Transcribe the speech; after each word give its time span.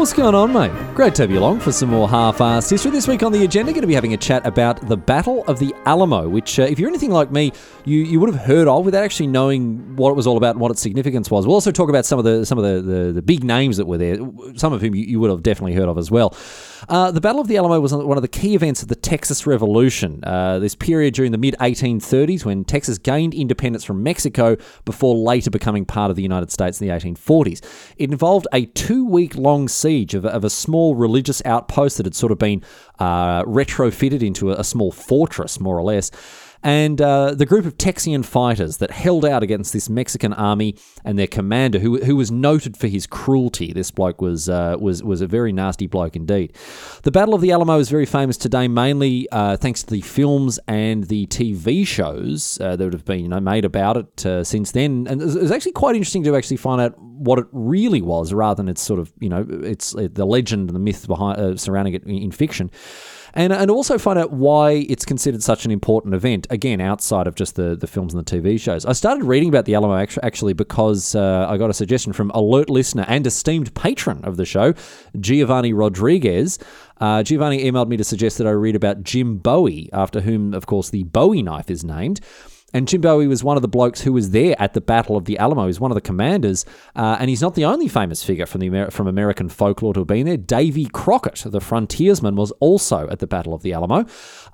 What's 0.00 0.14
going 0.14 0.34
on, 0.34 0.54
mate? 0.54 0.72
Great 0.94 1.14
to 1.16 1.24
have 1.24 1.30
you 1.30 1.38
along 1.38 1.60
for 1.60 1.72
some 1.72 1.90
more 1.90 2.08
half-assed 2.08 2.70
history. 2.70 2.90
This 2.90 3.06
week 3.06 3.22
on 3.22 3.32
the 3.32 3.44
agenda, 3.44 3.70
going 3.70 3.82
to 3.82 3.86
be 3.86 3.92
having 3.92 4.14
a 4.14 4.16
chat 4.16 4.46
about 4.46 4.88
the 4.88 4.96
Battle 4.96 5.44
of 5.44 5.58
the 5.58 5.74
Alamo, 5.84 6.26
which, 6.26 6.58
uh, 6.58 6.62
if 6.62 6.78
you're 6.78 6.88
anything 6.88 7.10
like 7.10 7.30
me, 7.30 7.52
you, 7.84 7.98
you 7.98 8.18
would 8.18 8.32
have 8.32 8.42
heard 8.42 8.66
of 8.66 8.86
without 8.86 9.04
actually 9.04 9.26
knowing 9.26 9.96
what 9.96 10.08
it 10.08 10.14
was 10.14 10.26
all 10.26 10.38
about 10.38 10.52
and 10.52 10.60
what 10.60 10.70
its 10.70 10.80
significance 10.80 11.30
was. 11.30 11.46
We'll 11.46 11.52
also 11.52 11.70
talk 11.70 11.90
about 11.90 12.06
some 12.06 12.18
of 12.18 12.24
the 12.24 12.46
some 12.46 12.56
of 12.56 12.64
the, 12.64 12.80
the, 12.80 13.12
the 13.12 13.20
big 13.20 13.44
names 13.44 13.76
that 13.76 13.86
were 13.86 13.98
there, 13.98 14.16
some 14.56 14.72
of 14.72 14.80
whom 14.80 14.94
you, 14.94 15.04
you 15.04 15.20
would 15.20 15.28
have 15.28 15.42
definitely 15.42 15.74
heard 15.74 15.90
of 15.90 15.98
as 15.98 16.10
well. 16.10 16.34
Uh, 16.88 17.10
the 17.10 17.20
Battle 17.20 17.40
of 17.40 17.48
the 17.48 17.56
Alamo 17.56 17.80
was 17.80 17.92
one 17.92 18.16
of 18.16 18.22
the 18.22 18.28
key 18.28 18.54
events 18.54 18.82
of 18.82 18.88
the 18.88 18.94
Texas 18.94 19.46
Revolution, 19.46 20.22
uh, 20.24 20.58
this 20.58 20.74
period 20.74 21.14
during 21.14 21.32
the 21.32 21.38
mid 21.38 21.54
1830s 21.60 22.44
when 22.44 22.64
Texas 22.64 22.98
gained 22.98 23.34
independence 23.34 23.84
from 23.84 24.02
Mexico 24.02 24.56
before 24.84 25.14
later 25.16 25.50
becoming 25.50 25.84
part 25.84 26.10
of 26.10 26.16
the 26.16 26.22
United 26.22 26.50
States 26.50 26.80
in 26.80 26.88
the 26.88 26.94
1840s. 26.94 27.62
It 27.96 28.10
involved 28.10 28.46
a 28.52 28.66
two 28.66 29.06
week 29.06 29.36
long 29.36 29.68
siege 29.68 30.14
of, 30.14 30.24
of, 30.24 30.44
a 30.44 30.50
small 30.50 30.94
religious 30.94 31.42
outpost 31.44 31.98
that 31.98 32.06
had 32.06 32.14
sort 32.14 32.32
of 32.32 32.38
been 32.38 32.62
uh, 32.98 33.44
retrofitted 33.44 34.22
into 34.22 34.50
a, 34.50 34.56
a 34.56 34.64
small 34.64 34.92
fortress, 34.92 35.60
more 35.60 35.78
or 35.78 35.82
less 35.82 36.10
and 36.62 37.00
uh, 37.00 37.34
the 37.34 37.46
group 37.46 37.64
of 37.64 37.78
Texian 37.78 38.24
fighters 38.24 38.78
that 38.78 38.90
held 38.90 39.24
out 39.24 39.42
against 39.42 39.72
this 39.72 39.88
Mexican 39.88 40.32
army 40.32 40.76
and 41.04 41.18
their 41.18 41.26
commander, 41.26 41.78
who, 41.78 41.98
who 42.04 42.16
was 42.16 42.30
noted 42.30 42.76
for 42.76 42.86
his 42.86 43.06
cruelty. 43.06 43.72
This 43.72 43.90
bloke 43.90 44.20
was 44.20 44.48
uh, 44.48 44.76
was 44.78 45.02
was 45.02 45.20
a 45.20 45.26
very 45.26 45.52
nasty 45.52 45.86
bloke 45.86 46.16
indeed. 46.16 46.54
The 47.02 47.10
Battle 47.10 47.34
of 47.34 47.40
the 47.40 47.50
Alamo 47.52 47.78
is 47.78 47.88
very 47.88 48.06
famous 48.06 48.36
today, 48.36 48.68
mainly 48.68 49.28
uh, 49.32 49.56
thanks 49.56 49.82
to 49.84 49.90
the 49.90 50.02
films 50.02 50.58
and 50.68 51.04
the 51.04 51.26
TV 51.26 51.86
shows 51.86 52.58
uh, 52.60 52.76
that 52.76 52.92
have 52.92 53.04
been 53.04 53.20
you 53.20 53.28
know, 53.28 53.40
made 53.40 53.64
about 53.64 53.96
it 53.96 54.26
uh, 54.26 54.44
since 54.44 54.72
then. 54.72 55.06
And 55.08 55.22
it 55.22 55.24
was 55.24 55.50
actually 55.50 55.72
quite 55.72 55.96
interesting 55.96 56.24
to 56.24 56.36
actually 56.36 56.58
find 56.58 56.80
out 56.80 56.98
what 56.98 57.38
it 57.38 57.46
really 57.52 58.02
was, 58.02 58.32
rather 58.32 58.56
than 58.56 58.68
its 58.68 58.82
sort 58.82 59.00
of 59.00 59.12
you 59.20 59.28
know 59.28 59.46
it's 59.48 59.92
the 59.92 60.26
legend 60.26 60.68
and 60.68 60.76
the 60.76 60.80
myth 60.80 61.06
behind 61.06 61.40
uh, 61.40 61.56
surrounding 61.56 61.94
it 61.94 62.04
in 62.04 62.30
fiction 62.30 62.70
and 63.34 63.52
and 63.52 63.70
also 63.70 63.98
find 63.98 64.18
out 64.18 64.32
why 64.32 64.86
it's 64.88 65.04
considered 65.04 65.42
such 65.42 65.64
an 65.64 65.70
important 65.70 66.14
event. 66.14 66.46
Again, 66.50 66.80
outside 66.80 67.26
of 67.26 67.34
just 67.34 67.56
the 67.56 67.76
the 67.76 67.86
films 67.86 68.14
and 68.14 68.24
the 68.24 68.30
TV 68.30 68.60
shows. 68.60 68.84
I 68.84 68.92
started 68.92 69.24
reading 69.24 69.48
about 69.48 69.64
the 69.64 69.74
Alamo 69.74 70.06
actually 70.22 70.52
because 70.52 71.14
uh, 71.14 71.46
I 71.48 71.56
got 71.56 71.70
a 71.70 71.74
suggestion 71.74 72.12
from 72.12 72.30
alert 72.30 72.70
listener 72.70 73.04
and 73.08 73.26
esteemed 73.26 73.74
patron 73.74 74.24
of 74.24 74.36
the 74.36 74.44
show, 74.44 74.74
Giovanni 75.18 75.72
Rodriguez. 75.72 76.58
Uh, 77.00 77.22
Giovanni 77.22 77.64
emailed 77.64 77.88
me 77.88 77.96
to 77.96 78.04
suggest 78.04 78.38
that 78.38 78.46
I 78.46 78.50
read 78.50 78.76
about 78.76 79.02
Jim 79.02 79.38
Bowie, 79.38 79.88
after 79.92 80.20
whom, 80.20 80.52
of 80.52 80.66
course, 80.66 80.90
the 80.90 81.04
Bowie 81.04 81.42
knife 81.42 81.70
is 81.70 81.82
named. 81.82 82.20
And 82.72 82.86
Jim 82.86 83.00
Bowie 83.00 83.26
was 83.26 83.42
one 83.42 83.56
of 83.56 83.62
the 83.62 83.68
blokes 83.68 84.00
who 84.00 84.12
was 84.12 84.30
there 84.30 84.54
at 84.58 84.74
the 84.74 84.80
Battle 84.80 85.16
of 85.16 85.24
the 85.24 85.38
Alamo. 85.38 85.66
He's 85.66 85.80
one 85.80 85.90
of 85.90 85.94
the 85.94 86.00
commanders, 86.00 86.64
uh, 86.94 87.16
and 87.18 87.28
he's 87.28 87.42
not 87.42 87.54
the 87.54 87.64
only 87.64 87.88
famous 87.88 88.22
figure 88.22 88.46
from 88.46 88.60
the 88.60 88.66
Amer- 88.66 88.90
from 88.90 89.06
American 89.06 89.48
folklore 89.48 89.94
to 89.94 90.00
have 90.00 90.06
been 90.06 90.26
there. 90.26 90.36
Davy 90.36 90.86
Crockett, 90.86 91.42
the 91.46 91.60
frontiersman, 91.60 92.36
was 92.36 92.50
also 92.60 93.08
at 93.08 93.18
the 93.18 93.26
Battle 93.26 93.54
of 93.54 93.62
the 93.62 93.72
Alamo. 93.72 94.06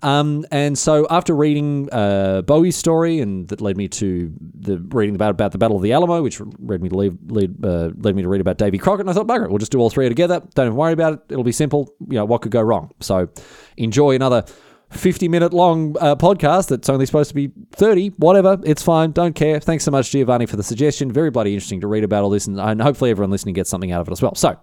Um, 0.03 0.44
and 0.50 0.78
so, 0.78 1.06
after 1.11 1.34
reading 1.34 1.89
uh, 1.92 2.42
Bowie's 2.42 2.77
story, 2.77 3.20
and 3.20 3.48
that 3.48 3.61
led 3.61 3.77
me 3.77 3.89
to 3.89 4.33
the 4.59 4.78
reading 4.78 5.14
about 5.14 5.31
about 5.31 5.53
the 5.53 5.59
Battle 5.59 5.77
of 5.77 5.83
the 5.83 5.92
Alamo, 5.92 6.22
which 6.22 6.41
led 6.59 6.83
me 6.83 6.89
to 6.89 6.97
lead, 6.97 7.31
lead 7.31 7.64
uh, 7.64 7.91
led 7.98 8.17
me 8.17 8.22
to 8.22 8.28
read 8.28 8.41
about 8.41 8.59
Davy 8.59 8.78
Crockett, 8.78 9.00
and 9.03 9.10
I 9.10 9.12
thought, 9.12 9.27
bugger 9.27 9.44
it, 9.44 9.50
we'll 9.50 9.59
just 9.59 9.72
do 9.72 9.78
all 9.78 9.91
three 9.91 10.09
together. 10.09 10.43
Don't 10.54 10.66
even 10.66 10.77
worry 10.77 10.93
about 10.93 11.15
it. 11.15 11.21
It'll 11.28 11.44
be 11.44 11.53
simple. 11.53 11.94
You 12.09 12.16
know, 12.16 12.25
what 12.25 12.43
could 12.43 12.53
go 12.53 12.62
wrong? 12.62 12.93
So, 13.00 13.28
enjoy 13.77 14.15
another 14.15 14.44
50 14.91 15.28
minute 15.28 15.52
long 15.52 15.97
uh, 16.00 16.16
podcast 16.16 16.69
that's 16.69 16.88
only 16.88 17.06
supposed 17.06 17.28
to 17.28 17.34
be 17.34 17.52
30, 17.72 18.08
whatever. 18.19 18.58
It's 18.64 18.82
fine. 18.82 19.12
Don't 19.12 19.34
care. 19.34 19.60
Thanks 19.60 19.84
so 19.84 19.91
much, 19.91 20.10
Giovanni, 20.10 20.47
for 20.47 20.56
the 20.56 20.62
suggestion. 20.62 21.12
Very 21.12 21.30
bloody 21.30 21.54
interesting 21.54 21.80
to 21.80 21.86
read 21.86 22.04
about 22.04 22.24
all 22.24 22.30
this, 22.30 22.47
and, 22.47 22.60
and 22.60 22.80
hopefully 22.80 23.10
everyone 23.10 23.30
listening 23.30 23.54
gets 23.54 23.70
something 23.70 23.92
out 23.92 24.00
of 24.00 24.08
it 24.08 24.12
as 24.12 24.22
well. 24.22 24.34
So, 24.34 24.58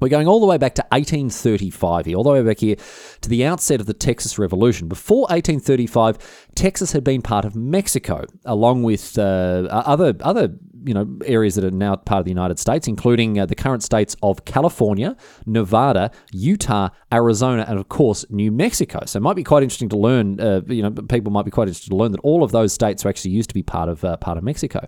we're 0.00 0.08
going 0.08 0.28
all 0.28 0.40
the 0.40 0.46
way 0.46 0.56
back 0.56 0.74
to 0.76 0.82
1835 0.90 2.06
here, 2.06 2.16
all 2.16 2.22
the 2.22 2.30
way 2.30 2.42
back 2.42 2.58
here 2.58 2.76
to 3.20 3.28
the 3.28 3.44
outset 3.44 3.80
of 3.80 3.86
the 3.86 3.94
Texas 3.94 4.38
Revolution. 4.38 4.88
Before 4.88 5.22
1835, 5.22 6.46
Texas 6.54 6.92
had 6.92 7.04
been 7.04 7.20
part 7.20 7.44
of 7.44 7.54
Mexico, 7.54 8.24
along 8.44 8.82
with 8.82 9.18
uh, 9.18 9.68
other 9.70 10.14
other 10.20 10.56
you 10.84 10.94
know 10.94 11.18
areas 11.24 11.54
that 11.54 11.64
are 11.64 11.70
now 11.70 11.96
part 11.96 12.20
of 12.20 12.24
the 12.24 12.30
United 12.30 12.58
States, 12.58 12.86
including 12.88 13.38
uh, 13.38 13.46
the 13.46 13.54
current 13.54 13.82
states 13.82 14.16
of 14.22 14.44
California, 14.44 15.16
Nevada, 15.46 16.10
Utah, 16.32 16.88
Arizona, 17.12 17.64
and 17.68 17.78
of 17.78 17.88
course 17.88 18.24
New 18.30 18.50
Mexico. 18.50 19.00
So 19.06 19.18
it 19.18 19.22
might 19.22 19.36
be 19.36 19.44
quite 19.44 19.62
interesting 19.62 19.88
to 19.90 19.96
learn. 19.96 20.40
Uh, 20.40 20.62
you 20.66 20.82
know, 20.82 20.90
people 20.90 21.32
might 21.32 21.44
be 21.44 21.50
quite 21.50 21.68
interested 21.68 21.90
to 21.90 21.96
learn 21.96 22.12
that 22.12 22.20
all 22.20 22.42
of 22.42 22.52
those 22.52 22.72
states 22.72 23.04
are 23.04 23.08
actually 23.08 23.32
used 23.32 23.50
to 23.50 23.54
be 23.54 23.62
part 23.62 23.88
of 23.88 24.04
uh, 24.04 24.16
part 24.16 24.38
of 24.38 24.44
Mexico. 24.44 24.86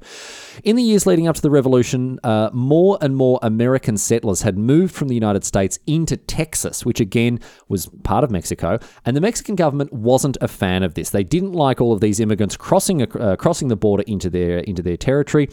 In 0.64 0.76
the 0.76 0.82
years 0.82 1.06
leading 1.06 1.28
up 1.28 1.36
to 1.36 1.42
the 1.42 1.50
Revolution, 1.50 2.19
uh, 2.24 2.50
more 2.53 2.98
and 3.00 3.16
more 3.16 3.38
American 3.42 3.97
settlers 3.97 4.42
had 4.42 4.56
moved 4.59 4.94
from 4.94 5.09
the 5.09 5.14
United 5.14 5.44
States 5.44 5.78
into 5.86 6.16
Texas, 6.16 6.84
which 6.84 7.00
again 7.00 7.41
was 7.69 7.86
part 8.03 8.24
of 8.24 8.30
Mexico, 8.30 8.78
and 9.04 9.16
the 9.16 9.20
Mexican 9.20 9.56
government 9.56 9.92
wasn't 9.92 10.36
a 10.41 10.48
fan 10.48 10.82
of 10.82 10.94
this. 10.94 11.10
They 11.10 11.24
didn't 11.24 11.53
like 11.53 11.80
all 11.80 11.92
of 11.92 12.00
these 12.00 12.20
immigrants 12.20 12.56
crossing 12.56 13.03
uh, 13.03 13.36
crossing 13.36 13.69
the 13.69 13.76
border 13.76 14.04
into 14.06 14.30
their 14.30 14.59
into 14.59 14.82
their 14.82 14.97
territory. 14.97 15.48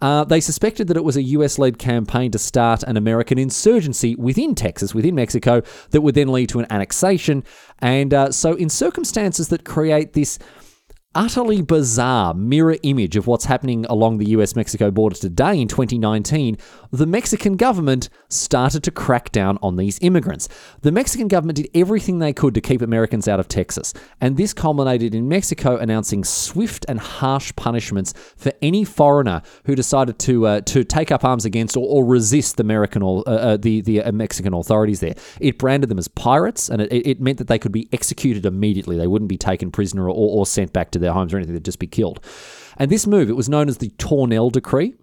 Uh, 0.00 0.24
they 0.24 0.40
suspected 0.40 0.88
that 0.88 0.96
it 0.96 1.04
was 1.04 1.16
a 1.16 1.22
US 1.22 1.58
led 1.58 1.78
campaign 1.78 2.30
to 2.30 2.38
start 2.38 2.82
an 2.84 2.96
American 2.96 3.38
insurgency 3.38 4.14
within 4.16 4.54
Texas, 4.54 4.94
within 4.94 5.14
Mexico, 5.14 5.62
that 5.90 6.00
would 6.00 6.14
then 6.14 6.32
lead 6.32 6.48
to 6.50 6.60
an 6.60 6.66
annexation. 6.70 7.44
And 7.80 8.14
uh, 8.14 8.32
so, 8.32 8.54
in 8.54 8.68
circumstances 8.68 9.48
that 9.48 9.64
create 9.64 10.12
this 10.14 10.38
utterly 11.14 11.60
bizarre 11.60 12.32
mirror 12.34 12.76
image 12.84 13.16
of 13.16 13.26
what's 13.26 13.46
happening 13.46 13.84
along 13.86 14.18
the 14.18 14.28
US 14.30 14.54
Mexico 14.54 14.92
border 14.92 15.16
today 15.16 15.60
in 15.60 15.66
2019, 15.66 16.56
the 16.92 17.06
Mexican 17.06 17.56
government 17.56 18.08
started 18.28 18.84
to 18.84 18.92
crack 18.92 19.32
down 19.32 19.58
on 19.60 19.74
these 19.74 19.98
immigrants. 20.02 20.48
The 20.82 20.92
Mexican 20.92 21.26
government 21.26 21.56
did 21.56 21.68
everything 21.74 22.20
they 22.20 22.32
could 22.32 22.54
to 22.54 22.60
keep 22.60 22.80
Americans 22.80 23.26
out 23.26 23.40
of 23.40 23.48
Texas, 23.48 23.92
and 24.20 24.36
this 24.36 24.54
culminated 24.54 25.12
in 25.12 25.28
Mexico 25.28 25.76
announcing 25.76 26.22
swift 26.22 26.86
and 26.88 27.00
harsh 27.00 27.52
punishments 27.56 28.14
for 28.36 28.52
any 28.62 28.84
foreigner 28.84 29.42
who 29.64 29.74
decided 29.74 30.18
to 30.20 30.46
uh, 30.46 30.60
to 30.60 30.84
take 30.84 31.10
up 31.10 31.24
arms 31.24 31.44
against 31.44 31.76
or, 31.76 31.86
or 31.88 32.04
resist 32.04 32.56
the 32.56 32.62
American 32.62 33.02
or 33.02 33.24
uh, 33.26 33.30
uh, 33.30 33.56
the 33.56 33.80
the 33.80 34.00
uh, 34.00 34.12
Mexican 34.12 34.54
authorities 34.54 35.00
there. 35.00 35.14
It 35.40 35.58
branded 35.58 35.90
them 35.90 35.98
as 35.98 36.06
pirates, 36.06 36.68
and 36.68 36.82
it, 36.82 36.92
it 36.92 37.20
meant 37.20 37.38
that 37.38 37.48
they 37.48 37.58
could 37.58 37.72
be 37.72 37.88
executed 37.92 38.46
immediately. 38.46 38.96
They 38.96 39.08
wouldn't 39.08 39.28
be 39.28 39.38
taken 39.38 39.72
prisoner 39.72 40.08
or, 40.08 40.14
or 40.14 40.46
sent 40.46 40.72
back 40.72 40.92
to 40.92 40.99
their 41.00 41.12
homes 41.12 41.32
or 41.32 41.36
anything, 41.36 41.54
they'd 41.54 41.64
just 41.64 41.78
be 41.78 41.86
killed. 41.86 42.24
And 42.76 42.90
this 42.90 43.06
move, 43.06 43.28
it 43.28 43.36
was 43.36 43.48
known 43.48 43.68
as 43.68 43.78
the 43.78 43.90
Tornel 43.98 44.50
Decree 44.50 44.94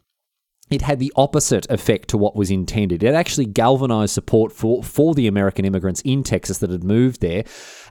it 0.70 0.82
had 0.82 1.00
the 1.00 1.14
opposite 1.16 1.70
effect 1.70 2.10
to 2.10 2.18
what 2.18 2.36
was 2.36 2.52
intended. 2.52 3.04
It 3.04 3.14
actually 3.14 3.46
galvanized 3.46 4.14
support 4.14 4.52
for, 4.52 4.84
for 4.84 5.14
the 5.14 5.28
American 5.28 5.66
immigrants 5.66 6.02
in 6.02 6.24
Texas 6.24 6.58
that 6.60 6.70
had 6.70 6.84
moved 6.84 7.22
there, 7.22 7.44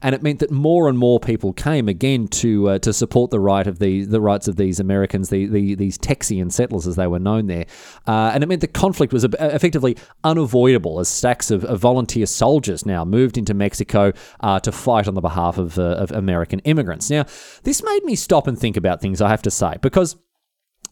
and 0.02 0.14
it 0.14 0.22
meant 0.22 0.40
that 0.40 0.50
more 0.50 0.88
and 0.88 0.98
more 0.98 1.18
people 1.18 1.52
came 1.52 1.88
again 1.88 2.28
to 2.28 2.68
uh, 2.68 2.78
to 2.80 2.92
support 2.92 3.30
the 3.30 3.40
right 3.40 3.66
of 3.66 3.78
the 3.78 4.04
the 4.04 4.20
rights 4.20 4.48
of 4.48 4.56
these 4.56 4.78
Americans, 4.78 5.30
the, 5.30 5.46
the 5.46 5.74
these 5.74 5.96
Texian 5.98 6.52
settlers 6.52 6.86
as 6.86 6.96
they 6.96 7.06
were 7.06 7.18
known 7.18 7.46
there, 7.46 7.66
uh, 8.06 8.30
and 8.34 8.42
it 8.42 8.46
meant 8.46 8.60
that 8.60 8.74
conflict 8.74 9.12
was 9.12 9.24
effectively 9.24 9.96
unavoidable 10.24 11.00
as 11.00 11.08
stacks 11.08 11.50
of, 11.50 11.64
of 11.64 11.80
volunteer 11.80 12.26
soldiers 12.26 12.84
now 12.84 13.04
moved 13.04 13.38
into 13.38 13.54
Mexico 13.54 14.12
uh, 14.40 14.60
to 14.60 14.72
fight 14.72 15.08
on 15.08 15.14
the 15.14 15.20
behalf 15.20 15.58
of, 15.58 15.78
uh, 15.78 15.82
of 15.82 16.10
American 16.12 16.58
immigrants. 16.60 17.10
Now, 17.10 17.24
this 17.62 17.82
made 17.82 18.04
me 18.04 18.16
stop 18.16 18.46
and 18.46 18.58
think 18.58 18.76
about 18.76 19.00
things. 19.00 19.20
I 19.20 19.28
have 19.28 19.42
to 19.42 19.50
say 19.50 19.76
because 19.80 20.16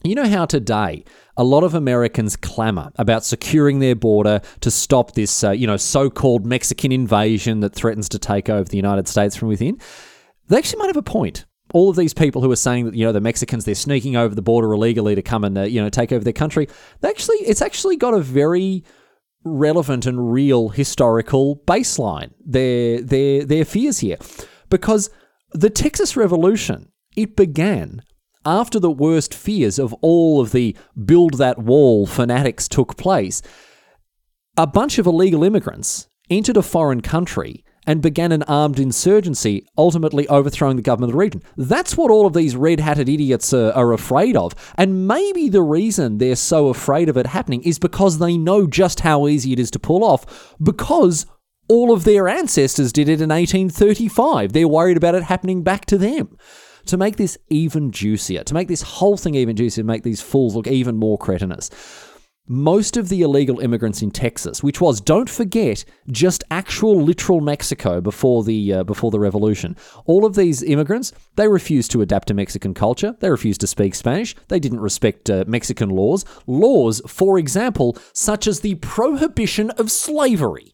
you 0.05 0.15
know 0.15 0.29
how 0.29 0.45
today 0.45 1.05
a 1.37 1.45
lot 1.45 1.65
of 1.65 1.75
Americans 1.75 2.37
clamor 2.37 2.91
about 2.97 3.25
securing 3.25 3.79
their 3.79 3.95
border 3.95 4.41
to 4.61 4.71
stop 4.71 5.13
this, 5.13 5.43
uh, 5.43 5.51
you 5.51 5.67
know, 5.67 5.77
so-called 5.77 6.47
Mexican 6.47 6.93
invasion 6.93 7.61
that 7.61 7.75
threatens 7.75 8.09
to 8.11 8.19
take 8.19 8.49
over 8.49 8.69
the 8.69 8.77
United 8.77 9.09
States 9.09 9.35
from 9.35 9.49
within. 9.49 9.81
They 10.49 10.59
actually 10.59 10.81
might 10.81 10.89
have 10.89 10.97
a 10.97 11.03
point. 11.03 11.47
All 11.73 11.89
of 11.89 11.97
these 11.97 12.13
people 12.13 12.43
who 12.43 12.53
are 12.53 12.57
saying 12.57 12.85
that 12.85 12.95
you 12.95 13.05
know 13.07 13.13
the 13.13 13.21
Mexicans 13.21 13.65
they're 13.65 13.75
sneaking 13.75 14.17
over 14.17 14.35
the 14.35 14.43
border 14.43 14.73
illegally 14.73 15.15
to 15.15 15.23
come 15.23 15.45
and 15.45 15.57
uh, 15.57 15.63
you 15.63 15.83
know 15.83 15.89
take 15.89 16.13
over 16.13 16.23
their 16.23 16.35
country, 16.35 16.69
they 17.01 17.09
actually 17.09 17.39
it's 17.39 17.63
actually 17.63 17.97
got 17.97 18.13
a 18.13 18.21
very 18.21 18.85
relevant 19.45 20.05
and 20.05 20.33
real 20.33 20.69
historical 20.69 21.63
baseline. 21.67 22.33
Their 22.45 23.01
their 23.01 23.45
their 23.47 23.65
fears 23.65 24.01
here, 24.01 24.19
because 24.69 25.09
the 25.53 25.71
Texas 25.71 26.17
Revolution 26.17 26.93
it 27.17 27.35
began 27.35 28.03
after 28.47 28.79
the 28.79 28.91
worst 28.91 29.35
fears 29.35 29.79
of 29.79 29.93
all 30.01 30.41
of 30.41 30.53
the 30.53 30.77
build 31.05 31.35
that 31.35 31.59
wall 31.59 32.07
fanatics 32.07 32.69
took 32.69 32.97
place, 32.97 33.43
a 34.57 34.67
bunch 34.67 34.99
of 34.99 35.07
illegal 35.07 35.43
immigrants 35.43 36.09
entered 36.31 36.57
a 36.57 36.63
foreign 36.63 37.01
country 37.01 37.65
and 37.87 38.01
began 38.01 38.33
an 38.33 38.43
armed 38.45 38.79
insurgency, 38.79 39.67
ultimately 39.77 40.27
overthrowing 40.29 40.77
the 40.77 40.83
government 40.83 41.11
of 41.11 41.15
the 41.15 41.19
region. 41.19 41.43
That's 41.57 41.97
what 41.97 42.11
all 42.11 42.27
of 42.27 42.33
these 42.33 42.57
red 42.57 42.81
hatted 42.81 43.09
idiots 43.09 43.53
are, 43.53 43.73
are 43.73 43.93
afraid 43.93 44.37
of. 44.37 44.55
And 44.77 45.07
maybe 45.07 45.49
the 45.49 45.63
reason 45.63 46.19
they're 46.19 46.37
so 46.37 46.69
afraid 46.69 47.09
of 47.09 47.17
it 47.17 47.27
happening 47.27 47.63
is 47.63 47.79
because 47.79 48.19
they 48.19 48.39
know 48.39 48.67
just 48.67 49.01
how 49.01 49.29
easy 49.29 49.53
it 49.53 49.59
is 49.59 49.71
to 49.73 49.79
pull 49.79 50.03
off, 50.03 50.55
because 50.63 51.27
all 51.69 51.93
of 51.93 52.05
their 52.05 52.29
ancestors 52.29 52.93
did 52.93 53.09
it 53.09 53.21
in 53.21 53.31
1835. 53.31 54.53
They're 54.53 54.69
worried 54.69 54.97
about 54.97 55.15
it 55.15 55.25
happening 55.25 55.63
back 55.63 55.85
to 55.87 55.99
them. 55.99 56.37
To 56.87 56.97
make 56.97 57.17
this 57.17 57.39
even 57.49 57.91
juicier, 57.91 58.45
to 58.45 58.55
make 58.55 58.69
this 58.69 58.83
whole 58.83 59.17
thing 59.17 59.35
even 59.35 59.57
juicier, 59.57 59.85
make 59.85 60.03
these 60.03 60.21
fools 60.21 60.55
look 60.55 60.67
even 60.67 60.97
more 60.97 61.19
cretinous 61.19 61.71
most 62.47 62.99
of 62.99 63.09
the 63.09 63.23
illegal 63.23 63.61
immigrants 63.61 64.03
in 64.03 64.11
Texas, 64.11 64.63
which 64.63 64.81
was, 64.81 65.01
don't 65.01 65.31
forget, 65.31 65.85
just 66.11 66.45
actual 66.51 67.01
literal 67.01 67.41
Mexico 67.41 68.01
before 68.01 68.45
the 68.45 68.73
uh, 68.73 68.85
before 68.85 69.11
the 69.11 69.19
revolution. 69.19 69.77
All 70.05 70.27
of 70.27 70.35
these 70.35 70.63
immigrants, 70.63 71.13
they 71.37 71.49
refused 71.49 71.91
to 71.93 72.03
adapt 72.03 72.29
to 72.29 72.35
Mexican 72.35 72.75
culture. 72.75 73.17
They 73.21 73.31
refused 73.31 73.63
to 73.63 73.67
speak 73.67 73.95
Spanish. 73.95 74.37
They 74.49 74.61
didn't 74.61 74.81
respect 74.81 75.31
uh, 75.31 75.45
Mexican 75.47 75.89
laws. 75.89 76.25
Laws, 76.47 77.01
for 77.07 77.39
example, 77.39 77.97
such 78.13 78.47
as 78.47 78.61
the 78.61 78.75
prohibition 78.77 79.71
of 79.73 79.91
slavery. 79.91 80.73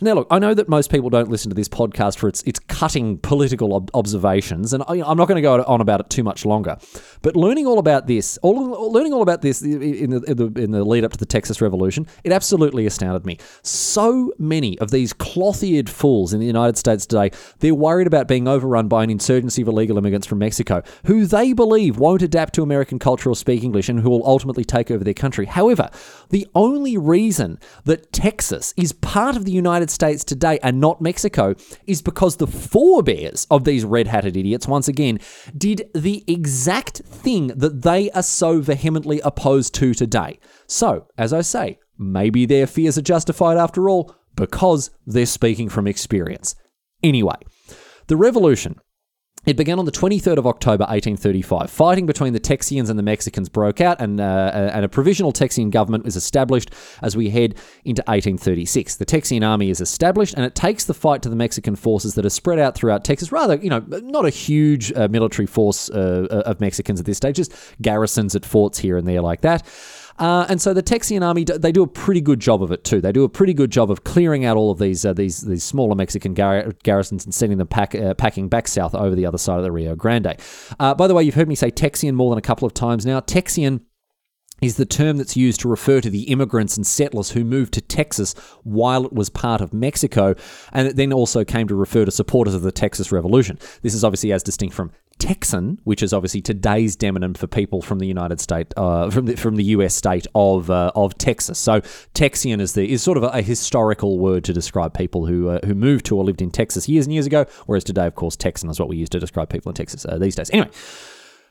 Now, 0.00 0.14
look, 0.14 0.26
I 0.30 0.38
know 0.38 0.52
that 0.52 0.68
most 0.68 0.90
people 0.90 1.08
don't 1.08 1.30
listen 1.30 1.48
to 1.50 1.54
this 1.54 1.68
podcast 1.68 2.18
for 2.18 2.28
its 2.28 2.42
its 2.42 2.58
cutting 2.58 3.18
political 3.18 3.74
ob- 3.74 3.90
observations, 3.94 4.72
and 4.72 4.82
I, 4.88 4.96
am 4.96 5.16
not 5.16 5.26
going 5.26 5.36
to 5.36 5.42
go 5.42 5.62
on 5.64 5.80
about 5.80 6.00
it 6.00 6.10
too 6.10 6.22
much 6.22 6.44
longer. 6.44 6.76
But 7.22 7.36
learning 7.36 7.66
all 7.66 7.78
about 7.78 8.06
this, 8.06 8.38
all 8.42 8.54
learning 8.90 9.14
all 9.14 9.22
about 9.22 9.42
this 9.42 9.62
in 9.62 10.10
the, 10.10 10.24
in 10.28 10.36
the 10.36 10.52
in 10.60 10.70
the 10.72 10.84
lead 10.84 11.04
up 11.04 11.12
to 11.12 11.18
the 11.18 11.26
Texas 11.26 11.60
Revolution, 11.60 12.06
it 12.24 12.32
absolutely 12.32 12.86
astounded 12.86 13.24
me. 13.24 13.38
So 13.62 14.32
many 14.38 14.78
of 14.80 14.90
these 14.90 15.12
cloth-eared 15.12 15.88
fools 15.88 16.34
in 16.34 16.40
the 16.40 16.46
United 16.46 16.76
States 16.76 17.06
today, 17.06 17.30
they're 17.60 17.74
worried 17.74 18.06
about 18.06 18.28
being 18.28 18.46
overrun 18.46 18.88
by 18.88 19.02
an 19.02 19.10
insurgency 19.10 19.62
of 19.62 19.68
illegal 19.68 19.96
immigrants 19.96 20.26
from 20.26 20.38
Mexico, 20.38 20.82
who 21.06 21.26
they 21.26 21.52
believe 21.52 21.98
won't 21.98 22.22
adapt 22.22 22.54
to 22.54 22.62
American 22.62 22.98
culture 22.98 23.30
or 23.30 23.36
speak 23.36 23.64
English, 23.64 23.88
and 23.88 24.00
who 24.00 24.10
will 24.10 24.26
ultimately 24.26 24.64
take 24.64 24.90
over 24.90 25.02
their 25.02 25.14
country. 25.14 25.46
However, 25.46 25.88
the 26.28 26.46
only 26.54 26.98
reason 26.98 27.58
that 27.84 28.12
Texas 28.12 28.74
is 28.76 28.92
part 28.92 29.36
of 29.36 29.44
the 29.44 29.52
United 29.52 29.85
United 29.86 29.94
States 29.94 30.24
today 30.24 30.58
and 30.62 30.80
not 30.80 31.00
Mexico 31.00 31.54
is 31.86 32.02
because 32.02 32.36
the 32.36 32.46
forebears 32.46 33.46
of 33.50 33.64
these 33.64 33.84
red 33.84 34.08
hatted 34.08 34.36
idiots, 34.36 34.66
once 34.66 34.88
again, 34.88 35.20
did 35.56 35.88
the 35.94 36.24
exact 36.26 36.98
thing 36.98 37.48
that 37.48 37.82
they 37.82 38.10
are 38.10 38.22
so 38.22 38.60
vehemently 38.60 39.20
opposed 39.20 39.74
to 39.74 39.94
today. 39.94 40.38
So, 40.66 41.06
as 41.16 41.32
I 41.32 41.42
say, 41.42 41.78
maybe 41.98 42.46
their 42.46 42.66
fears 42.66 42.98
are 42.98 43.02
justified 43.02 43.56
after 43.56 43.88
all 43.88 44.14
because 44.34 44.90
they're 45.06 45.26
speaking 45.26 45.68
from 45.68 45.86
experience. 45.86 46.56
Anyway, 47.02 47.36
the 48.08 48.16
revolution 48.16 48.80
it 49.46 49.56
began 49.56 49.78
on 49.78 49.84
the 49.84 49.92
23rd 49.92 50.38
of 50.38 50.46
October 50.46 50.82
1835. 50.82 51.70
Fighting 51.70 52.04
between 52.04 52.32
the 52.32 52.40
Texians 52.40 52.90
and 52.90 52.98
the 52.98 53.02
Mexicans 53.02 53.48
broke 53.48 53.80
out, 53.80 54.00
and, 54.00 54.20
uh, 54.20 54.70
and 54.74 54.84
a 54.84 54.88
provisional 54.88 55.32
Texian 55.32 55.70
government 55.70 56.04
was 56.04 56.16
established 56.16 56.72
as 57.00 57.16
we 57.16 57.30
head 57.30 57.54
into 57.84 58.02
1836. 58.02 58.96
The 58.96 59.06
Texian 59.06 59.46
army 59.46 59.70
is 59.70 59.80
established, 59.80 60.34
and 60.34 60.44
it 60.44 60.56
takes 60.56 60.84
the 60.84 60.94
fight 60.94 61.22
to 61.22 61.28
the 61.28 61.36
Mexican 61.36 61.76
forces 61.76 62.14
that 62.14 62.26
are 62.26 62.30
spread 62.30 62.58
out 62.58 62.74
throughout 62.74 63.04
Texas. 63.04 63.30
Rather, 63.30 63.54
you 63.54 63.70
know, 63.70 63.84
not 63.88 64.26
a 64.26 64.30
huge 64.30 64.92
uh, 64.92 65.06
military 65.08 65.46
force 65.46 65.88
uh, 65.90 66.42
of 66.44 66.60
Mexicans 66.60 66.98
at 66.98 67.06
this 67.06 67.16
stage, 67.16 67.36
just 67.36 67.52
garrisons 67.80 68.34
at 68.34 68.44
forts 68.44 68.78
here 68.78 68.96
and 68.96 69.06
there 69.06 69.20
like 69.20 69.42
that. 69.42 69.64
Uh, 70.18 70.46
and 70.48 70.60
so 70.60 70.72
the 70.72 70.82
Texian 70.82 71.22
army 71.22 71.44
they 71.44 71.72
do 71.72 71.82
a 71.82 71.86
pretty 71.86 72.20
good 72.20 72.40
job 72.40 72.62
of 72.62 72.72
it 72.72 72.84
too. 72.84 73.00
They 73.00 73.12
do 73.12 73.24
a 73.24 73.28
pretty 73.28 73.54
good 73.54 73.70
job 73.70 73.90
of 73.90 74.04
clearing 74.04 74.44
out 74.44 74.56
all 74.56 74.70
of 74.70 74.78
these 74.78 75.04
uh, 75.04 75.12
these 75.12 75.42
these 75.42 75.64
smaller 75.64 75.94
Mexican 75.94 76.34
gar- 76.34 76.72
garrisons 76.82 77.24
and 77.24 77.34
sending 77.34 77.58
them 77.58 77.68
pack, 77.68 77.94
uh, 77.94 78.14
packing 78.14 78.48
back 78.48 78.68
south 78.68 78.94
over 78.94 79.14
the 79.14 79.26
other 79.26 79.38
side 79.38 79.58
of 79.58 79.64
the 79.64 79.72
Rio 79.72 79.94
Grande. 79.94 80.36
Uh, 80.78 80.94
by 80.94 81.06
the 81.06 81.14
way, 81.14 81.22
you've 81.22 81.34
heard 81.34 81.48
me 81.48 81.54
say 81.54 81.70
Texian 81.70 82.14
more 82.14 82.30
than 82.30 82.38
a 82.38 82.42
couple 82.42 82.66
of 82.66 82.74
times 82.74 83.04
now. 83.04 83.20
Texian 83.20 83.80
is 84.62 84.76
the 84.76 84.86
term 84.86 85.18
that's 85.18 85.36
used 85.36 85.60
to 85.60 85.68
refer 85.68 86.00
to 86.00 86.08
the 86.08 86.22
immigrants 86.24 86.76
and 86.76 86.86
settlers 86.86 87.32
who 87.32 87.44
moved 87.44 87.74
to 87.74 87.80
Texas 87.80 88.34
while 88.62 89.04
it 89.04 89.12
was 89.12 89.28
part 89.28 89.60
of 89.60 89.74
Mexico, 89.74 90.34
and 90.72 90.88
it 90.88 90.96
then 90.96 91.12
also 91.12 91.44
came 91.44 91.68
to 91.68 91.74
refer 91.74 92.04
to 92.04 92.10
supporters 92.10 92.54
of 92.54 92.62
the 92.62 92.72
Texas 92.72 93.12
Revolution. 93.12 93.58
This 93.82 93.94
is 93.94 94.02
obviously 94.02 94.32
as 94.32 94.42
distinct 94.42 94.74
from 94.74 94.92
Texan, 95.18 95.80
which 95.84 96.02
is 96.02 96.12
obviously 96.12 96.42
today's 96.42 96.96
demonym 96.96 97.36
for 97.36 97.46
people 97.46 97.80
from 97.80 97.98
the 97.98 98.06
United 98.06 98.40
States, 98.40 98.72
uh, 98.76 99.10
from 99.10 99.26
the 99.26 99.36
from 99.36 99.56
the 99.56 99.64
U.S. 99.64 99.94
state 99.94 100.26
of 100.34 100.70
uh, 100.70 100.92
of 100.94 101.16
Texas. 101.18 101.58
So 101.58 101.80
Texian 102.14 102.60
is 102.60 102.74
the 102.74 102.90
is 102.90 103.02
sort 103.02 103.16
of 103.16 103.24
a, 103.24 103.28
a 103.28 103.42
historical 103.42 104.18
word 104.18 104.44
to 104.44 104.52
describe 104.52 104.94
people 104.94 105.26
who 105.26 105.48
uh, 105.48 105.60
who 105.64 105.74
moved 105.74 106.06
to 106.06 106.16
or 106.16 106.24
lived 106.24 106.42
in 106.42 106.50
Texas 106.50 106.88
years 106.88 107.06
and 107.06 107.14
years 107.14 107.26
ago. 107.26 107.46
Whereas 107.66 107.84
today, 107.84 108.06
of 108.06 108.14
course, 108.14 108.36
Texan 108.36 108.68
is 108.70 108.78
what 108.78 108.88
we 108.88 108.96
use 108.96 109.08
to 109.10 109.18
describe 109.18 109.48
people 109.48 109.70
in 109.70 109.74
Texas 109.74 110.04
uh, 110.06 110.18
these 110.18 110.34
days. 110.34 110.50
Anyway. 110.50 110.70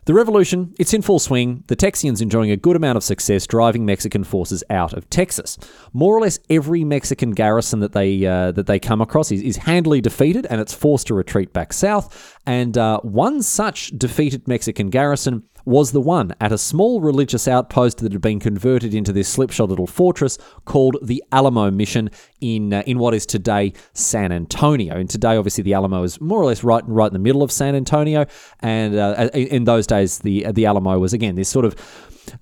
The 0.06 0.14
revolution, 0.14 0.76
it's 0.78 0.94
in 0.94 1.02
full 1.02 1.18
swing. 1.18 1.64
The 1.66 1.76
Texians 1.76 2.22
enjoying 2.22 2.52
a 2.52 2.58
good 2.58 2.76
amount 2.76 2.96
of 2.96 3.04
success 3.04 3.48
driving 3.48 3.88
Mexican 3.88 4.24
forces 4.24 4.64
out 4.70 4.94
of 4.94 5.10
Texas. 5.10 5.58
More 5.94 6.16
or 6.16 6.22
less 6.22 6.38
every 6.48 6.84
Mexican 6.84 7.32
garrison 7.32 7.80
that 7.80 7.94
they 7.94 8.24
uh, 8.24 8.52
that 8.52 8.68
they 8.68 8.80
come 8.80 9.02
across 9.02 9.32
is, 9.32 9.42
is 9.42 9.58
handily 9.58 10.02
defeated 10.02 10.46
and 10.46 10.62
it's 10.62 10.76
forced 10.76 11.08
to 11.08 11.16
retreat 11.16 11.54
back 11.54 11.74
south. 11.74 12.40
And 12.46 12.78
uh, 12.78 13.00
one 13.00 13.42
such 13.42 13.88
defeated 13.98 14.48
Mexican 14.48 14.92
garrison 14.92 15.42
was 15.66 15.92
the 15.92 16.02
one 16.02 16.34
at 16.40 16.52
a 16.52 16.58
small 16.58 17.02
religious 17.02 17.48
outpost 17.48 17.98
that 17.98 18.12
had 18.12 18.22
been 18.22 18.40
converted 18.40 18.94
into 18.94 19.12
this 19.12 19.28
slipshod 19.28 19.70
little 19.70 19.88
fortress 19.88 20.38
called 20.66 20.98
the 21.02 21.24
Alamo 21.32 21.72
Mission 21.72 22.10
in 22.40 22.74
uh, 22.74 22.84
in 22.86 23.00
what 23.00 23.14
is 23.14 23.26
today 23.26 23.74
San 23.94 24.32
Antonio. 24.32 24.96
And 24.96 25.10
today, 25.10 25.36
obviously, 25.36 25.64
the 25.64 25.74
Alamo 25.74 26.04
is 26.04 26.22
more 26.22 26.40
or 26.40 26.46
less 26.46 26.64
right 26.64 26.84
right 26.88 27.08
in 27.08 27.14
the 27.14 27.20
middle 27.20 27.44
of 27.44 27.52
San 27.52 27.76
Antonio. 27.76 28.26
And 28.60 28.96
uh, 28.96 29.30
in 29.34 29.64
those 29.64 29.88
days, 29.88 30.20
the 30.20 30.52
the 30.52 30.66
Alamo 30.66 31.00
was 31.00 31.14
again 31.14 31.36
this 31.36 31.50
sort 31.50 31.66
of 31.66 31.76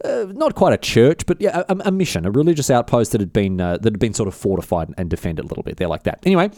uh, 0.04 0.26
not 0.30 0.56
quite 0.56 0.74
a 0.74 0.78
church, 0.78 1.26
but 1.26 1.40
yeah, 1.42 1.64
a, 1.70 1.76
a, 1.86 1.92
mission, 1.92 2.26
a 2.26 2.32
religious 2.32 2.70
outpost 2.70 3.12
that 3.12 3.22
had 3.22 3.34
been 3.34 3.60
uh, 3.60 3.78
that 3.78 3.94
had 3.94 4.00
been 4.00 4.14
sort 4.14 4.28
of 4.28 4.36
fortified 4.36 4.94
and 4.98 5.10
defended 5.10 5.46
a 5.46 5.48
little 5.48 5.64
bit 5.64 5.78
They're 5.78 5.88
like 5.88 6.04
that. 6.04 6.20
Anyway, 6.26 6.50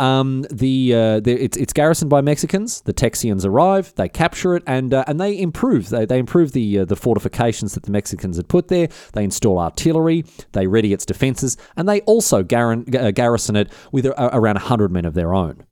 um, 0.00 0.46
the, 0.50 0.94
uh, 0.94 1.20
the, 1.20 1.32
it's, 1.32 1.56
it's 1.56 1.72
garrisoned 1.72 2.10
by 2.10 2.20
Mexicans. 2.20 2.82
The 2.82 2.94
Texians 2.94 3.44
arrive, 3.44 3.94
they 3.96 4.08
capture 4.08 4.56
it, 4.56 4.62
and 4.66 4.94
uh, 4.94 5.04
and 5.06 5.20
they 5.20 5.38
improve. 5.38 5.88
They, 5.88 6.04
they 6.04 6.18
improve 6.18 6.52
the 6.52 6.80
uh, 6.80 6.84
the 6.84 6.96
fortifications 6.96 7.74
that 7.74 7.84
the 7.84 7.90
Mexicans 7.90 8.36
had 8.36 8.48
put 8.48 8.68
there. 8.68 8.88
They 9.12 9.24
install 9.24 9.58
artillery, 9.58 10.24
they 10.52 10.66
ready 10.66 10.92
its 10.92 11.06
defenses, 11.06 11.56
and 11.76 11.88
they 11.88 12.00
also 12.02 12.42
garrison 12.42 13.56
it 13.56 13.72
with 13.90 14.06
around 14.06 14.58
hundred 14.58 14.92
men 14.92 15.04
of 15.04 15.14
their 15.14 15.34
own. 15.34 15.64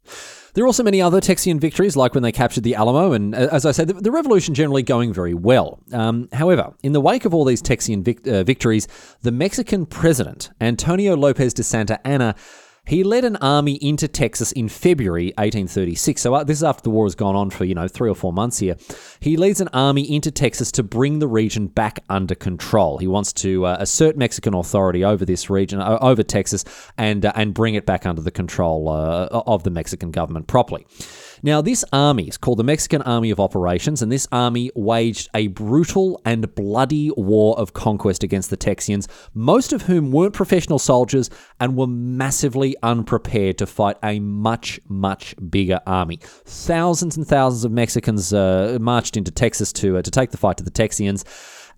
There 0.55 0.65
are 0.65 0.67
also 0.67 0.83
many 0.83 1.01
other 1.01 1.21
Texian 1.21 1.61
victories, 1.61 1.97
like 1.97 2.15
when 2.15 2.23
they 2.23 2.33
captured 2.33 2.65
the 2.65 2.75
Alamo, 2.75 3.13
and 3.13 3.35
uh, 3.35 3.49
as 3.53 3.65
I 3.65 3.73
said, 3.73 3.89
the, 3.89 3.95
the 3.95 4.11
revolution 4.11 4.55
generally 4.55 4.83
going 4.83 5.13
very 5.13 5.35
well. 5.35 5.81
Um, 5.93 6.29
however, 6.33 6.75
in 6.83 6.93
the 6.93 7.01
wake 7.01 7.25
of 7.25 7.35
all 7.35 7.45
these 7.45 7.63
Texian 7.63 8.03
vic- 8.03 8.27
uh, 8.27 8.43
victories, 8.43 8.89
the 9.23 9.31
Mexican 9.33 9.87
president, 9.87 10.51
Antonio 10.61 11.17
Lopez 11.17 11.55
de 11.55 11.63
Santa 11.63 12.05
Anna, 12.07 12.35
he 12.87 13.05
led 13.05 13.25
an 13.25 13.37
army 13.37 13.75
into 13.75 14.09
Texas 14.09 14.53
in 14.53 14.69
February 14.69 15.27
1836. 15.39 16.21
So 16.21 16.35
uh, 16.35 16.45
this 16.45 16.59
is 16.59 16.65
after 16.65 16.83
the 16.83 16.91
war 16.91 17.05
has 17.07 17.15
gone 17.15 17.37
on 17.37 17.51
for, 17.51 17.65
you 17.65 17.75
know, 17.75 17.89
three 17.89 18.11
or 18.11 18.15
four 18.15 18.33
months 18.33 18.59
here. 18.59 18.77
He 19.21 19.37
leads 19.37 19.61
an 19.61 19.69
army 19.73 20.15
into 20.15 20.31
Texas 20.31 20.73
to 20.73 20.83
bring 20.83 21.19
the 21.19 21.29
region 21.29 21.69
back 21.69 22.01
under 22.09 22.35
control. 22.35 22.99
He 22.99 23.07
wants 23.07 23.33
to 23.35 23.67
uh, 23.67 23.77
assert 23.79 24.17
Mexican 24.17 24.55
authority 24.55 25.05
over 25.05 25.25
this 25.25 25.51
region, 25.51 25.81
uh, 25.81 25.99
over 26.01 26.23
Texas, 26.23 26.65
and, 26.97 27.25
uh, 27.25 27.33
and 27.35 27.55
bring 27.55 27.75
it 27.75 27.87
back 27.87 28.07
under 28.07 28.23
the 28.23 28.31
control 28.31 28.89
uh, 28.89 29.27
of 29.47 29.63
the 29.63 29.71
Mexican 29.71 30.11
government 30.11 30.47
properly. 30.47 30.87
Now, 31.43 31.63
this 31.63 31.85
army 31.91 32.25
is 32.25 32.37
called 32.37 32.59
the 32.59 32.65
Mexican 32.65 33.01
Army 33.03 33.31
of 33.31 33.41
Operations, 33.41 34.03
and 34.03 34.13
this 34.13 34.29
army 34.31 34.71
waged 34.75 35.31
a 35.35 35.47
brutal 35.47 36.21
and 36.27 36.55
bloody 36.55 37.11
war 37.17 37.59
of 37.59 37.73
conquest 37.73 38.23
against 38.23 38.51
the 38.51 38.59
Texians, 38.59 39.09
most 39.33 39.73
of 39.73 39.83
whom 39.83 40.11
weren't 40.13 40.35
professional 40.35 40.79
soldiers 40.79 41.31
and 41.59 41.77
were 41.77 41.87
massively 41.87 42.77
unprepared 42.83 43.57
to 43.59 43.67
fight 43.67 43.97
a 44.03 44.21
much, 44.21 44.81
much 44.87 45.35
bigger 45.49 45.81
army. 45.87 46.19
Thousands 46.23 47.17
and 47.17 47.27
thousands 47.27 47.65
of 47.65 47.73
Mexicans 47.73 48.35
uh, 48.35 48.77
marched 48.79 49.17
into 49.17 49.31
Texas 49.31 49.73
to, 49.75 49.97
uh, 49.97 50.03
to 50.03 50.11
take 50.11 50.33
the 50.33 50.37
fight 50.37 50.59
to 50.59 50.65
the 50.65 50.71
Texians, 50.71 51.25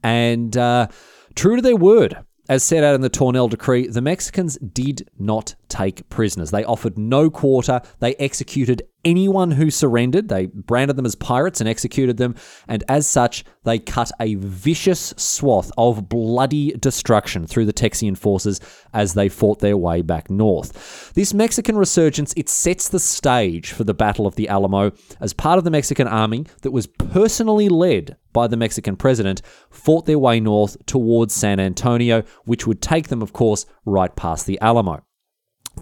and 0.02 0.56
uh, 0.56 0.88
true 1.36 1.54
to 1.54 1.62
their 1.62 1.76
word, 1.76 2.16
as 2.48 2.64
set 2.64 2.82
out 2.82 2.96
in 2.96 3.00
the 3.00 3.08
Tornel 3.08 3.48
Decree, 3.48 3.86
the 3.86 4.02
Mexicans 4.02 4.58
did 4.58 5.08
not 5.18 5.54
take 5.68 6.08
prisoners. 6.08 6.50
They 6.50 6.64
offered 6.64 6.98
no 6.98 7.30
quarter. 7.30 7.80
They 8.00 8.16
executed 8.16 8.82
anyone 9.04 9.52
who 9.52 9.70
surrendered. 9.70 10.28
They 10.28 10.46
branded 10.46 10.96
them 10.96 11.06
as 11.06 11.14
pirates 11.14 11.60
and 11.60 11.68
executed 11.68 12.16
them. 12.16 12.34
And 12.68 12.84
as 12.88 13.06
such, 13.06 13.44
they 13.64 13.78
cut 13.78 14.10
a 14.20 14.34
vicious 14.36 15.14
swath 15.16 15.70
of 15.78 16.08
bloody 16.08 16.72
destruction 16.72 17.46
through 17.46 17.66
the 17.66 17.72
Texian 17.72 18.16
forces 18.16 18.60
as 18.92 19.14
they 19.14 19.28
fought 19.28 19.60
their 19.60 19.76
way 19.76 20.02
back 20.02 20.30
north. 20.30 21.12
This 21.14 21.34
Mexican 21.34 21.76
resurgence, 21.76 22.32
it 22.36 22.48
sets 22.48 22.88
the 22.88 23.00
stage 23.00 23.72
for 23.72 23.84
the 23.84 23.94
Battle 23.94 24.26
of 24.26 24.36
the 24.36 24.48
Alamo 24.48 24.92
as 25.20 25.32
part 25.32 25.58
of 25.58 25.64
the 25.64 25.70
Mexican 25.70 26.08
army 26.08 26.46
that 26.62 26.70
was 26.70 26.86
personally 26.86 27.68
led 27.68 28.16
by 28.32 28.46
the 28.46 28.56
Mexican 28.56 28.96
president, 28.96 29.42
fought 29.70 30.06
their 30.06 30.18
way 30.18 30.40
north 30.40 30.76
towards 30.86 31.34
San 31.34 31.60
Antonio, 31.60 32.22
which 32.44 32.66
would 32.66 32.80
take 32.80 33.08
them, 33.08 33.22
of 33.22 33.32
course, 33.32 33.66
right 33.84 34.14
past 34.16 34.46
the 34.46 34.58
Alamo. 34.60 35.04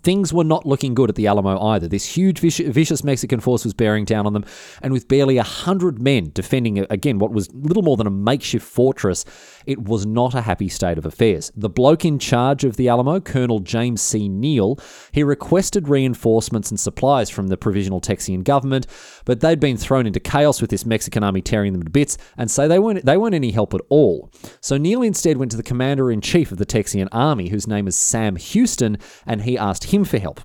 Things 0.03 0.33
were 0.33 0.45
not 0.45 0.65
looking 0.65 0.95
good 0.95 1.11
at 1.11 1.17
the 1.17 1.27
Alamo 1.27 1.61
either. 1.61 1.89
This 1.89 2.05
huge, 2.05 2.39
vicious 2.41 3.05
Mexican 3.05 3.41
force 3.41 3.65
was 3.65 3.75
bearing 3.75 4.05
down 4.05 4.27
on 4.27 4.33
them, 4.33 4.45
and 4.83 4.93
with 4.93 5.09
barely 5.09 5.37
a 5.37 5.43
hundred 5.43 6.01
men 6.01 6.31
defending, 6.33 6.79
uh, 6.79 6.87
again, 6.91 7.19
what 7.19 7.33
was 7.33 7.53
little 7.53 7.83
more 7.83 7.97
than 7.97 8.07
a 8.07 8.11
makeshift 8.11 8.67
fortress, 8.67 9.25
it 9.67 9.83
was 9.83 10.07
not 10.07 10.35
a 10.35 10.43
happy 10.43 10.69
state 10.69 10.97
of 10.97 11.05
affairs. 11.05 11.51
The 11.57 11.69
bloke 11.69 12.05
in 12.05 12.19
charge 12.19 12.65
of 12.65 12.77
the 12.77 12.89
Alamo, 12.89 13.21
Colonel 13.21 13.59
James 13.59 14.01
C. 14.01 14.29
Neill, 14.29 14.79
he 15.13 15.23
requested 15.23 15.89
reinforcements 15.89 16.71
and 16.71 16.79
supplies 16.79 17.29
from 17.29 17.49
the 17.49 17.57
Provisional 17.57 18.01
Texian 18.01 18.45
government, 18.45 18.87
but 19.25 19.41
they'd 19.41 19.61
been 19.61 19.77
thrown 19.77 20.07
into 20.07 20.21
chaos 20.21 20.61
with 20.61 20.71
this 20.71 20.87
Mexican 20.87 21.25
army 21.25 21.43
tearing 21.43 21.73
them 21.73 21.83
to 21.83 21.91
bits, 21.91 22.17
and 22.39 22.51
so 22.51 22.69
they 22.69 22.79
weren't 22.79 23.05
they 23.05 23.17
weren't 23.17 23.35
any 23.35 23.51
help 23.51 23.75
at 23.75 23.81
all. 23.89 24.31
So 24.61 24.77
Neill 24.77 25.03
instead 25.03 25.37
went 25.37 25.51
to 25.51 25.57
the 25.57 25.63
commander 25.63 26.11
in 26.11 26.21
chief 26.21 26.53
of 26.53 26.59
the 26.59 26.67
Texian 26.67 27.09
army, 27.13 27.49
whose 27.49 27.67
name 27.67 27.89
is 27.89 27.97
Sam 27.97 28.37
Houston, 28.37 28.97
and 29.27 29.43
he 29.43 29.59
asked 29.59 29.80
him 29.85 30.05
for 30.05 30.19
help. 30.19 30.41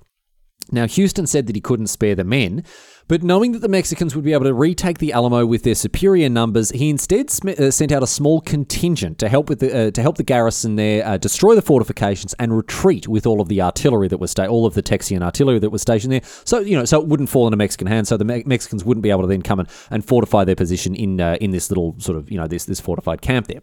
Now, 0.72 0.86
Houston 0.88 1.26
said 1.26 1.46
that 1.46 1.54
he 1.54 1.60
couldn't 1.60 1.86
spare 1.86 2.16
the 2.16 2.24
men, 2.24 2.64
but 3.06 3.22
knowing 3.22 3.52
that 3.52 3.60
the 3.60 3.68
Mexicans 3.68 4.16
would 4.16 4.24
be 4.24 4.32
able 4.32 4.46
to 4.46 4.54
retake 4.54 4.98
the 4.98 5.12
Alamo 5.12 5.46
with 5.46 5.62
their 5.62 5.76
superior 5.76 6.28
numbers, 6.28 6.70
he 6.70 6.90
instead 6.90 7.30
sm- 7.30 7.50
uh, 7.50 7.70
sent 7.70 7.92
out 7.92 8.02
a 8.02 8.06
small 8.06 8.40
contingent 8.40 9.18
to 9.18 9.28
help 9.28 9.48
with 9.48 9.60
the, 9.60 9.72
uh, 9.72 9.90
to 9.92 10.02
help 10.02 10.16
the 10.16 10.24
garrison 10.24 10.74
there 10.74 11.06
uh, 11.06 11.16
destroy 11.18 11.54
the 11.54 11.62
fortifications 11.62 12.34
and 12.40 12.56
retreat 12.56 13.06
with 13.06 13.26
all 13.26 13.40
of 13.40 13.48
the 13.48 13.62
artillery 13.62 14.08
that 14.08 14.18
was 14.18 14.32
sta- 14.32 14.48
all 14.48 14.66
of 14.66 14.74
the 14.74 14.82
Texian 14.82 15.22
artillery 15.22 15.60
that 15.60 15.70
was 15.70 15.82
stationed 15.82 16.12
there. 16.12 16.22
So 16.44 16.58
you 16.58 16.76
know, 16.76 16.84
so 16.84 17.00
it 17.00 17.06
wouldn't 17.06 17.28
fall 17.28 17.46
into 17.46 17.56
Mexican 17.56 17.86
hands. 17.86 18.08
So 18.08 18.16
the 18.16 18.24
Me- 18.24 18.42
Mexicans 18.44 18.84
wouldn't 18.84 19.04
be 19.04 19.10
able 19.10 19.22
to 19.22 19.28
then 19.28 19.42
come 19.42 19.60
and, 19.60 19.68
and 19.90 20.04
fortify 20.04 20.44
their 20.44 20.56
position 20.56 20.96
in 20.96 21.20
uh, 21.20 21.36
in 21.40 21.52
this 21.52 21.70
little 21.70 21.94
sort 21.98 22.18
of 22.18 22.28
you 22.28 22.38
know 22.38 22.48
this 22.48 22.64
this 22.64 22.80
fortified 22.80 23.22
camp 23.22 23.46
there. 23.46 23.60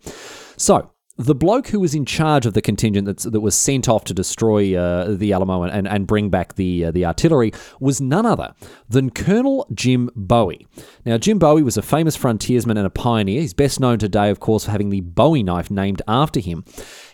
So 0.56 0.93
the 1.18 1.36
bloke 1.36 1.68
who 1.68 1.80
was 1.80 1.94
in 1.94 2.06
charge 2.06 2.48
of 2.48 2.54
the 2.54 2.62
contingent 2.62 3.06
that's, 3.06 3.24
that 3.24 3.40
was 3.40 3.54
sent 3.54 3.88
off 3.88 4.04
to 4.06 4.14
destroy 4.16 4.76
uh, 4.76 5.14
the 5.14 5.32
Alamo 5.32 5.62
and, 5.62 5.88
and 5.88 6.08
bring 6.08 6.30
back 6.30 6.56
the 6.56 6.86
uh, 6.86 6.92
the 6.92 7.06
artillery 7.06 7.52
was 7.80 8.02
none 8.02 8.26
other 8.26 8.56
than 8.90 9.12
Colonel 9.12 9.68
Jim 9.74 10.10
Bowie. 10.16 10.66
Now, 11.06 11.20
Jim 11.20 11.38
Bowie 11.38 11.62
was 11.62 11.78
a 11.78 11.84
famous 11.84 12.16
frontiersman 12.16 12.78
and 12.78 12.88
a 12.88 12.90
pioneer. 12.90 13.42
He's 13.42 13.54
best 13.54 13.80
known 13.80 14.00
today, 14.00 14.32
of 14.32 14.40
course, 14.40 14.66
for 14.66 14.72
having 14.72 14.90
the 14.90 15.02
Bowie 15.02 15.44
knife 15.44 15.70
named 15.70 16.02
after 16.08 16.40
him. 16.40 16.66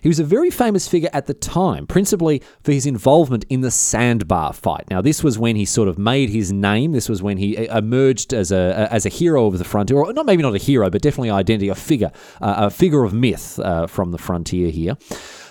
He 0.01 0.08
was 0.08 0.20
a 0.20 0.24
very 0.24 0.50
famous 0.50 0.88
figure 0.88 1.10
at 1.13 1.25
the 1.25 1.34
time, 1.34 1.88
principally 1.88 2.41
for 2.63 2.72
his 2.72 2.86
involvement 2.86 3.46
in 3.50 3.62
the 3.62 3.72
sandbar 3.72 4.53
fight. 4.53 4.86
Now, 4.89 5.01
this 5.01 5.24
was 5.24 5.38
when 5.38 5.56
he 5.56 5.65
sort 5.65 5.88
of 5.88 5.98
made 5.98 6.29
his 6.29 6.51
name. 6.51 6.91
This 6.91 7.10
was 7.10 7.22
when 7.22 7.38
he 7.38 7.68
uh, 7.68 7.77
emerged 7.77 8.34
as 8.34 8.51
a 8.51 8.88
as 8.91 9.06
a 9.06 9.10
hero 9.10 9.48
of 9.48 9.58
the 9.58 9.63
frontier, 9.63 9.98
or 9.98 10.13
not 10.13 10.25
maybe 10.25 10.44
not 10.44 10.56
a 10.56 10.60
hero, 10.60 10.89
but 10.89 11.01
definitely 11.01 11.29
identity, 11.29 11.70
a 11.70 11.75
figure, 11.75 12.12
uh, 12.41 12.56
a 12.58 12.70
figure 12.70 13.03
of 13.03 13.13
myth 13.13 13.60
uh, 13.60 13.88
from 13.88 14.12
the 14.12 14.18
frontier 14.18 14.70
here. 14.70 14.98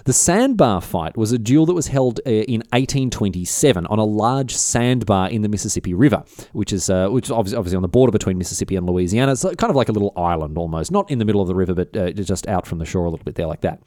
The 0.05 0.13
sandbar 0.13 0.81
fight 0.81 1.17
was 1.17 1.33
a 1.33 1.39
duel 1.39 1.67
that 1.67 1.75
was 1.75 1.89
held 1.89 2.21
uh, 2.27 2.31
in 2.31 2.61
1827 2.73 3.87
on 3.87 3.99
a 3.99 4.05
large 4.05 4.55
sandbar 4.55 5.31
in 5.31 5.43
the 5.43 5.49
Mississippi 5.49 5.95
River, 5.95 6.25
which 6.53 6.73
is 6.73 6.89
uh, 6.91 7.09
which 7.09 7.27
is 7.27 7.31
obviously 7.33 7.77
on 7.77 7.83
the 7.83 7.89
border 7.89 8.13
between 8.13 8.39
Mississippi 8.39 8.77
and 8.77 8.87
Louisiana. 8.87 9.33
It's 9.33 9.43
kind 9.43 9.71
of 9.71 9.77
like 9.77 9.89
a 9.89 9.93
little 9.93 10.13
island 10.17 10.57
almost, 10.57 10.91
not 10.91 11.11
in 11.11 11.19
the 11.19 11.25
middle 11.25 11.41
of 11.41 11.49
the 11.49 11.55
river, 11.55 11.75
but 11.75 11.97
uh, 11.97 12.11
just 12.13 12.47
out 12.49 12.67
from 12.67 12.79
the 12.79 12.85
shore 12.85 13.05
a 13.05 13.11
little 13.11 13.25
bit 13.25 13.35
there, 13.35 13.47
like 13.47 13.63
that. 13.63 13.81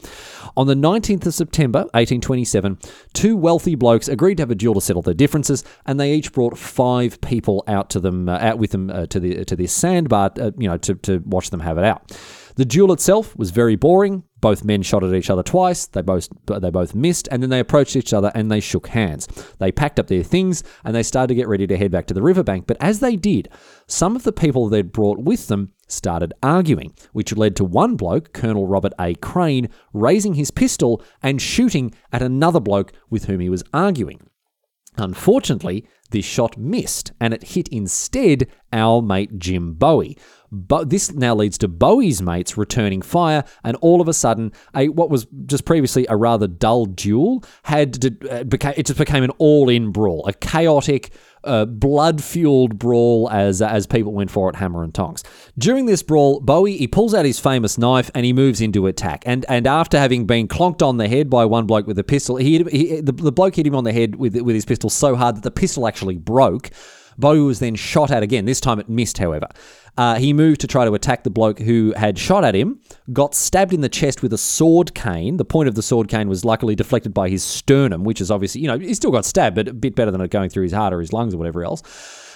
On 0.58 0.68
the 0.68 0.75
19th 0.75 1.25
of 1.25 1.34
September, 1.34 1.80
1827, 1.94 2.77
two 3.13 3.38
wealthy 3.38 3.75
blokes 3.75 4.08
agreed 4.08 4.36
to 4.36 4.41
have 4.41 4.51
a 4.51 4.56
duel 4.56 4.74
to 4.74 4.82
settle 4.82 5.01
their 5.01 5.13
differences, 5.13 5.63
and 5.86 6.00
they 6.00 6.13
each 6.13 6.34
brought 6.34 6.58
five 6.58 7.20
people 7.22 7.63
out 7.68 7.89
to 7.91 8.00
them, 8.00 8.27
uh, 8.27 8.38
out 8.39 8.58
with 8.58 8.72
them 8.72 8.89
uh, 8.89 9.06
to 9.08 9.20
the 9.20 9.46
to 9.46 9.56
this 9.56 9.74
sandbar, 9.74 10.32
uh, 10.39 10.51
you 10.58 10.68
know, 10.68 10.77
to 10.77 10.96
to 10.96 11.20
watch 11.25 11.50
them 11.50 11.62
have 11.62 11.77
it 11.77 11.86
out. 11.86 12.12
The 12.56 12.65
duel 12.65 12.91
itself 12.91 13.36
was 13.38 13.51
very 13.51 13.75
boring. 13.75 14.24
Both 14.41 14.63
men 14.63 14.81
shot 14.81 15.03
at 15.03 15.13
each 15.13 15.29
other 15.29 15.43
twice. 15.43 15.86
They 15.86 16.01
both 16.01 16.27
they 16.45 16.69
both 16.69 16.95
missed, 16.95 17.27
and 17.31 17.41
then 17.41 17.50
they 17.50 17.60
approached 17.60 17.95
each 17.95 18.13
other 18.13 18.31
and 18.33 18.51
they 18.51 18.60
shook 18.60 18.88
hands. 18.88 19.27
They 19.60 19.71
packed 19.71 20.00
up 20.00 20.07
their 20.07 20.24
things 20.24 20.63
and 20.83 20.95
they 20.95 21.03
started 21.03 21.29
to 21.29 21.36
get 21.36 21.48
ready 21.48 21.67
to 21.67 21.77
head 21.77 21.91
back 21.91 22.07
to 22.07 22.13
the 22.13 22.21
riverbank. 22.21 22.67
But 22.67 22.77
as 22.79 23.00
they 23.00 23.15
did, 23.15 23.50
some 23.88 24.15
of 24.15 24.24
the 24.24 24.31
people 24.31 24.67
they'd 24.67 24.91
brought 24.91 25.19
with 25.19 25.48
them 25.48 25.74
started 25.88 26.33
arguing, 26.41 26.93
which 27.13 27.36
led 27.36 27.55
to 27.57 27.63
one 27.63 27.95
bloke, 27.95 28.33
Colonel 28.33 28.67
Robert 28.67 28.93
A. 29.00 29.13
Crain, 29.15 29.69
raising 29.93 30.33
his 30.33 30.51
pistol 30.51 31.03
and 31.21 31.41
shooting 31.41 31.93
at 32.12 32.21
another 32.21 32.60
bloke 32.60 32.93
with 33.10 33.25
whom 33.25 33.39
he 33.39 33.50
was 33.50 33.63
arguing. 33.74 34.27
Unfortunately, 34.98 35.86
this 36.10 36.25
shot 36.25 36.57
missed, 36.57 37.13
and 37.19 37.33
it 37.33 37.43
hit 37.43 37.69
instead 37.69 38.48
our 38.74 39.01
mate 39.01 39.39
Jim 39.39 39.74
Bowie. 39.74 40.17
But 40.51 40.89
this 40.89 41.13
now 41.13 41.34
leads 41.34 41.58
to 41.60 41.70
Bowie's 41.70 42.22
mates 42.22 42.58
returning 42.58 43.01
fire, 43.01 43.46
and 43.63 43.77
all 43.77 44.01
of 44.01 44.10
a 44.10 44.13
sudden, 44.13 44.51
a 44.75 44.89
what 44.89 45.10
was 45.10 45.25
just 45.46 45.63
previously 45.63 46.05
a 46.10 46.17
rather 46.17 46.48
dull 46.48 46.86
duel 46.86 47.43
had 47.63 47.93
to, 48.01 48.29
uh, 48.29 48.43
became, 48.43 48.74
it 48.75 48.86
just 48.86 49.00
became 49.00 49.24
an 49.24 49.31
all-in 49.38 49.91
brawl, 49.91 50.25
a 50.27 50.34
chaotic, 50.34 51.12
uh, 51.46 51.65
blood-fueled 51.65 52.77
brawl 52.77 53.29
as 53.31 53.62
uh, 53.62 53.67
as 53.67 53.88
people 53.88 54.12
went 54.12 54.29
for 54.29 54.50
it 54.50 54.55
hammer 54.55 54.84
and 54.84 54.93
tongs. 54.93 55.24
During 55.58 55.86
this 55.86 56.03
brawl, 56.03 56.41
Bowie 56.41 56.77
he 56.77 56.88
pulls 56.88 57.13
out 57.13 57.25
his 57.25 57.39
famous 57.39 57.77
knife 57.77 58.12
and 58.13 58.25
he 58.25 58.34
moves 58.34 58.60
into 58.62 58.88
attack. 58.88 59.24
And 59.25 59.46
and 59.48 59.65
after 59.65 59.98
having 59.98 60.25
been 60.25 60.48
clonked 60.48 60.86
on 60.86 60.98
the 60.98 61.08
head 61.08 61.29
by 61.29 61.46
one 61.46 61.65
bloke 61.65 61.88
with 61.88 61.98
a 61.98 62.03
pistol, 62.03 62.36
he, 62.36 62.63
he 62.63 63.00
the, 63.01 63.13
the 63.13 63.31
bloke 63.31 63.55
hit 63.55 63.65
him 63.65 63.75
on 63.75 63.86
the 63.86 63.93
head 63.93 64.15
with 64.15 64.36
with 64.36 64.53
his 64.53 64.65
pistol 64.65 64.89
so 64.89 65.15
hard 65.15 65.38
that 65.38 65.43
the 65.43 65.51
pistol 65.51 65.88
actually 65.88 66.17
broke. 66.17 66.72
Bowie 67.18 67.41
was 67.41 67.60
then 67.60 67.75
shot 67.75 68.12
at 68.12 68.24
again. 68.24 68.46
This 68.46 68.60
time 68.60 68.80
it 68.80 68.89
missed, 68.89 69.18
however. 69.18 69.48
Uh, 69.98 70.15
he 70.15 70.32
moved 70.32 70.62
to 70.62 70.68
try 70.68 70.86
to 70.86 70.94
attack 70.94 71.24
the 71.24 71.30
bloke 71.30 71.60
who 71.60 71.94
had 71.98 72.18
shot 72.18 72.44
at 72.44 72.56
him, 72.56 72.80
got 73.12 73.36
stabbed 73.36 73.74
in 73.74 73.82
the 73.82 73.89
chest 73.89 74.22
with 74.22 74.32
a 74.32 74.38
sword 74.38 74.96
cane. 74.96 75.38
The 75.38 75.46
point 75.46 75.68
of 75.68 75.75
the 75.75 75.82
sword 75.82 76.08
cane 76.08 76.30
was 76.30 76.46
luckily 76.46 76.75
deflected 76.75 77.13
by 77.13 77.30
his 77.30 77.44
sternum, 77.44 78.03
which 78.03 78.22
is 78.22 78.32
obviously, 78.32 78.62
you 78.62 78.68
know, 78.68 78.80
he 78.80 78.94
still 78.94 79.12
got 79.12 79.25
stabbed, 79.25 79.56
but 79.56 79.68
a 79.68 79.74
bit 79.74 79.96
better 79.96 80.10
than 80.10 80.22
it 80.22 80.32
going 80.32 80.50
through 80.50 80.63
his 80.63 80.72
heart 80.72 80.94
or 80.94 81.01
his 81.01 81.12
lungs 81.12 81.34
or 81.34 81.38
whatever 81.38 81.63
else. 81.63 81.84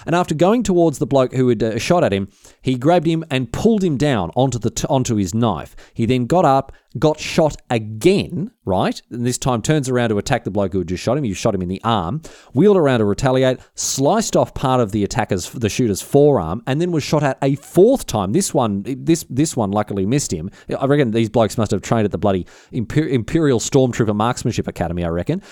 And 0.04 0.14
after 0.14 0.34
going 0.34 0.62
towards 0.62 0.98
the 0.98 1.06
bloke 1.06 1.32
who 1.32 1.48
had 1.48 1.62
uh, 1.62 1.78
shot 1.78 2.04
at 2.04 2.12
him, 2.12 2.28
he 2.60 2.76
grabbed 2.76 3.06
him 3.06 3.24
and 3.30 3.52
pulled 3.52 3.82
him 3.82 3.96
down 3.96 4.30
onto 4.36 4.58
the 4.58 4.70
t- 4.70 4.86
onto 4.88 5.16
his 5.16 5.34
knife. 5.34 5.74
He 5.94 6.04
then 6.04 6.26
got 6.26 6.44
up, 6.44 6.72
got 6.98 7.18
shot 7.18 7.56
again, 7.70 8.50
right? 8.64 9.00
And 9.10 9.26
this 9.26 9.38
time 9.38 9.62
turns 9.62 9.88
around 9.88 10.10
to 10.10 10.18
attack 10.18 10.44
the 10.44 10.50
bloke 10.50 10.72
who 10.72 10.78
had 10.78 10.88
just 10.88 11.02
shot 11.02 11.18
him. 11.18 11.24
You 11.24 11.34
shot 11.34 11.54
him 11.54 11.62
in 11.62 11.68
the 11.68 11.80
arm, 11.84 12.22
wheeled 12.52 12.76
around 12.76 13.00
to 13.00 13.04
retaliate, 13.04 13.58
sliced 13.74 14.36
off 14.36 14.54
part 14.54 14.80
of 14.80 14.92
the 14.92 15.04
attacker's 15.04 15.50
the 15.50 15.68
shooter's 15.68 16.02
forearm, 16.02 16.62
and 16.66 16.80
then 16.80 16.92
was 16.92 17.02
shot 17.02 17.22
at 17.22 17.38
a 17.42 17.54
fourth 17.56 18.06
time. 18.06 18.32
This 18.32 18.52
one, 18.54 18.82
this 18.86 19.24
this 19.28 19.56
one, 19.56 19.70
luckily 19.70 20.06
missed 20.06 20.32
him. 20.32 20.50
I 20.78 20.86
reckon 20.86 21.10
these 21.10 21.30
blokes 21.30 21.58
must 21.58 21.70
have 21.70 21.82
trained 21.82 22.04
at 22.04 22.12
the 22.12 22.18
bloody 22.18 22.46
Imperial 22.72 23.60
Stormtrooper 23.60 24.14
Marksmanship 24.14 24.66
Academy. 24.66 25.04
I 25.04 25.08
reckon. 25.08 25.42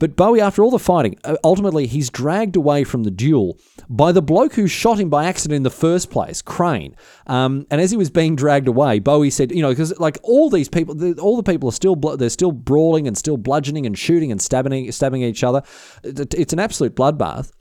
But 0.00 0.16
Bowie, 0.16 0.40
after 0.40 0.64
all 0.64 0.70
the 0.70 0.78
fighting, 0.78 1.18
uh, 1.24 1.36
ultimately 1.44 1.86
he's 1.86 2.08
dragged 2.08 2.56
away 2.56 2.84
from 2.84 3.04
the 3.04 3.10
duel 3.10 3.58
by 3.88 4.12
the 4.12 4.22
bloke 4.22 4.54
who 4.54 4.66
shot 4.66 4.98
him 4.98 5.10
by 5.10 5.26
accident 5.26 5.56
in 5.56 5.62
the 5.62 5.70
first 5.70 6.10
place, 6.10 6.40
Crain. 6.40 6.96
Um, 7.26 7.66
and 7.70 7.82
as 7.82 7.90
he 7.90 7.98
was 7.98 8.08
being 8.08 8.34
dragged 8.34 8.66
away, 8.66 8.98
Bowie 8.98 9.28
said, 9.28 9.52
you 9.52 9.60
know, 9.60 9.68
because 9.68 9.96
like 10.00 10.18
all 10.22 10.48
these 10.48 10.70
people, 10.70 10.89
all 11.18 11.36
the 11.36 11.42
people 11.42 11.68
are 11.68 11.72
still 11.72 11.96
they're 11.96 12.30
still 12.30 12.52
brawling 12.52 13.06
and 13.06 13.16
still 13.16 13.36
bludgeoning 13.36 13.86
and 13.86 13.98
shooting 13.98 14.30
and 14.30 14.40
stabbing 14.40 14.90
stabbing 14.92 15.22
each 15.22 15.44
other. 15.44 15.62
It's 16.02 16.52
an 16.52 16.58
absolute 16.58 16.94
bloodbath. 16.94 17.52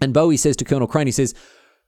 And 0.00 0.14
Bowie 0.14 0.36
says 0.36 0.56
to 0.56 0.64
Colonel 0.64 0.86
Crain, 0.86 1.06
he 1.06 1.12
says, 1.12 1.34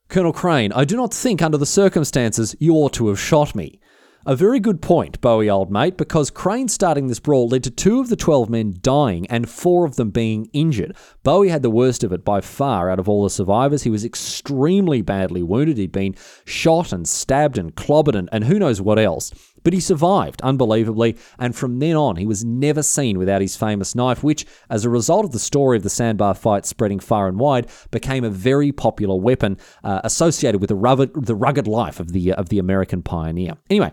Colonel 0.09 0.33
Crain, 0.33 0.73
I 0.73 0.85
do 0.85 0.97
not 0.97 1.15
think 1.15 1.41
under 1.41 1.59
the 1.59 1.67
circumstances 1.67 2.57
you 2.59 2.75
ought 2.75 2.93
to 2.95 3.09
have 3.09 3.21
shot 3.21 3.55
me. 3.55 3.81
A 4.27 4.37
very 4.37 4.61
good 4.61 4.83
point, 4.83 5.19
Bowie, 5.23 5.49
old 5.49 5.71
mate, 5.71 5.97
because 5.97 6.31
Crain 6.31 6.69
starting 6.69 7.07
this 7.07 7.21
brawl 7.21 7.49
led 7.49 7.65
to 7.65 7.71
two 7.71 8.01
of 8.01 8.11
the 8.11 8.17
12 8.17 8.51
men 8.51 8.75
dying 8.83 9.27
and 9.29 9.49
four 9.49 9.87
of 9.87 9.97
them 9.97 10.11
being 10.11 10.51
injured. 10.53 10.95
Bowie 11.23 11.49
had 11.49 11.63
the 11.63 11.71
worst 11.71 12.05
of 12.05 12.13
it 12.13 12.23
by 12.23 12.43
far 12.43 12.91
out 12.91 12.99
of 12.99 13.09
all 13.09 13.23
the 13.23 13.31
survivors. 13.31 13.85
He 13.85 13.91
was 13.91 14.05
extremely 14.05 15.01
badly 15.01 15.43
wounded. 15.43 15.79
He'd 15.79 15.91
been 15.91 16.17
shot 16.45 16.93
and 16.93 17.09
stabbed 17.09 17.57
and 17.57 17.75
clobbered 17.75 18.15
and, 18.15 18.29
and 18.31 18.45
who 18.45 18.59
knows 18.59 18.79
what 18.79 18.99
else. 18.99 19.33
But 19.63 19.73
he 19.73 19.81
survived, 19.81 20.41
unbelievably, 20.43 21.17
and 21.39 21.55
from 21.55 21.79
then 21.79 21.97
on, 21.97 22.17
he 22.17 22.27
was 22.27 22.45
never 22.45 22.83
seen 22.83 23.19
without 23.19 23.41
his 23.41 23.57
famous 23.57 23.95
knife, 23.95 24.23
which, 24.23 24.47
as 24.69 24.85
a 24.85 24.91
result 24.91 25.25
of 25.25 25.33
the 25.33 25.39
story 25.39 25.77
of 25.77 25.83
the 25.83 25.91
sandbar 25.91 26.35
fight 26.35 26.67
spreading 26.67 27.01
far 27.01 27.29
and 27.29 27.39
wide, 27.39 27.69
became 27.91 28.25
a 28.25 28.31
very 28.31 28.73
popular 28.73 29.17
weapon 29.17 29.59
uh, 29.85 30.01
associated 30.05 30.61
with 30.61 30.69
the 30.69 30.75
rugged, 30.75 31.13
the 31.15 31.35
rugged 31.35 31.67
life 31.67 32.01
of 32.01 32.13
the, 32.13 32.33
uh, 32.33 32.37
of 32.37 32.49
the 32.49 32.59
American 32.59 33.03
pioneer. 33.03 33.55
Anyway, 33.69 33.93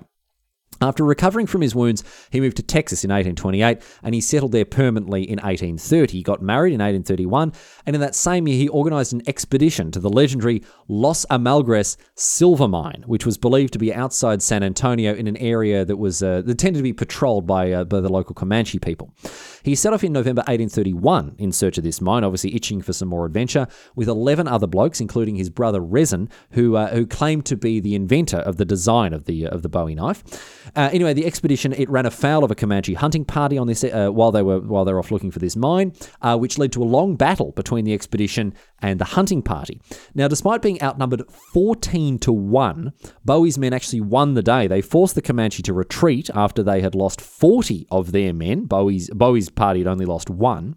after 0.82 1.04
recovering 1.04 1.48
from 1.48 1.62
his 1.62 1.76
wounds, 1.76 2.04
he 2.30 2.40
moved 2.40 2.58
to 2.58 2.64
Texas 2.64 3.04
in 3.04 3.10
1828 3.10 3.82
and 4.04 4.14
he 4.14 4.22
settled 4.22 4.52
there 4.52 4.66
permanently 4.66 5.24
in 5.24 5.38
1830. 5.38 6.18
He 6.18 6.24
got 6.24 6.42
married 6.42 6.74
in 6.74 6.80
1831, 6.80 7.54
and 7.86 7.96
in 7.96 8.02
that 8.02 8.16
same 8.16 8.48
year, 8.48 8.58
he 8.58 8.68
organized 8.70 9.14
an 9.14 9.22
expedition 9.28 9.92
to 9.92 10.00
the 10.00 10.10
legendary 10.10 10.64
Los 10.88 11.26
Almagres 11.26 11.98
silver 12.16 12.68
mine, 12.68 13.04
which 13.06 13.26
was 13.26 13.38
believed 13.38 13.74
to 13.74 13.80
be 13.80 13.94
outside 13.94 14.42
San 14.42 14.64
Antonio 14.64 15.14
in 15.14 15.28
an 15.28 15.38
area 15.38 15.86
that 15.86 15.98
was 15.98 16.22
uh, 16.22 16.42
that 16.42 16.58
tended 16.58 16.80
to 16.80 16.84
be 16.84 16.94
patrolled 16.94 17.48
by, 17.48 17.72
uh, 17.72 17.84
by 17.84 18.00
the 18.00 18.10
local 18.10 18.34
Comanche 18.34 18.80
people. 18.80 19.14
He 19.68 19.76
set 19.76 19.92
off 19.92 20.02
in 20.02 20.14
November 20.14 20.44
1831 20.44 21.36
in 21.38 21.52
search 21.52 21.78
of 21.78 21.84
this 21.84 22.00
mine, 22.00 22.24
obviously 22.24 22.56
itching 22.56 22.82
for 22.82 22.94
some 22.94 23.10
more 23.10 23.26
adventure, 23.26 23.68
with 23.98 24.08
11 24.08 24.48
other 24.48 24.66
blokes, 24.66 25.02
including 25.02 25.36
his 25.36 25.50
brother 25.50 25.82
Rezin, 25.82 26.30
who, 26.52 26.78
uh, 26.78 26.88
who 26.88 27.06
claimed 27.06 27.46
to 27.48 27.58
be 27.58 27.82
the 27.82 27.94
inventor 27.94 28.38
of 28.38 28.56
the 28.56 28.64
design 28.64 29.12
of 29.12 29.26
the, 29.26 29.46
of 29.46 29.64
the 29.64 29.70
Bowie 29.70 29.94
knife. 29.94 30.24
Uh, 30.74 30.90
anyway, 30.94 31.14
the 31.14 31.26
expedition 31.26 31.74
it 31.74 31.90
ran 31.90 32.06
afoul 32.06 32.46
of 32.46 32.52
a 32.52 32.56
Comanche 32.56 32.94
hunting 32.94 33.26
party 33.26 33.58
on 33.58 33.68
this 33.68 33.84
uh, 33.84 34.08
while 34.08 34.32
they 34.32 34.42
were 34.42 34.62
while 34.62 34.86
they 34.86 34.94
were 34.94 35.00
off 35.00 35.12
looking 35.12 35.32
for 35.32 35.40
this 35.40 35.58
mine, 35.58 35.92
uh, 36.22 36.38
which 36.38 36.58
led 36.58 36.72
to 36.72 36.82
a 36.82 36.86
long 36.86 37.18
battle 37.18 37.52
between 37.52 37.84
the 37.84 37.94
expedition 37.94 38.54
and 38.82 39.00
the 39.02 39.06
hunting 39.06 39.42
party. 39.42 39.82
Now, 40.14 40.28
despite 40.28 40.62
being 40.62 40.82
outnumbered 40.82 41.24
14 41.30 42.20
to 42.20 42.32
1, 42.32 42.94
Bowie's 43.26 43.58
men 43.58 43.74
actually 43.74 44.02
won 44.02 44.34
the 44.34 44.44
day. 44.44 44.68
They 44.68 44.82
forced 44.82 45.16
the 45.16 45.22
Comanche 45.22 45.64
to 45.64 45.74
retreat 45.74 46.30
after 46.34 46.64
they 46.64 46.82
had 46.82 46.96
lost 46.96 47.20
40 47.20 47.88
of 47.90 48.12
their 48.12 48.34
men. 48.34 48.66
Bowie's, 48.66 49.10
Bowie's 49.10 49.50
party 49.58 49.82
had 49.82 49.88
only 49.88 50.06
lost 50.06 50.30
one. 50.30 50.76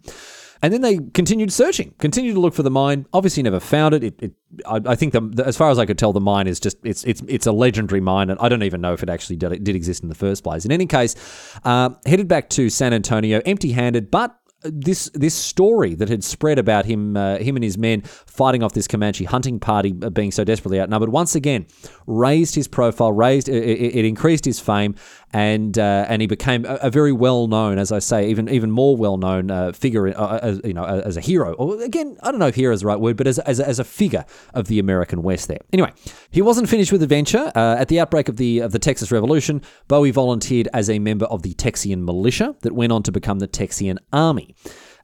And 0.63 0.71
then 0.71 0.81
they 0.81 0.99
continued 1.13 1.51
searching, 1.51 1.95
continued 1.97 2.35
to 2.35 2.39
look 2.39 2.53
for 2.53 2.61
the 2.61 2.69
mine. 2.69 3.07
Obviously, 3.13 3.41
never 3.41 3.59
found 3.59 3.95
it. 3.95 4.03
it, 4.03 4.21
it 4.21 4.33
I, 4.65 4.79
I, 4.85 4.95
think, 4.95 5.13
the, 5.13 5.43
as 5.43 5.57
far 5.57 5.71
as 5.71 5.79
I 5.79 5.87
could 5.87 5.97
tell, 5.97 6.13
the 6.13 6.21
mine 6.21 6.45
is 6.45 6.59
just 6.59 6.77
it's 6.83 7.03
it's 7.03 7.23
it's 7.27 7.47
a 7.47 7.51
legendary 7.51 7.99
mine, 7.99 8.29
and 8.29 8.39
I 8.39 8.47
don't 8.47 8.61
even 8.61 8.79
know 8.79 8.93
if 8.93 9.01
it 9.01 9.09
actually 9.09 9.37
did, 9.37 9.63
did 9.63 9.75
exist 9.75 10.03
in 10.03 10.09
the 10.09 10.15
first 10.15 10.43
place. 10.43 10.63
In 10.63 10.71
any 10.71 10.85
case, 10.85 11.15
uh, 11.63 11.89
headed 12.05 12.27
back 12.27 12.49
to 12.51 12.69
San 12.69 12.93
Antonio, 12.93 13.41
empty-handed, 13.43 14.11
but 14.11 14.35
this 14.63 15.09
this 15.13 15.33
story 15.33 15.95
that 15.95 16.09
had 16.09 16.23
spread 16.23 16.59
about 16.59 16.85
him 16.85 17.17
uh, 17.17 17.37
him 17.37 17.55
and 17.55 17.63
his 17.63 17.77
men 17.77 18.01
fighting 18.01 18.61
off 18.63 18.73
this 18.73 18.87
Comanche 18.87 19.25
hunting 19.25 19.59
party 19.59 19.95
uh, 20.03 20.09
being 20.09 20.31
so 20.31 20.43
desperately 20.43 20.79
outnumbered 20.79 21.09
once 21.09 21.35
again 21.35 21.65
raised 22.05 22.53
his 22.55 22.67
profile 22.67 23.11
raised 23.11 23.49
it, 23.49 23.63
it 23.63 24.05
increased 24.05 24.45
his 24.45 24.59
fame 24.59 24.95
and 25.33 25.77
uh, 25.77 26.05
and 26.07 26.21
he 26.21 26.27
became 26.27 26.65
a, 26.65 26.75
a, 26.75 26.89
very 26.89 27.11
well 27.11 27.47
known 27.47 27.77
as 27.77 27.91
I 27.91 27.99
say 27.99 28.29
even 28.29 28.49
even 28.49 28.71
more 28.71 28.95
well 28.95 29.17
known 29.17 29.49
uh, 29.49 29.71
figure 29.71 30.07
uh, 30.07 30.39
as, 30.41 30.61
you 30.63 30.73
know 30.73 30.85
as 30.85 31.17
a 31.17 31.21
hero. 31.21 31.53
Or 31.53 31.81
again 31.81 32.17
I 32.21 32.31
don't 32.31 32.39
know 32.39 32.47
if 32.47 32.55
hero 32.55 32.73
is 32.73 32.81
the 32.81 32.87
right 32.87 32.99
word 32.99 33.17
but 33.17 33.27
as, 33.27 33.39
as, 33.39 33.59
as 33.59 33.79
a 33.79 33.83
figure 33.83 34.25
of 34.53 34.67
the 34.67 34.79
American 34.79 35.23
West 35.23 35.47
there. 35.47 35.59
Anyway 35.71 35.91
he 36.31 36.41
wasn't 36.41 36.69
finished 36.69 36.91
with 36.91 37.01
adventure 37.03 37.51
uh, 37.55 37.75
at 37.79 37.87
the 37.87 37.99
outbreak 37.99 38.29
of 38.29 38.37
the 38.37 38.59
of 38.59 38.71
the 38.71 38.79
Texas 38.79 39.11
Revolution 39.11 39.61
Bowie 39.87 40.11
volunteered 40.11 40.67
as 40.73 40.89
a 40.89 40.99
member 40.99 41.25
of 41.25 41.43
the 41.43 41.53
Texian 41.53 42.03
militia 42.03 42.55
that 42.61 42.73
went 42.73 42.91
on 42.91 43.03
to 43.03 43.11
become 43.11 43.39
the 43.39 43.47
Texian 43.47 43.97
Army 44.11 44.53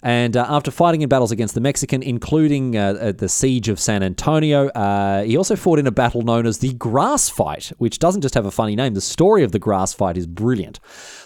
and 0.04 0.38
uh, 0.38 0.46
after 0.48 0.72
fighting 0.72 1.02
in 1.02 1.10
battles 1.10 1.32
against 1.32 1.56
the 1.56 1.62
Mexican, 1.62 2.04
including 2.04 2.78
uh, 2.78 3.14
the 3.18 3.30
siege 3.30 3.70
of 3.70 3.80
San 3.80 4.04
Antonio, 4.04 4.68
uh, 4.70 5.24
he 5.24 5.38
also 5.38 5.56
fought 5.56 5.80
in 5.80 5.88
a 5.88 5.92
battle 5.92 6.22
known 6.22 6.46
as 6.46 6.60
the 6.60 6.74
Grass 6.74 7.30
Fight, 7.30 7.72
which 7.78 8.00
doesn't 8.00 8.22
just 8.22 8.36
have 8.36 8.46
a 8.46 8.52
funny 8.52 8.76
name. 8.76 8.94
The 8.94 9.02
story 9.02 9.44
of 9.44 9.52
the 9.52 9.60
Grass 9.60 9.94
Fight 9.94 10.18
is 10.18 10.28
brilliant. 10.28 10.80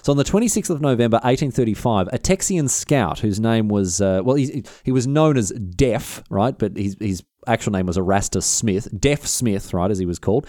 So 0.03 0.11
on 0.11 0.17
the 0.17 0.23
26th 0.23 0.69
of 0.69 0.81
November, 0.81 1.15
1835, 1.15 2.07
a 2.07 2.17
Texian 2.17 2.69
scout 2.69 3.19
whose 3.19 3.39
name 3.39 3.67
was, 3.67 4.01
uh, 4.01 4.21
well, 4.23 4.35
he, 4.35 4.63
he 4.83 4.91
was 4.91 5.05
known 5.05 5.37
as 5.37 5.51
Deaf, 5.51 6.23
right? 6.29 6.57
But 6.57 6.77
he's, 6.77 6.95
he's 6.99 7.23
actual 7.47 7.73
name 7.73 7.85
was 7.85 7.97
Erastus 7.97 8.45
Smith, 8.45 8.87
Deaf 8.99 9.25
Smith, 9.25 9.73
right, 9.73 9.89
as 9.89 9.97
he 9.97 10.05
was 10.05 10.19
called. 10.19 10.47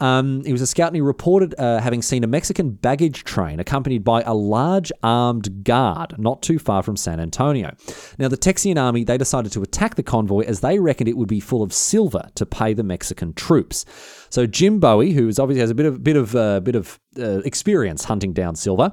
Um, 0.00 0.44
he 0.44 0.52
was 0.52 0.62
a 0.62 0.66
scout 0.66 0.88
and 0.88 0.96
he 0.96 1.00
reported 1.00 1.54
uh, 1.58 1.80
having 1.80 2.02
seen 2.02 2.24
a 2.24 2.26
Mexican 2.26 2.70
baggage 2.70 3.24
train 3.24 3.60
accompanied 3.60 4.04
by 4.04 4.22
a 4.22 4.34
large 4.34 4.92
armed 5.02 5.64
guard 5.64 6.18
not 6.18 6.42
too 6.42 6.58
far 6.58 6.82
from 6.82 6.96
San 6.96 7.20
Antonio. 7.20 7.74
Now, 8.18 8.28
the 8.28 8.36
Texian 8.36 8.80
army, 8.80 9.04
they 9.04 9.18
decided 9.18 9.52
to 9.52 9.62
attack 9.62 9.94
the 9.94 10.02
convoy 10.02 10.44
as 10.44 10.60
they 10.60 10.78
reckoned 10.78 11.08
it 11.08 11.16
would 11.16 11.28
be 11.28 11.40
full 11.40 11.62
of 11.62 11.72
silver 11.72 12.28
to 12.34 12.46
pay 12.46 12.74
the 12.74 12.82
Mexican 12.82 13.32
troops. 13.32 13.84
So 14.30 14.46
Jim 14.46 14.80
Bowie, 14.80 15.12
who 15.12 15.28
obviously 15.28 15.60
has 15.60 15.70
a 15.70 15.74
bit 15.74 15.86
of 15.86 16.02
bit 16.02 16.16
of 16.16 16.34
uh, 16.34 16.58
bit 16.60 16.74
of 16.74 16.98
uh, 17.18 17.38
experience 17.44 18.04
hunting 18.04 18.32
down 18.32 18.56
silver, 18.56 18.90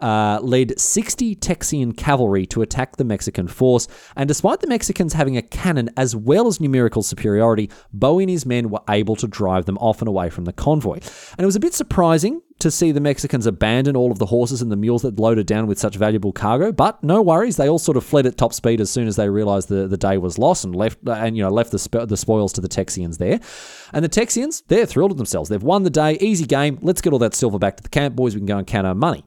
uh, 0.00 0.40
led 0.42 0.78
60 0.78 1.36
Texian 1.36 1.96
cavalry 1.96 2.46
to 2.46 2.62
attack 2.62 2.96
the 2.96 3.04
Mexican 3.04 3.48
force. 3.48 3.88
And 4.16 4.28
despite 4.28 4.60
the 4.60 4.66
Mexicans 4.66 5.12
having 5.12 5.36
a 5.36 5.42
cannon 5.42 5.90
as 5.96 6.14
well 6.14 6.46
as 6.46 6.60
numerical 6.60 7.02
superiority, 7.02 7.70
Bowie 7.92 8.24
and 8.24 8.30
his 8.30 8.46
men 8.46 8.70
were 8.70 8.82
able 8.88 9.16
to 9.16 9.26
drive 9.26 9.64
them 9.64 9.78
off 9.78 10.00
and 10.00 10.08
away 10.08 10.30
from 10.30 10.44
the 10.44 10.52
convoy. 10.52 10.94
And 10.94 11.40
it 11.40 11.46
was 11.46 11.56
a 11.56 11.60
bit 11.60 11.74
surprising 11.74 12.40
to 12.60 12.70
see 12.70 12.92
the 12.92 13.00
Mexicans 13.00 13.46
abandon 13.46 13.96
all 13.96 14.12
of 14.12 14.18
the 14.18 14.26
horses 14.26 14.62
and 14.62 14.70
the 14.70 14.76
mules 14.76 15.02
that 15.02 15.18
loaded 15.18 15.46
down 15.46 15.66
with 15.66 15.78
such 15.78 15.96
valuable 15.96 16.32
cargo. 16.32 16.72
But 16.72 17.02
no 17.02 17.20
worries, 17.20 17.56
they 17.56 17.68
all 17.68 17.78
sort 17.78 17.96
of 17.96 18.04
fled 18.04 18.26
at 18.26 18.36
top 18.36 18.54
speed 18.54 18.80
as 18.80 18.90
soon 18.90 19.08
as 19.08 19.16
they 19.16 19.28
realized 19.28 19.68
the, 19.68 19.86
the 19.88 19.96
day 19.96 20.18
was 20.18 20.38
lost 20.38 20.64
and 20.64 20.74
left 20.74 20.98
and 21.06 21.36
you 21.36 21.42
know 21.42 21.50
left 21.50 21.72
the, 21.72 22.06
the 22.06 22.16
spoils 22.16 22.52
to 22.54 22.60
the 22.60 22.68
Texians 22.68 23.18
there. 23.18 23.40
And 23.92 24.04
the 24.04 24.08
Texians, 24.08 24.62
they're 24.68 24.86
thrilled 24.86 25.10
with 25.10 25.18
themselves. 25.18 25.48
They've 25.48 25.62
won 25.62 25.82
the 25.82 25.90
day, 25.90 26.16
easy 26.20 26.46
game. 26.46 26.78
Let's 26.80 27.00
get 27.00 27.12
all 27.12 27.18
that 27.20 27.34
silver 27.34 27.58
back 27.58 27.76
to 27.76 27.82
the 27.82 27.88
camp, 27.88 28.16
boys. 28.16 28.34
We 28.34 28.40
can 28.40 28.46
go 28.46 28.58
and 28.58 28.66
count 28.66 28.86
our 28.86 28.94
money. 28.94 29.24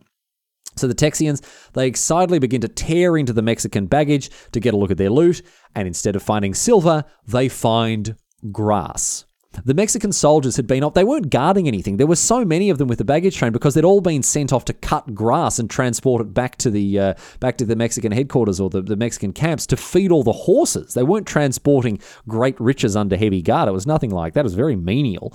So 0.78 0.88
the 0.88 0.96
Texians, 0.96 1.42
they 1.74 1.88
excitedly 1.88 2.40
begin 2.40 2.62
to 2.62 2.68
tear 2.68 3.18
into 3.18 3.34
the 3.34 3.42
Mexican 3.42 3.88
baggage 3.88 4.30
to 4.52 4.60
get 4.60 4.74
a 4.74 4.78
look 4.78 4.92
at 4.92 4.98
their 4.98 5.10
loot, 5.10 5.42
and 5.76 5.88
instead 5.88 6.16
of 6.16 6.24
finding 6.24 6.54
silver, 6.54 7.04
they 7.28 7.50
find 7.50 8.16
grass. 8.52 9.26
The 9.66 9.74
Mexican 9.74 10.12
soldiers 10.12 10.56
had 10.56 10.68
been 10.68 10.84
off, 10.84 10.94
they 10.94 11.04
weren't 11.04 11.30
guarding 11.30 11.68
anything. 11.68 11.98
There 11.98 12.08
were 12.08 12.16
so 12.16 12.46
many 12.46 12.70
of 12.70 12.78
them 12.78 12.88
with 12.88 13.00
the 13.00 13.06
baggage 13.06 13.38
train 13.38 13.52
because 13.52 13.74
they'd 13.74 13.84
all 13.84 14.02
been 14.02 14.22
sent 14.22 14.54
off 14.54 14.66
to 14.66 14.74
cut 14.74 15.16
grass 15.16 15.58
and 15.58 15.70
transport 15.70 16.22
it 16.22 16.34
back 16.34 16.58
to 16.58 16.70
the 16.70 17.00
uh, 17.00 17.14
back 17.40 17.58
to 17.58 17.66
the 17.66 17.76
Mexican 17.76 18.12
headquarters 18.12 18.60
or 18.60 18.70
the, 18.70 18.82
the 18.82 18.96
Mexican 18.96 19.34
camps 19.34 19.66
to 19.68 19.78
feed 19.78 20.12
all 20.12 20.24
the 20.24 20.32
horses. 20.32 20.94
They 20.94 21.04
weren't 21.04 21.28
transporting 21.28 22.00
great 22.28 22.60
riches 22.60 22.96
under 22.96 23.18
heavy 23.18 23.42
guard. 23.42 23.68
It 23.68 23.72
was 23.72 23.88
nothing 23.88 24.12
like 24.12 24.34
that. 24.34 24.42
It 24.42 24.44
was 24.44 24.54
very 24.54 24.76
menial. 24.76 25.34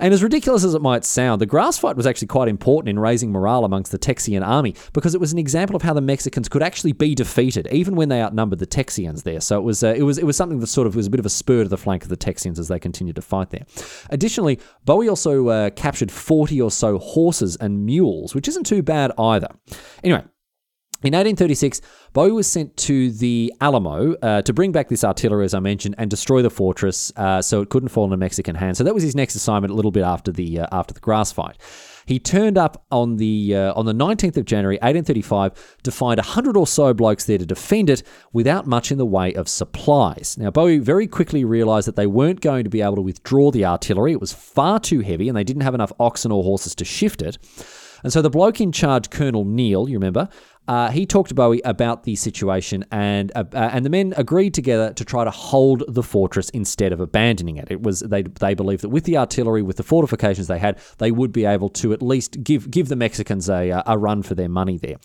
And 0.00 0.14
as 0.14 0.22
ridiculous 0.22 0.64
as 0.64 0.74
it 0.74 0.82
might 0.82 1.04
sound, 1.04 1.40
the 1.40 1.46
grass 1.46 1.78
fight 1.78 1.96
was 1.96 2.06
actually 2.06 2.28
quite 2.28 2.48
important 2.48 2.88
in 2.88 2.98
raising 2.98 3.32
morale 3.32 3.64
amongst 3.64 3.92
the 3.92 3.98
Texian 3.98 4.46
army 4.46 4.74
because 4.92 5.14
it 5.14 5.20
was 5.20 5.32
an 5.32 5.38
example 5.38 5.74
of 5.74 5.82
how 5.82 5.92
the 5.92 6.00
Mexicans 6.00 6.48
could 6.48 6.62
actually 6.62 6.92
be 6.92 7.14
defeated, 7.14 7.66
even 7.70 7.94
when 7.94 8.08
they 8.08 8.22
outnumbered 8.22 8.58
the 8.58 8.66
Texians 8.66 9.24
there. 9.24 9.40
So 9.40 9.58
it 9.58 9.62
was 9.62 9.82
uh, 9.82 9.94
it 9.96 10.02
was 10.02 10.18
it 10.18 10.24
was 10.24 10.36
something 10.36 10.60
that 10.60 10.66
sort 10.68 10.86
of 10.86 10.94
was 10.94 11.06
a 11.06 11.10
bit 11.10 11.20
of 11.20 11.26
a 11.26 11.30
spur 11.30 11.62
to 11.62 11.68
the 11.68 11.76
flank 11.76 12.02
of 12.02 12.08
the 12.08 12.16
Texians 12.16 12.58
as 12.58 12.68
they 12.68 12.78
continued 12.78 13.16
to 13.16 13.22
fight 13.22 13.50
there. 13.50 13.66
Additionally, 14.10 14.60
Bowie 14.84 15.08
also 15.08 15.48
uh, 15.48 15.70
captured 15.70 16.10
40 16.10 16.60
or 16.60 16.70
so 16.70 16.98
horses 16.98 17.56
and 17.56 17.84
mules, 17.84 18.34
which 18.34 18.48
isn't 18.48 18.64
too 18.64 18.82
bad 18.82 19.12
either. 19.18 19.48
Anyway, 20.04 20.24
in 21.04 21.12
1836, 21.12 21.80
Bowie 22.12 22.32
was 22.32 22.48
sent 22.48 22.76
to 22.76 23.12
the 23.12 23.54
Alamo 23.60 24.14
uh, 24.14 24.42
to 24.42 24.52
bring 24.52 24.72
back 24.72 24.88
this 24.88 25.04
artillery, 25.04 25.44
as 25.44 25.54
I 25.54 25.60
mentioned, 25.60 25.94
and 25.96 26.10
destroy 26.10 26.42
the 26.42 26.50
fortress 26.50 27.12
uh, 27.16 27.40
so 27.40 27.62
it 27.62 27.70
couldn't 27.70 27.90
fall 27.90 28.04
into 28.04 28.16
Mexican 28.16 28.56
hands. 28.56 28.78
So 28.78 28.84
that 28.84 28.94
was 28.94 29.04
his 29.04 29.14
next 29.14 29.36
assignment, 29.36 29.72
a 29.72 29.76
little 29.76 29.92
bit 29.92 30.02
after 30.02 30.32
the 30.32 30.60
uh, 30.60 30.66
after 30.72 30.92
the 30.92 31.00
grass 31.00 31.30
fight. 31.30 31.56
He 32.04 32.18
turned 32.18 32.58
up 32.58 32.84
on 32.90 33.18
the 33.18 33.54
uh, 33.54 33.74
on 33.74 33.86
the 33.86 33.92
19th 33.92 34.38
of 34.38 34.44
January, 34.44 34.74
1835, 34.76 35.76
to 35.84 35.92
find 35.92 36.18
a 36.18 36.22
hundred 36.22 36.56
or 36.56 36.66
so 36.66 36.92
blokes 36.92 37.26
there 37.26 37.38
to 37.38 37.46
defend 37.46 37.90
it 37.90 38.02
without 38.32 38.66
much 38.66 38.90
in 38.90 38.98
the 38.98 39.06
way 39.06 39.34
of 39.34 39.48
supplies. 39.48 40.36
Now, 40.36 40.50
Bowie 40.50 40.78
very 40.78 41.06
quickly 41.06 41.44
realised 41.44 41.86
that 41.86 41.94
they 41.94 42.08
weren't 42.08 42.40
going 42.40 42.64
to 42.64 42.70
be 42.70 42.82
able 42.82 42.96
to 42.96 43.02
withdraw 43.02 43.52
the 43.52 43.64
artillery; 43.66 44.10
it 44.10 44.20
was 44.20 44.32
far 44.32 44.80
too 44.80 44.98
heavy, 44.98 45.28
and 45.28 45.36
they 45.36 45.44
didn't 45.44 45.62
have 45.62 45.74
enough 45.74 45.92
oxen 46.00 46.32
or 46.32 46.42
horses 46.42 46.74
to 46.74 46.84
shift 46.84 47.22
it. 47.22 47.38
And 48.02 48.12
so 48.12 48.22
the 48.22 48.30
bloke 48.30 48.60
in 48.60 48.72
charge, 48.72 49.10
Colonel 49.10 49.44
Neill, 49.44 49.88
you 49.88 49.96
remember, 49.96 50.28
uh, 50.68 50.90
he 50.90 51.06
talked 51.06 51.30
to 51.30 51.34
Bowie 51.34 51.62
about 51.64 52.04
the 52.04 52.14
situation, 52.14 52.84
and 52.92 53.32
uh, 53.34 53.44
uh, 53.54 53.70
and 53.72 53.86
the 53.86 53.90
men 53.90 54.12
agreed 54.18 54.52
together 54.52 54.92
to 54.92 55.04
try 55.04 55.24
to 55.24 55.30
hold 55.30 55.82
the 55.88 56.02
fortress 56.02 56.50
instead 56.50 56.92
of 56.92 57.00
abandoning 57.00 57.56
it. 57.56 57.68
It 57.70 57.82
was 57.82 58.00
they 58.00 58.22
they 58.22 58.52
believed 58.52 58.82
that 58.82 58.90
with 58.90 59.04
the 59.04 59.16
artillery, 59.16 59.62
with 59.62 59.78
the 59.78 59.82
fortifications 59.82 60.46
they 60.46 60.58
had, 60.58 60.78
they 60.98 61.10
would 61.10 61.32
be 61.32 61.46
able 61.46 61.70
to 61.70 61.94
at 61.94 62.02
least 62.02 62.44
give 62.44 62.70
give 62.70 62.88
the 62.88 62.96
Mexicans 62.96 63.48
a 63.48 63.82
a 63.86 63.96
run 63.96 64.22
for 64.22 64.34
their 64.34 64.50
money 64.50 64.76
there. 64.76 64.96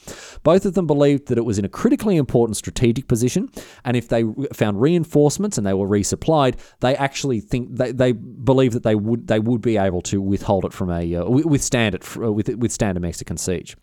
Both 0.43 0.65
of 0.65 0.73
them 0.73 0.85
believed 0.85 1.27
that 1.27 1.37
it 1.37 1.45
was 1.45 1.57
in 1.57 1.63
a 1.63 1.69
critically 1.69 2.17
important 2.17 2.57
strategic 2.57 3.07
position, 3.07 3.49
and 3.85 3.95
if 3.95 4.09
they 4.09 4.25
found 4.51 4.81
reinforcements 4.81 5.57
and 5.57 5.65
they 5.65 5.73
were 5.73 5.87
resupplied, 5.87 6.59
they 6.81 6.93
actually 6.97 7.39
think 7.39 7.77
they, 7.77 7.93
they 7.93 8.11
believe 8.11 8.73
that 8.73 8.83
they 8.83 8.95
would 8.95 9.27
they 9.27 9.39
would 9.39 9.61
be 9.61 9.77
able 9.77 10.01
to 10.01 10.21
withhold 10.21 10.65
it 10.65 10.73
from 10.73 10.91
a 10.91 11.15
uh, 11.15 11.23
withstand 11.23 11.95
it 11.95 12.17
uh, 12.17 12.33
withstand 12.33 12.97
a 12.97 12.99
Mexican 12.99 13.37
siege. 13.37 13.77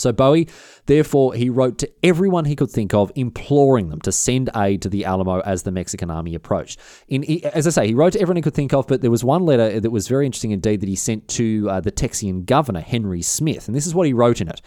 So 0.00 0.12
Bowie, 0.12 0.48
therefore, 0.86 1.34
he 1.34 1.50
wrote 1.50 1.78
to 1.78 1.90
everyone 2.02 2.44
he 2.44 2.56
could 2.56 2.70
think 2.70 2.94
of, 2.94 3.12
imploring 3.14 3.88
them 3.90 4.00
to 4.02 4.12
send 4.12 4.50
aid 4.56 4.82
to 4.82 4.88
the 4.88 5.04
Alamo 5.04 5.40
as 5.40 5.62
the 5.62 5.70
Mexican 5.70 6.10
army 6.10 6.34
approached. 6.34 6.80
In, 7.08 7.24
as 7.44 7.66
I 7.66 7.70
say, 7.70 7.86
he 7.88 7.94
wrote 7.94 8.14
to 8.14 8.20
everyone 8.20 8.36
he 8.36 8.42
could 8.42 8.54
think 8.54 8.72
of, 8.72 8.86
but 8.86 9.00
there 9.00 9.10
was 9.10 9.24
one 9.24 9.44
letter 9.44 9.80
that 9.80 9.90
was 9.90 10.08
very 10.08 10.26
interesting 10.26 10.50
indeed 10.50 10.80
that 10.80 10.88
he 10.88 10.96
sent 10.96 11.28
to 11.28 11.68
uh, 11.70 11.80
the 11.80 11.92
Texian 11.92 12.44
governor, 12.44 12.80
Henry 12.80 13.22
Smith, 13.22 13.68
and 13.68 13.76
this 13.76 13.86
is 13.86 13.94
what 13.94 14.06
he 14.06 14.12
wrote 14.12 14.40
in 14.40 14.48
it. 14.48 14.60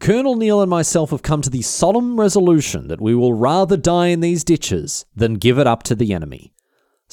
Colonel 0.00 0.34
Neill 0.34 0.60
and 0.60 0.68
myself 0.68 1.10
have 1.10 1.22
come 1.22 1.42
to 1.42 1.50
the 1.50 1.62
solemn 1.62 2.18
resolution 2.18 2.88
that 2.88 3.00
we 3.00 3.14
will 3.14 3.34
rather 3.34 3.76
die 3.76 4.08
in 4.08 4.18
these 4.18 4.42
ditches 4.42 5.06
than 5.14 5.34
give 5.34 5.58
it 5.58 5.66
up 5.68 5.84
to 5.84 5.94
the 5.94 6.12
enemy. 6.12 6.52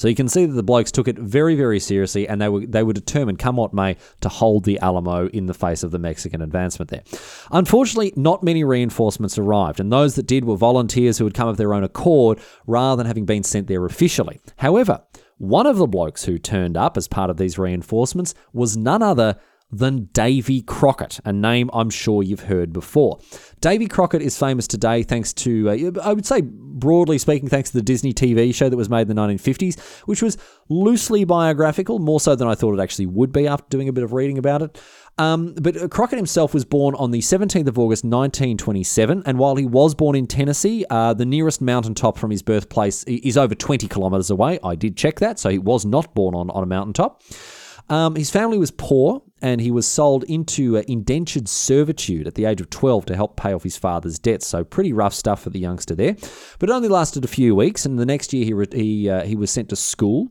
So 0.00 0.08
you 0.08 0.14
can 0.14 0.30
see 0.30 0.46
that 0.46 0.54
the 0.54 0.62
blokes 0.62 0.90
took 0.90 1.08
it 1.08 1.18
very, 1.18 1.54
very 1.54 1.78
seriously, 1.78 2.26
and 2.26 2.40
they 2.40 2.48
were 2.48 2.64
they 2.64 2.82
were 2.82 2.94
determined, 2.94 3.38
come 3.38 3.56
what 3.56 3.74
may, 3.74 3.98
to 4.22 4.30
hold 4.30 4.64
the 4.64 4.78
Alamo 4.78 5.28
in 5.28 5.44
the 5.44 5.52
face 5.52 5.82
of 5.82 5.90
the 5.90 5.98
Mexican 5.98 6.40
advancement 6.40 6.90
there. 6.90 7.02
Unfortunately, 7.50 8.10
not 8.16 8.42
many 8.42 8.64
reinforcements 8.64 9.36
arrived, 9.36 9.78
and 9.78 9.92
those 9.92 10.14
that 10.14 10.26
did 10.26 10.46
were 10.46 10.56
volunteers 10.56 11.18
who 11.18 11.24
had 11.24 11.34
come 11.34 11.48
of 11.48 11.58
their 11.58 11.74
own 11.74 11.84
accord 11.84 12.40
rather 12.66 12.96
than 12.96 13.06
having 13.06 13.26
been 13.26 13.42
sent 13.42 13.66
there 13.66 13.84
officially. 13.84 14.40
However, 14.56 15.02
one 15.36 15.66
of 15.66 15.76
the 15.76 15.86
blokes 15.86 16.24
who 16.24 16.38
turned 16.38 16.78
up 16.78 16.96
as 16.96 17.06
part 17.06 17.28
of 17.28 17.36
these 17.36 17.58
reinforcements 17.58 18.34
was 18.54 18.78
none 18.78 19.02
other 19.02 19.36
than 19.72 20.04
Davy 20.12 20.62
Crockett, 20.62 21.20
a 21.24 21.32
name 21.32 21.70
I'm 21.72 21.90
sure 21.90 22.22
you've 22.22 22.44
heard 22.44 22.72
before. 22.72 23.20
Davy 23.60 23.86
Crockett 23.86 24.22
is 24.22 24.38
famous 24.38 24.66
today 24.66 25.02
thanks 25.02 25.32
to, 25.34 25.70
uh, 25.70 26.00
I 26.02 26.12
would 26.12 26.26
say, 26.26 26.40
broadly 26.42 27.18
speaking, 27.18 27.48
thanks 27.48 27.70
to 27.70 27.76
the 27.76 27.82
Disney 27.82 28.12
TV 28.12 28.54
show 28.54 28.68
that 28.68 28.76
was 28.76 28.88
made 28.88 29.02
in 29.02 29.08
the 29.08 29.14
1950s, 29.14 29.78
which 30.06 30.22
was 30.22 30.38
loosely 30.68 31.24
biographical, 31.24 31.98
more 31.98 32.20
so 32.20 32.34
than 32.34 32.48
I 32.48 32.54
thought 32.54 32.78
it 32.78 32.82
actually 32.82 33.06
would 33.06 33.32
be 33.32 33.46
after 33.46 33.66
doing 33.68 33.88
a 33.88 33.92
bit 33.92 34.04
of 34.04 34.12
reading 34.12 34.38
about 34.38 34.62
it. 34.62 34.80
Um, 35.18 35.54
but 35.54 35.76
uh, 35.76 35.88
Crockett 35.88 36.16
himself 36.16 36.54
was 36.54 36.64
born 36.64 36.94
on 36.94 37.10
the 37.10 37.20
17th 37.20 37.66
of 37.68 37.78
August 37.78 38.04
1927, 38.04 39.22
and 39.26 39.38
while 39.38 39.56
he 39.56 39.66
was 39.66 39.94
born 39.94 40.16
in 40.16 40.26
Tennessee, 40.26 40.84
uh, 40.88 41.12
the 41.12 41.26
nearest 41.26 41.60
mountaintop 41.60 42.16
from 42.16 42.30
his 42.30 42.42
birthplace 42.42 43.04
is 43.04 43.36
over 43.36 43.54
20 43.54 43.86
kilometres 43.88 44.30
away. 44.30 44.58
I 44.64 44.74
did 44.74 44.96
check 44.96 45.20
that, 45.20 45.38
so 45.38 45.50
he 45.50 45.58
was 45.58 45.84
not 45.84 46.14
born 46.14 46.34
on, 46.34 46.50
on 46.50 46.62
a 46.62 46.66
mountaintop. 46.66 47.22
Um, 47.90 48.14
his 48.14 48.30
family 48.30 48.56
was 48.56 48.70
poor, 48.70 49.20
and 49.42 49.60
he 49.60 49.70
was 49.70 49.86
sold 49.86 50.24
into 50.24 50.76
indentured 50.76 51.48
servitude 51.48 52.26
at 52.26 52.34
the 52.34 52.44
age 52.44 52.60
of 52.60 52.70
12 52.70 53.06
to 53.06 53.16
help 53.16 53.36
pay 53.36 53.52
off 53.52 53.62
his 53.62 53.76
father's 53.76 54.18
debts. 54.18 54.46
So 54.46 54.64
pretty 54.64 54.92
rough 54.92 55.14
stuff 55.14 55.42
for 55.42 55.50
the 55.50 55.58
youngster 55.58 55.94
there. 55.94 56.16
But 56.58 56.70
it 56.70 56.72
only 56.72 56.88
lasted 56.88 57.24
a 57.24 57.28
few 57.28 57.54
weeks, 57.54 57.86
and 57.86 57.98
the 57.98 58.06
next 58.06 58.32
year 58.32 58.44
he 58.44 58.52
re- 58.52 58.66
he 58.72 59.08
uh, 59.08 59.24
he 59.24 59.36
was 59.36 59.50
sent 59.50 59.68
to 59.70 59.76
school. 59.76 60.28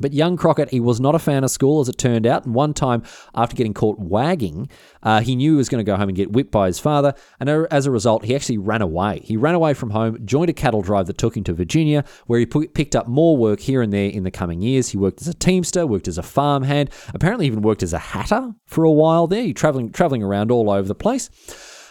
But 0.00 0.12
young 0.12 0.36
Crockett, 0.36 0.70
he 0.70 0.80
was 0.80 1.00
not 1.00 1.14
a 1.14 1.18
fan 1.18 1.44
of 1.44 1.50
school, 1.50 1.80
as 1.80 1.88
it 1.88 1.98
turned 1.98 2.26
out. 2.26 2.44
And 2.44 2.54
one 2.54 2.72
time, 2.72 3.02
after 3.34 3.56
getting 3.56 3.74
caught 3.74 3.98
wagging, 3.98 4.68
uh, 5.02 5.20
he 5.20 5.34
knew 5.34 5.52
he 5.52 5.56
was 5.56 5.68
going 5.68 5.84
to 5.84 5.90
go 5.90 5.96
home 5.96 6.08
and 6.08 6.16
get 6.16 6.32
whipped 6.32 6.52
by 6.52 6.66
his 6.66 6.78
father. 6.78 7.14
And 7.40 7.48
as 7.48 7.86
a 7.86 7.90
result, 7.90 8.24
he 8.24 8.34
actually 8.34 8.58
ran 8.58 8.82
away. 8.82 9.20
He 9.24 9.36
ran 9.36 9.54
away 9.54 9.74
from 9.74 9.90
home, 9.90 10.24
joined 10.24 10.50
a 10.50 10.52
cattle 10.52 10.82
drive 10.82 11.06
that 11.06 11.18
took 11.18 11.36
him 11.36 11.44
to 11.44 11.52
Virginia, 11.52 12.04
where 12.26 12.38
he 12.38 12.46
p- 12.46 12.68
picked 12.68 12.94
up 12.94 13.08
more 13.08 13.36
work 13.36 13.60
here 13.60 13.82
and 13.82 13.92
there 13.92 14.08
in 14.08 14.22
the 14.22 14.30
coming 14.30 14.62
years. 14.62 14.90
He 14.90 14.98
worked 14.98 15.20
as 15.20 15.28
a 15.28 15.34
teamster, 15.34 15.86
worked 15.86 16.08
as 16.08 16.18
a 16.18 16.22
farmhand, 16.22 16.90
apparently 17.12 17.46
even 17.46 17.62
worked 17.62 17.82
as 17.82 17.92
a 17.92 17.98
hatter 17.98 18.54
for 18.66 18.84
a 18.84 18.92
while 18.92 19.26
there. 19.26 19.42
He 19.42 19.52
traveling 19.52 19.90
traveling 19.90 20.22
around 20.22 20.50
all 20.50 20.70
over 20.70 20.86
the 20.86 20.94
place 20.94 21.30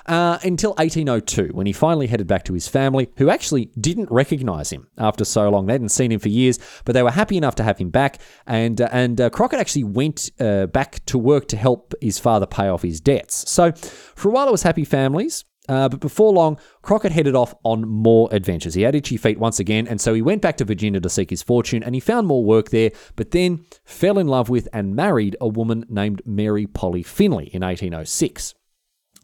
uh, 0.08 0.40
until 0.44 0.72
1802, 0.72 1.50
when 1.54 1.66
he 1.66 1.74
finally 1.74 2.08
headed 2.08 2.28
back 2.28 2.46
to 2.46 2.54
his 2.54 2.68
family, 2.68 3.10
who 3.18 3.30
actually 3.30 3.66
didn't 3.80 4.10
recognize 4.12 4.72
him 4.72 4.88
after 4.98 5.26
so 5.26 5.50
long. 5.50 5.66
They 5.66 5.74
hadn't 5.74 5.90
seen 5.90 6.12
him 6.12 6.20
for 6.20 6.30
years, 6.30 6.60
but 6.86 6.94
they 6.94 7.04
were 7.04 7.12
happy 7.12 7.38
enough 7.38 7.56
to 7.56 7.64
have 7.64 7.78
him 7.78 7.90
back. 7.90 8.20
And 8.46 8.80
uh, 8.82 8.90
and 8.92 9.20
uh, 9.20 9.30
Crockett 9.30 9.60
actually 9.60 9.84
went 9.84 10.32
uh, 10.40 10.68
back 10.68 11.04
to 11.08 11.18
work 11.18 11.48
to 11.50 11.58
help 11.58 11.94
his 12.02 12.20
father 12.20 12.46
pay 12.46 12.68
off 12.68 12.84
his 12.84 13.02
debts. 13.02 13.50
So 13.50 13.72
for 13.72 14.30
a 14.30 14.32
while, 14.32 14.48
it 14.48 14.52
was 14.52 14.64
happy 14.64 14.86
families. 14.86 15.46
Uh, 15.70 15.90
but 15.90 16.00
before 16.00 16.32
long, 16.32 16.58
Crockett 16.82 17.12
headed 17.12 17.36
off 17.36 17.54
on 17.64 17.88
more 17.88 18.30
adventures. 18.32 18.74
He 18.74 18.84
had 18.84 18.96
itchy 18.96 19.18
feet 19.18 19.38
once 19.38 19.60
again, 19.60 19.86
and 19.86 20.00
so 20.00 20.14
he 20.14 20.22
went 20.22 20.42
back 20.42 20.56
to 20.58 20.66
Virginia 20.66 21.02
to 21.02 21.10
seek 21.10 21.30
his 21.30 21.44
fortune, 21.44 21.84
and 21.84 21.94
he 21.94 22.00
found 22.00 22.26
more 22.26 22.44
work 22.44 22.70
there, 22.70 22.92
but 23.18 23.32
then 23.32 23.66
fell 23.84 24.18
in 24.18 24.28
love 24.28 24.48
with 24.48 24.70
and 24.72 24.96
married 24.96 25.36
a 25.42 25.48
woman 25.48 25.86
named 25.90 26.22
Mary 26.26 26.68
Polly 26.68 27.04
Finley 27.04 27.48
in 27.54 27.64
1806. 27.64 28.56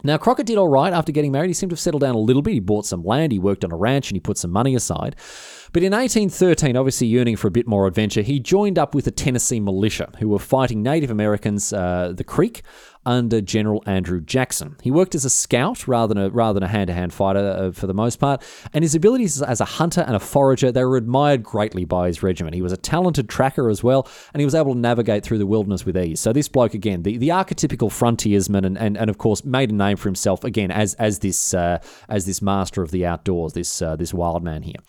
Now, 0.06 0.18
Crockett 0.18 0.46
did 0.46 0.58
all 0.58 0.68
right 0.68 0.92
after 0.92 1.14
getting 1.14 1.32
married. 1.32 1.48
He 1.48 1.54
seemed 1.54 1.70
to 1.70 1.76
have 1.76 1.80
settled 1.80 2.02
down 2.02 2.16
a 2.16 2.20
little 2.20 2.42
bit. 2.42 2.54
He 2.54 2.60
bought 2.60 2.86
some 2.86 3.04
land, 3.04 3.32
he 3.32 3.40
worked 3.40 3.64
on 3.64 3.72
a 3.72 3.78
ranch, 3.78 4.10
and 4.10 4.16
he 4.18 4.20
put 4.20 4.38
some 4.38 4.52
money 4.52 4.76
aside. 4.76 5.16
But 5.72 5.82
in 5.82 5.92
1813, 5.94 6.76
obviously 6.76 7.08
yearning 7.08 7.38
for 7.38 7.48
a 7.48 7.52
bit 7.52 7.68
more 7.68 7.88
adventure, 7.88 8.22
he 8.22 8.40
joined 8.40 8.78
up 8.78 8.94
with 8.94 9.06
the 9.06 9.12
Tennessee 9.12 9.60
militia, 9.60 10.12
who 10.20 10.30
were 10.30 10.40
fighting 10.40 10.84
Native 10.84 11.10
Americans, 11.10 11.72
uh, 11.72 12.14
the 12.16 12.24
Creek, 12.24 12.64
under 13.06 13.42
General 13.42 13.84
Andrew 13.86 14.22
Jackson. 14.22 14.76
He 14.82 14.92
worked 14.92 15.16
as 15.16 15.26
a 15.26 15.30
scout 15.30 15.88
rather 15.88 16.14
than 16.14 16.24
a 16.24 16.30
rather 16.30 16.56
than 16.56 16.64
a 16.64 16.68
hand-to-hand 16.68 17.14
fighter 17.14 17.40
uh, 17.40 17.72
for 17.72 17.88
the 17.88 17.94
most 17.94 18.18
part, 18.20 18.44
and 18.74 18.84
his 18.84 18.96
abilities 18.96 19.42
as 19.42 19.62
a 19.62 19.66
hunter 19.66 20.02
and 20.02 20.16
a 20.16 20.20
forager 20.20 20.72
they 20.72 20.84
were 20.84 20.98
admired 20.98 21.44
greatly 21.44 21.86
by 21.86 22.08
his 22.08 22.24
regiment. 22.24 22.56
He 22.56 22.62
was 22.62 22.72
a 22.72 22.78
talented 22.78 23.30
tracker 23.30 23.70
as 23.70 23.84
well, 23.84 24.08
and 24.34 24.40
he 24.42 24.46
was 24.46 24.56
able 24.56 24.74
to 24.74 24.80
navigate 24.80 25.24
through 25.24 25.40
the 25.40 25.46
wilderness 25.46 25.86
with 25.86 25.98
ease. 25.98 26.20
So 26.20 26.34
this 26.34 26.48
bloke 26.48 26.74
again, 26.74 27.04
the, 27.04 27.18
the 27.18 27.30
archetypical 27.30 27.92
frontiersman, 27.92 28.66
and, 28.66 28.78
and, 28.78 28.98
and 28.98 29.10
of 29.10 29.18
course 29.18 29.44
made 29.44 29.72
a 29.72 29.76
name 29.76 29.98
for 29.98 30.08
himself 30.08 30.44
again 30.44 30.72
as 30.72 30.94
as 30.96 31.20
this 31.20 31.54
uh, 31.54 31.80
as 32.10 32.26
this 32.26 32.42
master 32.42 32.82
of 32.82 32.92
the 32.92 33.06
outdoors, 33.06 33.54
this 33.54 33.82
uh, 33.82 33.96
this 33.96 34.14
wild 34.14 34.44
man 34.44 34.64
here. 34.64 34.80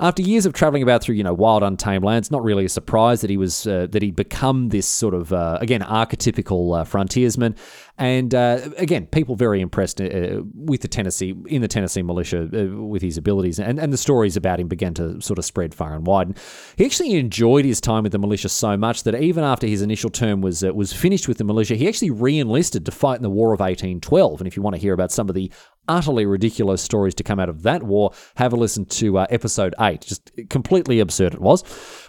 After 0.00 0.22
years 0.22 0.46
of 0.46 0.52
traveling 0.52 0.82
about 0.82 1.02
through, 1.02 1.14
you 1.14 1.22
know, 1.22 1.34
wild, 1.34 1.62
untamed 1.62 2.04
lands, 2.04 2.30
not 2.30 2.42
really 2.42 2.64
a 2.64 2.68
surprise 2.68 3.20
that 3.20 3.30
he 3.30 3.36
was 3.36 3.66
uh, 3.66 3.86
that 3.90 4.02
he'd 4.02 4.16
become 4.16 4.70
this 4.70 4.86
sort 4.86 5.14
of 5.14 5.32
uh, 5.32 5.58
again 5.60 5.80
archetypical 5.80 6.80
uh, 6.80 6.84
frontiersman. 6.84 7.54
And 7.96 8.34
uh, 8.34 8.58
again, 8.76 9.06
people 9.06 9.36
very 9.36 9.60
impressed 9.60 10.00
uh, 10.00 10.42
with 10.52 10.80
the 10.80 10.88
Tennessee 10.88 11.32
in 11.46 11.62
the 11.62 11.68
Tennessee 11.68 12.02
militia 12.02 12.48
uh, 12.52 12.82
with 12.82 13.02
his 13.02 13.16
abilities, 13.16 13.60
and, 13.60 13.78
and 13.78 13.92
the 13.92 13.96
stories 13.96 14.36
about 14.36 14.58
him 14.58 14.66
began 14.66 14.94
to 14.94 15.20
sort 15.20 15.38
of 15.38 15.44
spread 15.44 15.74
far 15.74 15.94
and 15.94 16.04
wide. 16.04 16.26
And 16.28 16.38
he 16.76 16.84
actually 16.84 17.14
enjoyed 17.14 17.64
his 17.64 17.80
time 17.80 18.02
with 18.02 18.10
the 18.10 18.18
militia 18.18 18.48
so 18.48 18.76
much 18.76 19.04
that 19.04 19.14
even 19.14 19.44
after 19.44 19.68
his 19.68 19.80
initial 19.80 20.10
term 20.10 20.40
was 20.40 20.64
was 20.64 20.92
finished 20.92 21.28
with 21.28 21.38
the 21.38 21.44
militia, 21.44 21.76
he 21.76 21.86
actually 21.86 22.10
re-enlisted 22.10 22.84
to 22.84 22.90
fight 22.90 23.16
in 23.16 23.22
the 23.22 23.30
War 23.30 23.54
of 23.54 23.60
1812. 23.60 24.40
And 24.40 24.48
if 24.48 24.56
you 24.56 24.62
want 24.62 24.74
to 24.74 24.82
hear 24.82 24.92
about 24.92 25.12
some 25.12 25.28
of 25.28 25.36
the 25.36 25.52
utterly 25.88 26.24
ridiculous 26.26 26.82
stories 26.82 27.14
to 27.14 27.22
come 27.22 27.38
out 27.38 27.48
of 27.48 27.62
that 27.62 27.82
war, 27.82 28.12
have 28.36 28.52
a 28.52 28.56
listen 28.56 28.84
to 28.86 29.18
uh, 29.18 29.26
episode 29.30 29.74
eight. 29.80 30.00
Just 30.00 30.30
completely 30.48 31.00
absurd 31.00 31.34
it 31.34 31.40
was. 31.40 31.62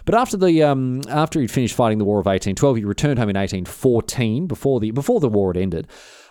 But 0.04 0.14
after 0.14 0.36
the 0.36 0.62
um, 0.62 1.02
after 1.08 1.40
he'd 1.40 1.50
finished 1.50 1.74
fighting 1.74 1.98
the 1.98 2.04
War 2.04 2.18
of 2.18 2.26
1812, 2.26 2.76
he 2.76 2.84
returned 2.84 3.18
home 3.18 3.28
in 3.28 3.36
1814 3.36 4.46
before 4.46 4.80
the 4.80 4.90
before 4.90 5.20
the 5.20 5.28
war 5.28 5.52
had 5.52 5.62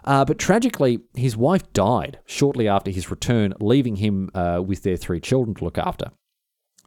Uh, 0.04 0.26
but 0.26 0.40
tragically, 0.40 1.00
his 1.16 1.36
wife 1.36 1.72
died 1.74 2.20
shortly 2.26 2.68
after 2.68 2.92
his 2.92 3.12
return, 3.12 3.54
leaving 3.60 3.98
him 3.98 4.30
uh, 4.34 4.62
with 4.66 4.84
their 4.84 4.98
three 4.98 5.20
children 5.20 5.56
to 5.56 5.64
look 5.64 5.78
after. 5.78 6.12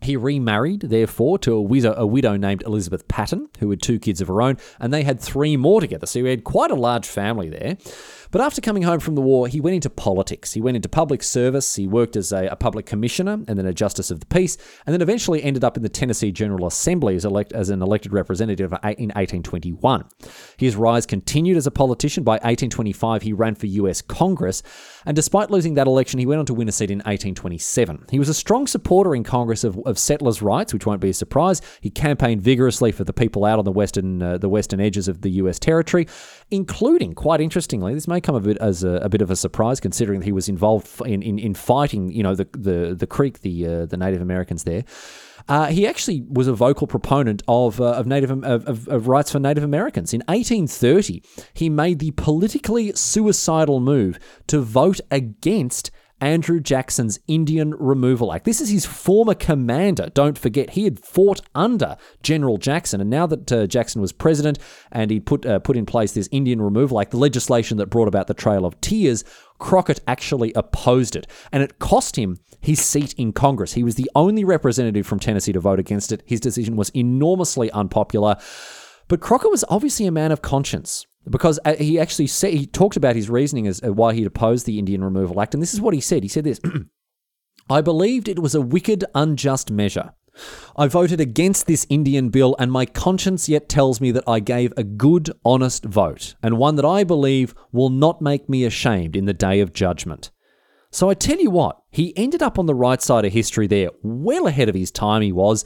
He 0.01 0.17
remarried, 0.17 0.83
therefore, 0.83 1.39
to 1.41 1.55
a 1.55 1.61
widow, 1.61 1.95
a 1.97 2.07
widow 2.07 2.37
named 2.37 2.63
Elizabeth 2.63 3.09
Patton, 3.09 3.49
who 3.59 3.71
had 3.71 3.83
two 3.83 3.99
kids 3.99 4.21
of 4.21 4.29
her 4.29 4.41
own, 4.41 4.57
and 4.79 4.95
they 4.95 5.03
had 5.03 5.19
three 5.19 5.57
more 5.57 5.81
together. 5.81 6.07
So 6.07 6.23
he 6.23 6.31
had 6.31 6.45
quite 6.45 6.71
a 6.71 6.77
large 6.77 7.07
family 7.07 7.49
there. 7.49 7.77
But 8.31 8.41
after 8.41 8.61
coming 8.61 8.83
home 8.83 9.01
from 9.01 9.15
the 9.15 9.23
war, 9.23 9.49
he 9.49 9.61
went 9.61 9.75
into 9.75 9.91
politics. 9.91 10.53
He 10.53 10.61
went 10.61 10.77
into 10.77 10.89
public 10.89 11.23
service. 11.23 11.77
He 11.77 11.87
worked 11.87 12.17
as 12.17 12.33
a, 12.33 12.47
a 12.47 12.57
public 12.57 12.87
commissioner 12.87 13.33
and 13.49 13.59
then 13.59 13.67
a 13.67 13.73
justice 13.73 14.11
of 14.11 14.21
the 14.21 14.27
peace, 14.27 14.59
and 14.87 14.93
then 14.93 15.03
eventually 15.03 15.43
ended 15.43 15.65
up 15.65 15.77
in 15.77 15.83
the 15.83 15.89
Tennessee 15.89 16.31
General 16.31 16.67
Assembly 16.67 17.17
as, 17.17 17.25
elect, 17.25 17.53
as 17.53 17.71
an 17.71 17.83
elected 17.83 18.13
representative 18.13 18.73
in 18.73 19.09
1821. 19.11 20.05
His 20.57 20.77
rise 20.77 21.07
continued 21.07 21.57
as 21.57 21.67
a 21.67 21.71
politician. 21.71 22.25
By 22.25 22.35
1825, 22.35 23.23
he 23.23 23.33
ran 23.33 23.55
for 23.55 23.67
US 23.67 24.03
Congress, 24.03 24.63
and 25.07 25.17
despite 25.17 25.51
losing 25.51 25.75
that 25.75 25.87
election, 25.87 26.19
he 26.19 26.27
went 26.27 26.41
on 26.41 26.47
to 26.47 26.55
win 26.55 26.69
a 26.69 26.73
seat 26.73 26.91
in 26.91 26.99
1827. 26.99 28.07
He 28.11 28.19
was 28.19 28.29
a 28.29 28.35
strong 28.35 28.67
supporter 28.67 29.15
in 29.15 29.25
Congress 29.25 29.65
of, 29.65 29.79
of 29.87 29.99
settlers' 29.99 30.43
rights, 30.43 30.75
which 30.75 30.87
won't 30.87 31.01
be 31.01 31.11
a 31.11 31.15
surprise. 31.15 31.63
He 31.81 31.91
campaigned 31.91 32.43
vigorously 32.43 32.93
for 32.93 33.05
the 33.05 33.13
people 33.13 33.45
out 33.45 33.59
on 33.59 33.65
the 33.65 33.73
western 33.73 34.23
uh, 34.23 34.39
the 34.39 34.49
western 34.49 34.81
edges 34.81 35.09
of 35.09 35.23
the 35.23 35.31
US 35.31 35.59
territory, 35.59 36.07
including, 36.51 37.15
quite 37.15 37.41
interestingly, 37.41 37.95
this 37.95 38.09
may 38.09 38.21
come 38.21 38.35
a 38.35 38.41
bit 38.41 38.57
as 38.59 38.83
a, 38.85 38.95
a 38.97 39.09
bit 39.09 39.23
of 39.23 39.31
a 39.31 39.37
surprise 39.37 39.81
considering 39.81 40.23
he 40.23 40.33
was 40.33 40.49
involved 40.49 40.89
in, 41.05 41.23
in, 41.23 41.39
in 41.39 41.55
fighting, 41.55 42.11
you 42.11 42.23
know, 42.23 42.35
the 42.35 42.49
the 42.53 42.95
the 42.95 43.07
Creek, 43.07 43.41
the 43.41 43.67
uh, 43.67 43.87
the 43.87 43.97
Native 43.97 44.21
Americans 44.21 44.65
there. 44.65 44.85
Uh, 45.49 45.67
he 45.67 45.87
actually 45.87 46.25
was 46.29 46.47
a 46.47 46.53
vocal 46.53 46.87
proponent 46.87 47.43
of, 47.49 47.81
uh, 47.81 47.93
of 47.93 48.07
native 48.07 48.31
of, 48.45 48.87
of, 48.89 49.09
rights 49.09 49.33
for 49.33 49.39
Native 49.39 49.65
Americans. 49.65 50.13
In 50.13 50.21
1830, 50.27 51.23
he 51.55 51.71
made 51.71 52.01
the 52.01 52.11
politically 52.11 52.93
suicidal 52.93 53.81
move 53.81 54.19
to 54.49 54.61
vote 54.61 55.01
against 55.11 55.91
Andrew 56.21 56.61
Jackson's 56.61 57.19
Indian 57.29 57.75
Removal 57.75 58.33
Act. 58.33 58.45
This 58.45 58.61
is 58.61 58.71
his 58.71 58.87
former 58.87 59.35
commander. 59.35 60.11
Don't 60.15 60.39
forget, 60.39 60.71
he 60.71 60.85
had 60.85 60.99
fought 60.99 61.41
under 61.55 61.97
General 62.23 62.59
Jackson, 62.59 63.01
and 63.01 63.11
now 63.11 63.27
that 63.27 63.53
uh, 63.53 63.67
Jackson 63.67 64.01
was 64.01 64.13
president 64.13 64.59
and 64.91 65.11
he 65.11 65.21
put 65.21 65.47
uh, 65.47 65.59
put 65.59 65.77
in 65.77 65.87
place 65.87 66.13
this 66.13 66.29
Indian 66.33 66.61
Removal 66.61 67.01
Act, 67.01 67.13
the 67.13 67.17
legislation 67.17 67.77
that 67.79 67.87
brought 67.87 68.09
about 68.09 68.27
the 68.27 68.35
Trail 68.35 68.65
of 68.65 68.81
Tears, 68.81 69.25
Crockett 69.59 70.01
actually 70.07 70.53
opposed 70.55 71.17
it, 71.17 71.27
and 71.53 71.63
it 71.63 71.79
cost 71.79 72.17
him 72.17 72.39
his 72.61 72.81
seat 72.81 73.15
in 73.15 73.33
Congress. 73.33 73.75
He 73.75 73.85
was 73.85 73.95
the 73.95 74.11
only 74.15 74.45
representative 74.45 75.07
from 75.07 75.21
Tennessee 75.21 75.53
to 75.53 75.61
vote 75.61 75.79
against 75.79 76.13
it. 76.13 76.23
His 76.27 76.41
decision 76.41 76.77
was 76.77 76.91
enormously 76.91 77.71
unpopular. 77.71 78.37
But 79.07 79.21
Crockett 79.21 79.51
was 79.51 79.65
obviously 79.71 80.07
a 80.07 80.13
man 80.13 80.33
of 80.33 80.43
conscience 80.43 81.07
because 81.31 81.59
uh, 81.65 81.75
he 81.77 81.99
actually 81.99 82.27
said 82.27 82.55
he 82.55 82.67
talked 82.67 82.97
about 82.97 83.17
his 83.17 83.31
reasoning 83.31 83.67
as 83.67 83.83
uh, 83.83 83.93
why 83.93 84.15
he'd 84.15 84.27
opposed 84.27 84.67
the 84.67 84.79
Indian 84.79 85.03
Removal 85.05 85.41
Act, 85.41 85.55
and 85.55 85.63
this 85.63 85.75
is 85.75 85.81
what 85.81 85.95
he 85.95 86.01
said. 86.01 86.23
He 86.23 86.29
said 86.29 86.45
this: 86.45 86.61
"I 87.71 87.81
believed 87.81 88.29
it 88.29 88.41
was 88.41 88.55
a 88.55 88.61
wicked, 88.61 89.05
unjust 89.15 89.71
measure." 89.71 90.13
I 90.77 90.87
voted 90.87 91.21
against 91.21 91.67
this 91.67 91.87
Indian 91.91 92.29
bill, 92.29 92.55
and 92.59 92.71
my 92.71 92.87
conscience 92.87 93.49
yet 93.49 93.69
tells 93.69 94.01
me 94.01 94.11
that 94.13 94.25
I 94.29 94.41
gave 94.41 94.73
a 94.77 94.85
good, 94.85 95.31
honest 95.45 95.85
vote, 95.85 96.37
and 96.43 96.59
one 96.59 96.77
that 96.77 96.85
I 96.85 97.03
believe 97.05 97.55
will 97.73 97.91
not 97.91 98.23
make 98.23 98.49
me 98.49 98.65
ashamed 98.65 99.17
in 99.17 99.25
the 99.25 99.35
day 99.35 99.61
of 99.61 99.73
judgment. 99.73 100.31
So 100.91 101.11
I 101.11 101.15
tell 101.15 101.39
you 101.39 101.51
what, 101.51 101.79
he 101.91 102.17
ended 102.17 102.43
up 102.43 102.59
on 102.59 102.67
the 102.67 102.75
right 102.75 103.03
side 103.03 103.25
of 103.25 103.33
history 103.33 103.67
there, 103.67 103.91
well 104.03 104.47
ahead 104.47 104.69
of 104.69 104.75
his 104.75 104.91
time 104.91 105.23
he 105.23 105.33
was, 105.33 105.65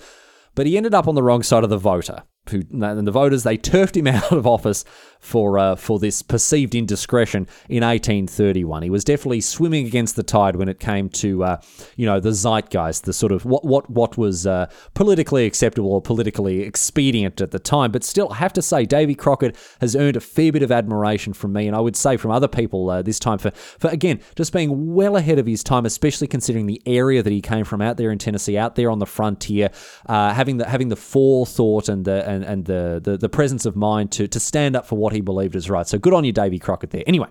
but 0.54 0.66
he 0.66 0.76
ended 0.76 0.94
up 0.94 1.06
on 1.06 1.14
the 1.14 1.22
wrong 1.22 1.42
side 1.42 1.64
of 1.64 1.70
the 1.70 1.78
voter. 1.78 2.24
who 2.50 2.62
and 2.72 3.06
the 3.06 3.12
voters 3.12 3.42
they 3.42 3.56
turfed 3.56 3.96
him 3.96 4.06
out 4.08 4.32
of 4.32 4.46
office 4.46 4.84
for 5.22 5.56
uh, 5.56 5.76
for 5.76 5.98
this 5.98 6.20
perceived 6.20 6.74
indiscretion 6.74 7.46
in 7.68 7.82
1831. 7.82 8.82
He 8.82 8.90
was 8.90 9.04
definitely 9.04 9.40
swimming 9.40 9.86
against 9.86 10.16
the 10.16 10.24
tide 10.24 10.56
when 10.56 10.68
it 10.68 10.80
came 10.80 11.08
to 11.10 11.44
uh, 11.44 11.60
you 11.96 12.04
know 12.04 12.20
the 12.20 12.32
zeitgeist, 12.32 13.04
the 13.04 13.12
sort 13.12 13.32
of 13.32 13.44
what 13.44 13.64
what 13.64 13.88
what 13.88 14.18
was 14.18 14.46
uh, 14.46 14.66
politically 14.94 15.46
acceptable 15.46 15.92
or 15.92 16.02
politically 16.02 16.62
expedient 16.62 17.40
at 17.40 17.52
the 17.52 17.60
time. 17.60 17.92
But 17.92 18.02
still, 18.02 18.30
I 18.32 18.36
have 18.36 18.52
to 18.54 18.62
say, 18.62 18.84
Davy 18.84 19.14
Crockett 19.14 19.56
has 19.80 19.94
earned 19.94 20.16
a 20.16 20.20
fair 20.20 20.50
bit 20.50 20.62
of 20.62 20.72
admiration 20.72 21.32
from 21.32 21.52
me, 21.52 21.68
and 21.68 21.76
I 21.76 21.80
would 21.80 21.96
say 21.96 22.16
from 22.16 22.32
other 22.32 22.48
people 22.48 22.90
uh, 22.90 23.00
this 23.00 23.20
time 23.20 23.38
for 23.38 23.52
for 23.52 23.88
again 23.88 24.20
just 24.34 24.52
being 24.52 24.92
well 24.92 25.16
ahead 25.16 25.38
of 25.38 25.46
his 25.46 25.62
time, 25.62 25.86
especially 25.86 26.26
considering 26.26 26.66
the 26.66 26.82
area 26.84 27.22
that 27.22 27.32
he 27.32 27.40
came 27.40 27.64
from 27.64 27.80
out 27.80 27.96
there 27.96 28.10
in 28.10 28.18
Tennessee, 28.18 28.58
out 28.58 28.74
there 28.74 28.90
on 28.90 28.98
the 28.98 29.06
frontier, 29.06 29.70
uh, 30.06 30.34
having 30.34 30.56
the 30.56 30.68
having 30.68 30.88
the 30.88 30.96
forethought 30.96 31.88
and 31.88 32.04
the 32.04 32.28
and, 32.28 32.42
and 32.42 32.64
the, 32.64 33.00
the 33.02 33.16
the 33.16 33.28
presence 33.28 33.64
of 33.64 33.76
mind 33.76 34.10
to 34.12 34.26
to 34.26 34.40
stand 34.40 34.74
up 34.74 34.84
for 34.84 34.98
what 34.98 35.11
he 35.12 35.20
believed 35.20 35.54
is 35.54 35.70
right. 35.70 35.86
So 35.86 35.98
good 35.98 36.14
on 36.14 36.24
you, 36.24 36.32
Davy 36.32 36.58
Crockett. 36.58 36.90
There. 36.90 37.04
Anyway. 37.06 37.28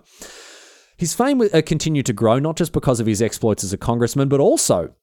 His 0.98 1.16
fame 1.16 1.42
uh, 1.42 1.64
continued 1.66 2.06
to 2.06 2.14
grow, 2.14 2.38
not 2.38 2.56
just 2.56 2.74
because 2.74 3.00
of 3.00 3.08
his 3.08 3.24
exploits 3.24 3.64
as 3.64 3.74
a 3.74 3.78
congressman, 3.78 4.30
but 4.30 4.40
also 4.40 4.94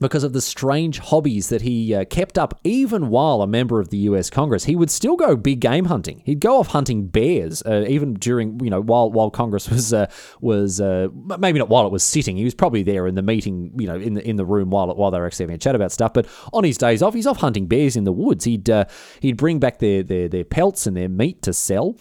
because 0.00 0.24
of 0.24 0.32
the 0.32 0.40
strange 0.40 0.98
hobbies 0.98 1.48
that 1.50 1.62
he 1.62 1.94
uh, 1.94 2.04
kept 2.06 2.38
up 2.38 2.58
even 2.64 3.08
while 3.08 3.42
a 3.42 3.46
member 3.46 3.80
of 3.80 3.90
the 3.90 3.98
US 3.98 4.30
Congress. 4.30 4.64
He 4.64 4.74
would 4.76 4.90
still 4.90 5.16
go 5.16 5.36
big 5.36 5.60
game 5.60 5.84
hunting. 5.84 6.22
He'd 6.24 6.40
go 6.40 6.58
off 6.58 6.68
hunting 6.68 7.06
bears 7.06 7.62
uh, 7.64 7.84
even 7.86 8.14
during, 8.14 8.60
you 8.64 8.70
know, 8.70 8.80
while 8.80 9.12
while 9.12 9.30
Congress 9.30 9.68
was 9.70 9.92
uh, 9.92 10.10
was 10.40 10.80
uh, 10.80 11.08
maybe 11.38 11.58
not 11.58 11.68
while 11.68 11.86
it 11.86 11.92
was 11.92 12.02
sitting. 12.02 12.36
He 12.36 12.44
was 12.44 12.54
probably 12.54 12.82
there 12.82 13.06
in 13.06 13.14
the 13.14 13.22
meeting, 13.22 13.72
you 13.78 13.86
know, 13.86 13.96
in 13.96 14.14
the 14.14 14.28
in 14.28 14.36
the 14.36 14.44
room 14.44 14.70
while 14.70 14.94
while 14.94 15.10
they 15.10 15.18
were 15.18 15.26
actually 15.26 15.44
having 15.44 15.56
a 15.56 15.58
chat 15.58 15.74
about 15.74 15.92
stuff. 15.92 16.12
But 16.12 16.26
on 16.52 16.64
his 16.64 16.78
days 16.78 17.02
off, 17.02 17.14
he's 17.14 17.26
off 17.26 17.38
hunting 17.38 17.66
bears 17.66 17.96
in 17.96 18.04
the 18.04 18.12
woods. 18.12 18.44
He'd 18.44 18.70
uh, 18.70 18.86
he'd 19.20 19.36
bring 19.36 19.58
back 19.58 19.78
their, 19.78 20.02
their 20.02 20.28
their 20.28 20.44
pelts 20.44 20.86
and 20.86 20.96
their 20.96 21.08
meat 21.08 21.42
to 21.42 21.52
sell. 21.52 21.96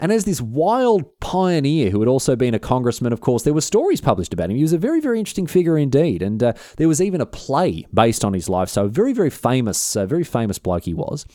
And 0.00 0.12
as 0.12 0.24
this 0.24 0.40
wild 0.40 1.18
pioneer 1.20 1.90
who 1.90 2.00
had 2.00 2.08
also 2.08 2.36
been 2.36 2.54
a 2.54 2.58
congressman, 2.58 3.12
of 3.12 3.20
course, 3.20 3.42
there 3.42 3.54
were 3.54 3.60
stories 3.60 4.00
published 4.00 4.34
about 4.34 4.50
him. 4.50 4.56
He 4.56 4.62
was 4.62 4.72
a 4.72 4.78
very, 4.78 5.00
very 5.00 5.18
interesting 5.18 5.46
figure 5.46 5.78
indeed. 5.78 6.22
And 6.22 6.42
uh, 6.42 6.52
there 6.76 6.88
was 6.88 7.00
even 7.00 7.20
a 7.20 7.26
play 7.44 7.86
based 7.92 8.24
on 8.24 8.32
his 8.32 8.48
life. 8.48 8.68
So, 8.68 8.88
very, 8.88 9.12
very 9.12 9.30
famous, 9.30 9.96
uh, 9.96 10.06
very 10.06 10.24
famous 10.24 10.58
bloke 10.58 10.84
he 10.84 10.94
was. 10.94 11.26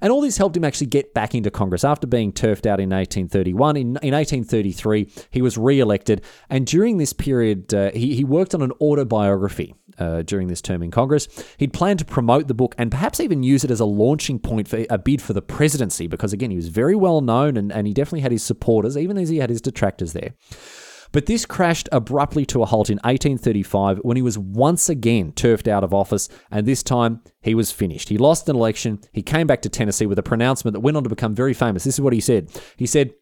And 0.00 0.12
all 0.12 0.20
this 0.20 0.36
helped 0.36 0.56
him 0.56 0.64
actually 0.64 0.86
get 0.86 1.12
back 1.14 1.34
into 1.34 1.50
Congress 1.50 1.84
after 1.84 2.06
being 2.06 2.32
turfed 2.32 2.66
out 2.66 2.80
in 2.80 2.90
1831. 2.90 3.76
In, 3.76 3.82
in 3.82 4.14
1833, 4.14 5.10
he 5.30 5.42
was 5.42 5.58
re 5.58 5.80
elected. 5.80 6.22
And 6.48 6.66
during 6.66 6.98
this 6.98 7.12
period, 7.12 7.74
uh, 7.74 7.90
he, 7.92 8.14
he 8.14 8.24
worked 8.24 8.54
on 8.54 8.62
an 8.62 8.72
autobiography 8.80 9.74
uh, 9.98 10.22
during 10.22 10.48
this 10.48 10.62
term 10.62 10.82
in 10.82 10.90
Congress. 10.90 11.28
He'd 11.56 11.72
planned 11.72 11.98
to 11.98 12.04
promote 12.04 12.48
the 12.48 12.54
book 12.54 12.74
and 12.78 12.90
perhaps 12.90 13.20
even 13.20 13.42
use 13.42 13.64
it 13.64 13.70
as 13.70 13.80
a 13.80 13.84
launching 13.84 14.38
point 14.38 14.68
for 14.68 14.84
a 14.88 14.98
bid 14.98 15.20
for 15.20 15.32
the 15.32 15.42
presidency 15.42 16.06
because, 16.06 16.32
again, 16.32 16.50
he 16.50 16.56
was 16.56 16.68
very 16.68 16.94
well 16.94 17.20
known 17.20 17.56
and, 17.56 17.72
and 17.72 17.86
he 17.86 17.92
definitely 17.92 18.20
had 18.20 18.32
his 18.32 18.42
supporters, 18.42 18.96
even 18.96 19.18
as 19.18 19.28
he 19.28 19.38
had 19.38 19.50
his 19.50 19.60
detractors 19.60 20.12
there. 20.12 20.34
But 21.12 21.26
this 21.26 21.46
crashed 21.46 21.88
abruptly 21.90 22.44
to 22.46 22.62
a 22.62 22.66
halt 22.66 22.90
in 22.90 22.96
1835 22.98 23.98
when 23.98 24.16
he 24.16 24.22
was 24.22 24.38
once 24.38 24.88
again 24.88 25.32
turfed 25.32 25.68
out 25.68 25.84
of 25.84 25.94
office, 25.94 26.28
and 26.50 26.66
this 26.66 26.82
time 26.82 27.22
he 27.40 27.54
was 27.54 27.72
finished. 27.72 28.08
He 28.08 28.18
lost 28.18 28.48
an 28.48 28.56
election. 28.56 29.00
He 29.12 29.22
came 29.22 29.46
back 29.46 29.62
to 29.62 29.68
Tennessee 29.68 30.06
with 30.06 30.18
a 30.18 30.22
pronouncement 30.22 30.74
that 30.74 30.80
went 30.80 30.96
on 30.96 31.04
to 31.04 31.08
become 31.08 31.34
very 31.34 31.54
famous. 31.54 31.84
This 31.84 31.94
is 31.94 32.00
what 32.00 32.12
he 32.12 32.20
said. 32.20 32.50
He 32.76 32.86
said, 32.86 33.14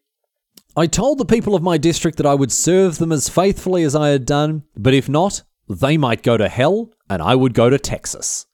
I 0.75 0.85
told 0.85 1.17
the 1.17 1.25
people 1.25 1.55
of 1.55 1.63
my 1.63 1.77
district 1.77 2.17
that 2.17 2.25
I 2.25 2.35
would 2.35 2.51
serve 2.51 2.97
them 2.97 3.11
as 3.11 3.29
faithfully 3.29 3.83
as 3.83 3.95
I 3.95 4.09
had 4.09 4.25
done, 4.25 4.63
but 4.75 4.93
if 4.93 5.09
not, 5.09 5.43
they 5.67 5.97
might 5.97 6.23
go 6.23 6.37
to 6.37 6.47
hell 6.47 6.91
and 7.09 7.21
I 7.21 7.35
would 7.35 7.53
go 7.53 7.69
to 7.69 7.79
Texas. 7.79 8.45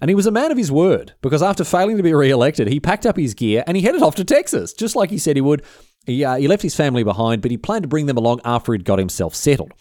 And 0.00 0.08
he 0.08 0.14
was 0.14 0.26
a 0.26 0.32
man 0.32 0.50
of 0.50 0.58
his 0.58 0.72
word 0.72 1.14
because 1.22 1.42
after 1.42 1.62
failing 1.62 1.96
to 1.96 2.02
be 2.02 2.12
re 2.12 2.30
elected, 2.30 2.68
he 2.68 2.80
packed 2.80 3.06
up 3.06 3.16
his 3.16 3.34
gear 3.34 3.62
and 3.66 3.76
he 3.76 3.82
headed 3.82 4.02
off 4.02 4.16
to 4.16 4.24
Texas, 4.24 4.72
just 4.72 4.96
like 4.96 5.10
he 5.10 5.18
said 5.18 5.36
he 5.36 5.42
would. 5.42 5.62
He, 6.06 6.24
uh, 6.24 6.36
he 6.36 6.48
left 6.48 6.62
his 6.62 6.74
family 6.74 7.04
behind, 7.04 7.42
but 7.42 7.50
he 7.50 7.56
planned 7.56 7.82
to 7.82 7.88
bring 7.88 8.06
them 8.06 8.16
along 8.16 8.40
after 8.44 8.72
he'd 8.72 8.84
got 8.84 8.98
himself 8.98 9.34
settled. 9.34 9.72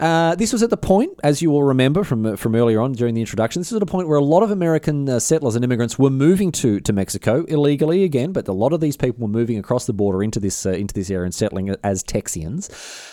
Uh, 0.00 0.34
this 0.34 0.50
was 0.50 0.62
at 0.62 0.70
the 0.70 0.78
point, 0.78 1.12
as 1.22 1.42
you 1.42 1.50
will 1.50 1.62
remember 1.62 2.02
from 2.02 2.24
uh, 2.24 2.34
from 2.34 2.54
earlier 2.54 2.80
on 2.80 2.92
during 2.92 3.14
the 3.14 3.20
introduction, 3.20 3.60
this 3.60 3.70
was 3.70 3.76
at 3.76 3.82
a 3.82 3.86
point 3.86 4.08
where 4.08 4.16
a 4.16 4.24
lot 4.24 4.42
of 4.42 4.50
American 4.50 5.06
uh, 5.06 5.20
settlers 5.20 5.54
and 5.54 5.62
immigrants 5.62 5.98
were 5.98 6.08
moving 6.08 6.50
to, 6.50 6.80
to 6.80 6.92
Mexico 6.94 7.44
illegally 7.44 8.02
again, 8.02 8.32
but 8.32 8.48
a 8.48 8.52
lot 8.52 8.72
of 8.72 8.80
these 8.80 8.96
people 8.96 9.20
were 9.20 9.32
moving 9.32 9.58
across 9.58 9.84
the 9.84 9.92
border 9.92 10.22
into 10.22 10.40
this 10.40 10.64
uh, 10.64 10.70
into 10.70 10.94
this 10.94 11.10
area 11.10 11.26
and 11.26 11.34
settling 11.34 11.76
as 11.84 12.02
Texians. 12.02 12.70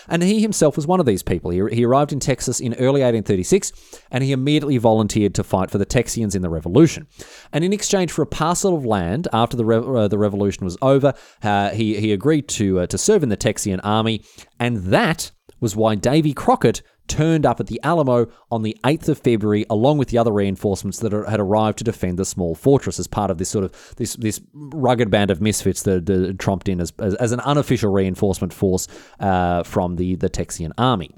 And 0.08 0.22
he 0.22 0.40
himself 0.40 0.76
was 0.76 0.86
one 0.86 0.98
of 0.98 1.04
these 1.04 1.22
people. 1.22 1.50
He, 1.50 1.62
he 1.76 1.84
arrived 1.84 2.10
in 2.10 2.20
Texas 2.20 2.58
in 2.58 2.72
early 2.74 3.02
1836, 3.02 3.70
and 4.10 4.24
he 4.24 4.32
immediately 4.32 4.78
volunteered 4.78 5.34
to 5.34 5.44
fight 5.44 5.70
for 5.70 5.76
the 5.76 5.86
Texians 5.86 6.34
in 6.34 6.40
the 6.40 6.48
Revolution. 6.48 7.06
And 7.52 7.64
in 7.64 7.74
exchange 7.74 8.12
for 8.12 8.22
a 8.22 8.26
parcel 8.26 8.74
of 8.74 8.86
land 8.86 9.28
after 9.34 9.58
the 9.58 9.64
re- 9.66 10.04
uh, 10.04 10.08
the 10.08 10.16
revolution 10.16 10.64
was 10.64 10.78
over, 10.80 11.12
he 11.42 12.00
he 12.00 12.12
agreed 12.12 12.48
to 12.48 12.86
to 12.86 12.96
serve 12.96 13.22
in 13.22 13.28
the 13.28 13.36
Texian 13.36 13.80
army, 13.84 14.24
and 14.58 14.78
that 14.84 15.32
was 15.60 15.76
why 15.76 15.94
Davy 15.94 16.32
Crockett 16.32 16.82
turned 17.08 17.46
up 17.46 17.58
at 17.58 17.66
the 17.66 17.80
Alamo 17.82 18.26
on 18.50 18.62
the 18.62 18.76
8th 18.84 19.08
of 19.08 19.18
February, 19.18 19.64
along 19.70 19.98
with 19.98 20.08
the 20.08 20.18
other 20.18 20.32
reinforcements 20.32 20.98
that 21.00 21.12
had 21.12 21.40
arrived 21.40 21.78
to 21.78 21.84
defend 21.84 22.18
the 22.18 22.24
small 22.24 22.54
fortress 22.54 22.98
as 22.98 23.06
part 23.06 23.30
of 23.30 23.38
this 23.38 23.48
sort 23.48 23.64
of 23.64 23.94
this 23.96 24.14
this 24.14 24.40
rugged 24.52 25.10
band 25.10 25.30
of 25.30 25.40
misfits 25.40 25.82
that, 25.82 26.06
that 26.06 26.38
tromped 26.38 26.68
in 26.68 26.80
as, 26.80 26.92
as, 26.98 27.14
as, 27.14 27.32
an 27.32 27.40
unofficial 27.40 27.90
reinforcement 27.90 28.52
force 28.52 28.86
uh, 29.20 29.62
from 29.62 29.96
the, 29.96 30.16
the 30.16 30.28
Texian 30.28 30.72
army. 30.76 31.10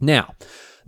Now, 0.00 0.34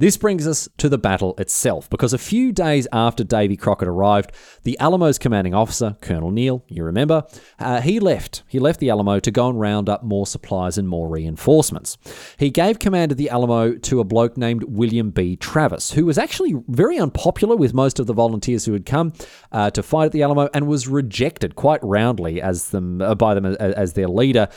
this 0.01 0.17
brings 0.17 0.47
us 0.47 0.67
to 0.79 0.89
the 0.89 0.97
battle 0.97 1.35
itself, 1.37 1.91
because 1.91 2.15
a 2.15 2.19
few 2.19 2.53
days 2.53 2.89
after 2.91 3.23
Davy 3.23 3.55
Crockett 3.55 3.87
arrived, 3.87 4.33
the 4.63 4.79
Alamo's 4.81 5.19
commanding 5.19 5.53
officer, 5.53 5.99
Colonel 6.01 6.31
Neill, 6.31 6.65
you 6.69 6.83
remember, 6.85 7.25
uh, 7.59 7.83
he 7.83 8.01
left. 8.01 8.43
He 8.49 8.59
left 8.59 8.81
the 8.81 8.89
Alamo 8.89 9.21
to 9.21 9.31
go 9.31 9.51
and 9.51 9.61
round 9.61 9.91
up 9.91 10.03
more 10.03 10.27
supplies 10.27 10.79
and 10.79 10.89
more 10.89 11.07
reinforcements. 11.07 11.99
He 12.39 12.49
gave 12.49 12.79
command 12.79 13.13
of 13.13 13.19
the 13.19 13.29
Alamo 13.29 13.75
to 13.75 14.01
a 14.01 14.05
bloke 14.05 14.39
named 14.39 14.65
William 14.65 15.11
B. 15.11 15.37
Travis, 15.37 15.93
who 15.93 16.07
was 16.07 16.17
actually 16.17 16.55
very 16.67 16.99
unpopular 16.99 17.55
with 17.55 17.75
most 17.75 18.01
of 18.01 18.07
the 18.07 18.15
volunteers 18.15 18.65
who 18.65 18.73
had 18.73 18.87
come 18.87 19.13
uh, 19.53 19.71
to 19.71 19.83
fight 19.83 20.07
at 20.07 20.13
the 20.13 20.23
Alamo 20.23 20.49
and 20.55 20.67
was 20.67 20.89
rejected 20.89 21.57
quite 21.57 21.85
roundly 21.85 22.41
as 22.41 22.71
them 22.71 23.03
uh, 23.03 23.15
by 23.15 23.35
them 23.35 23.45
as, 23.45 23.57
as 23.57 23.93
their 23.93 24.09
leader. 24.09 24.49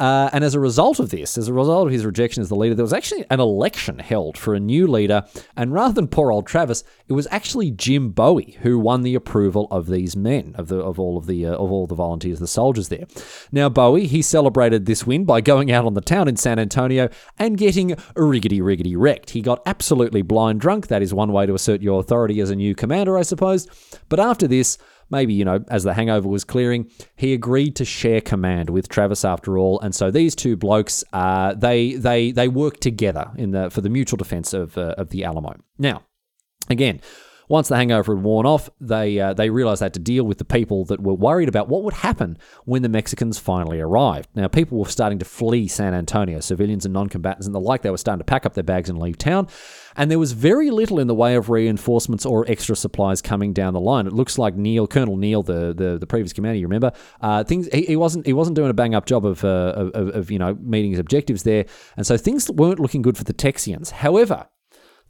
Uh, 0.00 0.30
and 0.32 0.42
as 0.42 0.54
a 0.54 0.60
result 0.60 0.98
of 0.98 1.10
this, 1.10 1.36
as 1.36 1.46
a 1.46 1.52
result 1.52 1.86
of 1.86 1.92
his 1.92 2.06
rejection 2.06 2.40
as 2.40 2.48
the 2.48 2.56
leader, 2.56 2.74
there 2.74 2.82
was 2.82 2.94
actually 2.94 3.22
an 3.28 3.38
election 3.38 3.98
held 3.98 4.38
for 4.38 4.54
a 4.54 4.60
new 4.60 4.86
leader. 4.86 5.22
And 5.58 5.74
rather 5.74 5.92
than 5.92 6.08
poor 6.08 6.32
old 6.32 6.46
Travis, 6.46 6.82
it 7.06 7.12
was 7.12 7.28
actually 7.30 7.70
Jim 7.70 8.10
Bowie 8.10 8.56
who 8.62 8.78
won 8.78 9.02
the 9.02 9.14
approval 9.14 9.68
of 9.70 9.88
these 9.88 10.16
men, 10.16 10.54
of 10.56 10.68
the 10.68 10.78
of 10.78 10.98
all 10.98 11.18
of 11.18 11.26
the 11.26 11.44
uh, 11.44 11.52
of 11.52 11.70
all 11.70 11.86
the 11.86 11.94
volunteers, 11.94 12.38
the 12.38 12.46
soldiers 12.46 12.88
there. 12.88 13.04
Now 13.52 13.68
Bowie, 13.68 14.06
he 14.06 14.22
celebrated 14.22 14.86
this 14.86 15.06
win 15.06 15.26
by 15.26 15.42
going 15.42 15.70
out 15.70 15.84
on 15.84 15.92
the 15.92 16.00
town 16.00 16.28
in 16.28 16.36
San 16.36 16.58
Antonio 16.58 17.10
and 17.38 17.58
getting 17.58 17.90
riggedy 18.16 18.60
riggedy 18.60 18.94
wrecked. 18.96 19.30
He 19.30 19.42
got 19.42 19.60
absolutely 19.66 20.22
blind 20.22 20.62
drunk. 20.62 20.86
That 20.86 21.02
is 21.02 21.12
one 21.12 21.30
way 21.30 21.44
to 21.44 21.54
assert 21.54 21.82
your 21.82 22.00
authority 22.00 22.40
as 22.40 22.48
a 22.48 22.56
new 22.56 22.74
commander, 22.74 23.18
I 23.18 23.22
suppose. 23.22 23.66
But 24.08 24.18
after 24.18 24.48
this, 24.48 24.78
maybe, 25.10 25.34
you 25.34 25.44
know, 25.44 25.64
as 25.68 25.84
the 25.84 25.94
hangover 25.94 26.28
was 26.28 26.44
clearing, 26.44 26.90
he 27.16 27.32
agreed 27.32 27.76
to 27.76 27.84
share 27.84 28.20
command 28.20 28.70
with 28.70 28.88
Travis 28.88 29.24
after 29.24 29.58
all. 29.58 29.80
And 29.80 29.94
so 29.94 30.10
these 30.10 30.34
two 30.34 30.56
blokes, 30.56 31.04
uh, 31.12 31.54
they 31.54 31.94
they 31.94 32.32
they 32.32 32.48
work 32.48 32.80
together 32.80 33.30
in 33.36 33.50
the 33.50 33.70
for 33.70 33.80
the 33.80 33.90
mutual 33.90 34.16
defense 34.16 34.52
of 34.54 34.76
uh, 34.78 34.94
of 34.96 35.10
the 35.10 35.24
Alamo. 35.24 35.54
Now, 35.78 36.02
again, 36.68 37.00
once 37.50 37.66
the 37.66 37.74
hangover 37.74 38.14
had 38.14 38.22
worn 38.22 38.46
off, 38.46 38.70
they 38.80 39.18
uh, 39.18 39.34
they 39.34 39.50
realized 39.50 39.80
they 39.80 39.86
had 39.86 39.94
to 39.94 40.00
deal 40.00 40.22
with 40.22 40.38
the 40.38 40.44
people 40.44 40.84
that 40.84 41.02
were 41.02 41.12
worried 41.12 41.48
about 41.48 41.68
what 41.68 41.82
would 41.82 41.94
happen 41.94 42.38
when 42.64 42.82
the 42.82 42.88
Mexicans 42.88 43.40
finally 43.40 43.80
arrived. 43.80 44.28
Now, 44.36 44.46
people 44.46 44.78
were 44.78 44.88
starting 44.88 45.18
to 45.18 45.24
flee 45.24 45.66
San 45.66 45.92
Antonio, 45.92 46.38
civilians 46.38 46.84
and 46.84 46.94
non-combatants 46.94 47.46
and 47.46 47.54
the 47.54 47.60
like. 47.60 47.82
They 47.82 47.90
were 47.90 47.96
starting 47.96 48.20
to 48.20 48.24
pack 48.24 48.46
up 48.46 48.54
their 48.54 48.62
bags 48.62 48.88
and 48.88 49.00
leave 49.00 49.18
town, 49.18 49.48
and 49.96 50.08
there 50.12 50.18
was 50.20 50.30
very 50.30 50.70
little 50.70 51.00
in 51.00 51.08
the 51.08 51.14
way 51.14 51.34
of 51.34 51.50
reinforcements 51.50 52.24
or 52.24 52.48
extra 52.48 52.76
supplies 52.76 53.20
coming 53.20 53.52
down 53.52 53.74
the 53.74 53.80
line. 53.80 54.06
It 54.06 54.12
looks 54.12 54.38
like 54.38 54.54
Neill, 54.54 54.86
Colonel 54.86 55.16
Neill, 55.16 55.42
the 55.42 55.74
the, 55.74 55.98
the 55.98 56.06
previous 56.06 56.32
commander, 56.32 56.60
you 56.60 56.68
remember, 56.68 56.92
uh, 57.20 57.42
things 57.42 57.68
he, 57.72 57.82
he, 57.82 57.96
wasn't 57.96 58.26
he 58.26 58.32
wasn't 58.32 58.54
doing 58.54 58.70
a 58.70 58.74
bang 58.74 58.94
up 58.94 59.06
job 59.06 59.26
of, 59.26 59.44
uh, 59.44 59.90
of, 59.92 60.08
of 60.14 60.30
you 60.30 60.38
know 60.38 60.54
meeting 60.60 60.92
his 60.92 61.00
objectives 61.00 61.42
there, 61.42 61.66
and 61.96 62.06
so 62.06 62.16
things 62.16 62.48
weren't 62.48 62.78
looking 62.78 63.02
good 63.02 63.18
for 63.18 63.24
the 63.24 63.34
Texians. 63.34 63.90
However. 63.90 64.46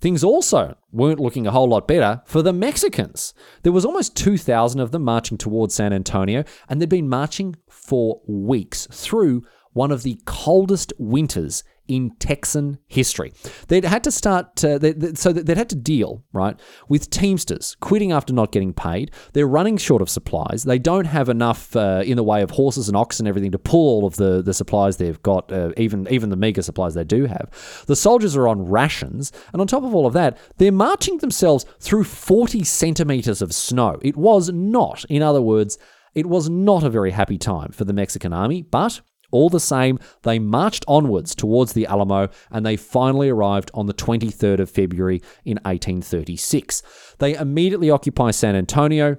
Things 0.00 0.24
also 0.24 0.76
weren't 0.90 1.20
looking 1.20 1.46
a 1.46 1.50
whole 1.50 1.68
lot 1.68 1.86
better 1.86 2.22
for 2.24 2.40
the 2.40 2.54
Mexicans. 2.54 3.34
There 3.62 3.72
was 3.72 3.84
almost 3.84 4.16
2,000 4.16 4.80
of 4.80 4.92
them 4.92 5.04
marching 5.04 5.36
towards 5.36 5.74
San 5.74 5.92
Antonio, 5.92 6.44
and 6.68 6.80
they'd 6.80 6.88
been 6.88 7.08
marching 7.08 7.56
for 7.68 8.22
weeks 8.26 8.88
through 8.90 9.42
one 9.72 9.92
of 9.92 10.02
the 10.02 10.18
coldest 10.24 10.92
winters 10.98 11.62
in 11.90 12.12
Texan 12.18 12.79
history. 12.87 13.33
They'd 13.68 13.85
had 13.85 14.05
to 14.05 14.12
start, 14.12 14.57
they, 14.57 14.79
they, 14.79 15.14
so 15.14 15.33
they'd 15.33 15.57
had 15.57 15.68
to 15.70 15.76
deal, 15.76 16.22
right, 16.33 16.59
with 16.88 17.11
Teamsters 17.11 17.76
quitting 17.81 18.12
after 18.12 18.33
not 18.33 18.53
getting 18.53 18.72
paid. 18.72 19.11
They're 19.33 19.46
running 19.46 19.76
short 19.76 20.00
of 20.00 20.09
supplies. 20.09 20.62
They 20.62 20.79
don't 20.79 21.07
have 21.07 21.29
enough 21.29 21.74
uh, 21.74 22.03
in 22.07 22.16
the 22.16 22.22
way 22.22 22.42
of 22.42 22.53
horses 22.53 22.88
and 22.88 22.96
oxen 22.96 23.26
and 23.26 23.29
everything 23.29 23.50
to 23.53 23.59
pull 23.59 23.88
all 23.88 24.07
of 24.07 24.16
the, 24.16 24.40
the 24.40 24.55
supplies 24.55 24.96
they've 24.96 25.22
got, 25.22 25.50
uh, 25.50 25.72
even, 25.76 26.07
even 26.11 26.31
the 26.31 26.37
meager 26.37 26.62
supplies 26.62 26.94
they 26.94 27.05
do 27.05 27.26
have. 27.26 27.50
The 27.87 27.96
soldiers 27.96 28.37
are 28.37 28.46
on 28.46 28.64
rations. 28.64 29.33
And 29.53 29.61
on 29.61 29.66
top 29.66 29.83
of 29.83 29.94
all 29.94 30.07
of 30.07 30.12
that, 30.12 30.38
they're 30.59 30.70
marching 30.70 31.18
themselves 31.18 31.66
through 31.81 32.05
40 32.05 32.62
centimeters 32.64 33.42
of 33.42 33.53
snow. 33.53 33.98
It 34.03 34.16
was 34.16 34.53
not, 34.53 35.05
in 35.09 35.22
other 35.22 35.42
words, 35.42 35.76
It 36.14 36.26
was 36.26 36.48
not 36.50 36.83
a 36.83 36.90
very 36.90 37.12
happy 37.12 37.38
time 37.38 37.72
for 37.72 37.85
the 37.85 37.92
Mexican 37.92 38.33
army, 38.33 38.62
but 38.62 39.00
all 39.30 39.48
the 39.48 39.60
same, 39.60 39.98
they 40.22 40.38
marched 40.38 40.84
onwards 40.88 41.34
towards 41.34 41.72
the 41.72 41.86
Alamo 41.86 42.28
and 42.50 42.64
they 42.64 42.76
finally 42.76 43.28
arrived 43.28 43.70
on 43.74 43.86
the 43.86 43.94
23rd 43.94 44.60
of 44.60 44.70
February 44.70 45.22
in 45.44 45.56
1836. 45.58 46.82
They 47.18 47.34
immediately 47.34 47.90
occupy 47.90 48.30
San 48.30 48.56
Antonio 48.56 49.16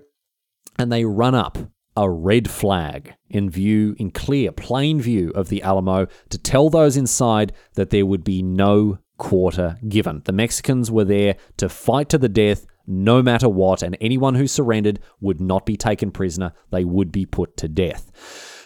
and 0.78 0.92
they 0.92 1.06
run 1.06 1.36
up 1.36 1.58
a 1.98 2.10
red 2.10 2.50
flag 2.50 3.14
in 3.30 3.50
view, 3.50 3.96
in 3.98 4.12
clear, 4.12 4.52
plain 4.52 5.02
view 5.02 5.32
of 5.36 5.50
the 5.50 5.62
Alamo 5.62 6.08
to 6.30 6.38
tell 6.38 6.70
those 6.70 6.96
inside 6.96 7.54
that 7.76 7.90
there 7.90 8.06
would 8.06 8.24
be 8.24 8.42
no 8.42 9.00
quarter 9.18 9.78
given. 9.88 10.22
The 10.26 10.32
Mexicans 10.32 10.90
were 10.90 11.06
there 11.06 11.36
to 11.58 11.70
fight 11.70 12.10
to 12.10 12.18
the 12.18 12.30
death 12.30 12.66
no 12.88 13.22
matter 13.22 13.48
what, 13.48 13.84
and 13.84 13.96
anyone 14.02 14.36
who 14.36 14.48
surrendered 14.48 15.00
would 15.20 15.40
not 15.40 15.66
be 15.66 15.78
taken 15.78 16.12
prisoner. 16.12 16.54
They 16.72 16.84
would 16.84 17.12
be 17.12 17.26
put 17.26 17.56
to 17.58 17.68
death. 17.68 18.12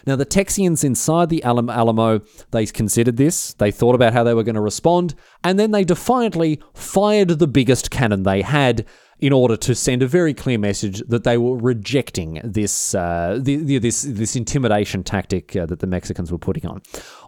Now, 0.06 0.16
the 0.16 0.26
Texians 0.26 0.84
inside 0.84 1.30
the 1.30 1.42
Alamo, 1.42 2.20
they 2.52 2.66
considered 2.66 3.16
this, 3.16 3.54
they 3.54 3.72
thought 3.72 3.94
about 3.94 4.12
how 4.12 4.22
they 4.22 4.34
were 4.34 4.44
going 4.44 4.54
to 4.54 4.60
respond, 4.60 5.14
and 5.42 5.58
then 5.58 5.72
they 5.72 5.84
defiantly 5.84 6.60
fired 6.74 7.28
the 7.28 7.48
biggest 7.48 7.90
cannon 7.90 8.22
they 8.22 8.42
had 8.42 8.86
in 9.18 9.32
order 9.32 9.56
to 9.56 9.74
send 9.74 10.02
a 10.02 10.06
very 10.06 10.34
clear 10.34 10.58
message 10.58 11.00
that 11.08 11.24
they 11.24 11.38
were 11.38 11.56
rejecting 11.56 12.40
this 12.44 12.94
uh, 12.94 13.38
the, 13.40 13.56
the, 13.56 13.78
this 13.78 14.02
this 14.02 14.36
intimidation 14.36 15.02
tactic 15.02 15.56
uh, 15.56 15.64
that 15.66 15.80
the 15.80 15.86
Mexicans 15.86 16.30
were 16.30 16.38
putting 16.38 16.66
on. 16.66 16.82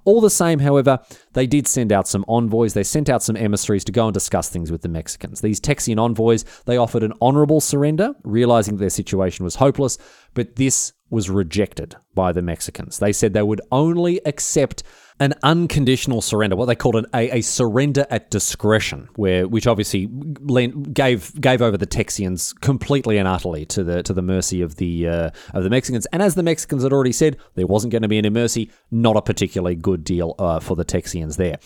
All 0.04 0.20
the 0.20 0.30
same, 0.30 0.58
however, 0.58 1.00
they 1.32 1.46
did 1.46 1.66
send 1.66 1.92
out 1.92 2.06
some 2.06 2.24
envoys. 2.28 2.74
They 2.74 2.82
sent 2.82 3.08
out 3.08 3.22
some 3.22 3.36
emissaries 3.36 3.84
to 3.84 3.92
go 3.92 4.06
and 4.06 4.14
discuss 4.14 4.48
things 4.48 4.70
with 4.70 4.82
the 4.82 4.88
Mexicans. 4.88 5.40
These 5.40 5.60
Texian 5.60 5.98
envoys 5.98 6.44
they 6.66 6.76
offered 6.76 7.02
an 7.02 7.14
honourable 7.22 7.60
surrender, 7.60 8.14
realizing 8.22 8.76
their 8.76 8.90
situation 8.90 9.44
was 9.44 9.54
hopeless, 9.54 9.96
but 10.34 10.56
this 10.56 10.92
was 11.10 11.30
rejected 11.30 11.96
by 12.14 12.32
the 12.32 12.42
Mexicans. 12.42 12.98
They 12.98 13.12
said 13.12 13.32
they 13.32 13.42
would 13.42 13.60
only 13.70 14.20
accept 14.26 14.82
an 15.20 15.34
unconditional 15.42 16.22
surrender, 16.22 16.54
what 16.54 16.66
they 16.66 16.76
called 16.76 16.94
an, 16.94 17.06
a, 17.12 17.38
a 17.38 17.40
surrender 17.40 18.06
at 18.08 18.30
discretion, 18.30 19.08
where 19.16 19.48
which 19.48 19.66
obviously 19.66 20.06
gave 20.06 21.38
gave 21.40 21.60
over 21.60 21.76
the 21.76 21.86
Texians 21.86 22.58
completely 22.60 23.18
and 23.18 23.26
utterly 23.26 23.66
to 23.66 23.82
the 23.82 24.02
to 24.04 24.12
the 24.12 24.22
mercy 24.22 24.62
of 24.62 24.76
the 24.76 25.08
uh, 25.08 25.30
of 25.54 25.64
the 25.64 25.70
Mexicans. 25.70 26.06
And 26.12 26.22
as 26.22 26.34
the 26.34 26.42
Mexicans 26.42 26.84
had 26.84 26.92
already 26.92 27.12
said, 27.12 27.36
there 27.56 27.66
wasn't 27.66 27.90
going 27.90 28.02
to 28.02 28.08
be 28.08 28.18
any 28.18 28.30
mercy. 28.30 28.70
Not 28.90 29.16
a 29.16 29.22
particularly 29.22 29.74
good 29.74 30.04
deal 30.04 30.34
uh, 30.38 30.60
for 30.60 30.76
the 30.76 30.84
Texians 30.84 31.36
there. 31.36 31.58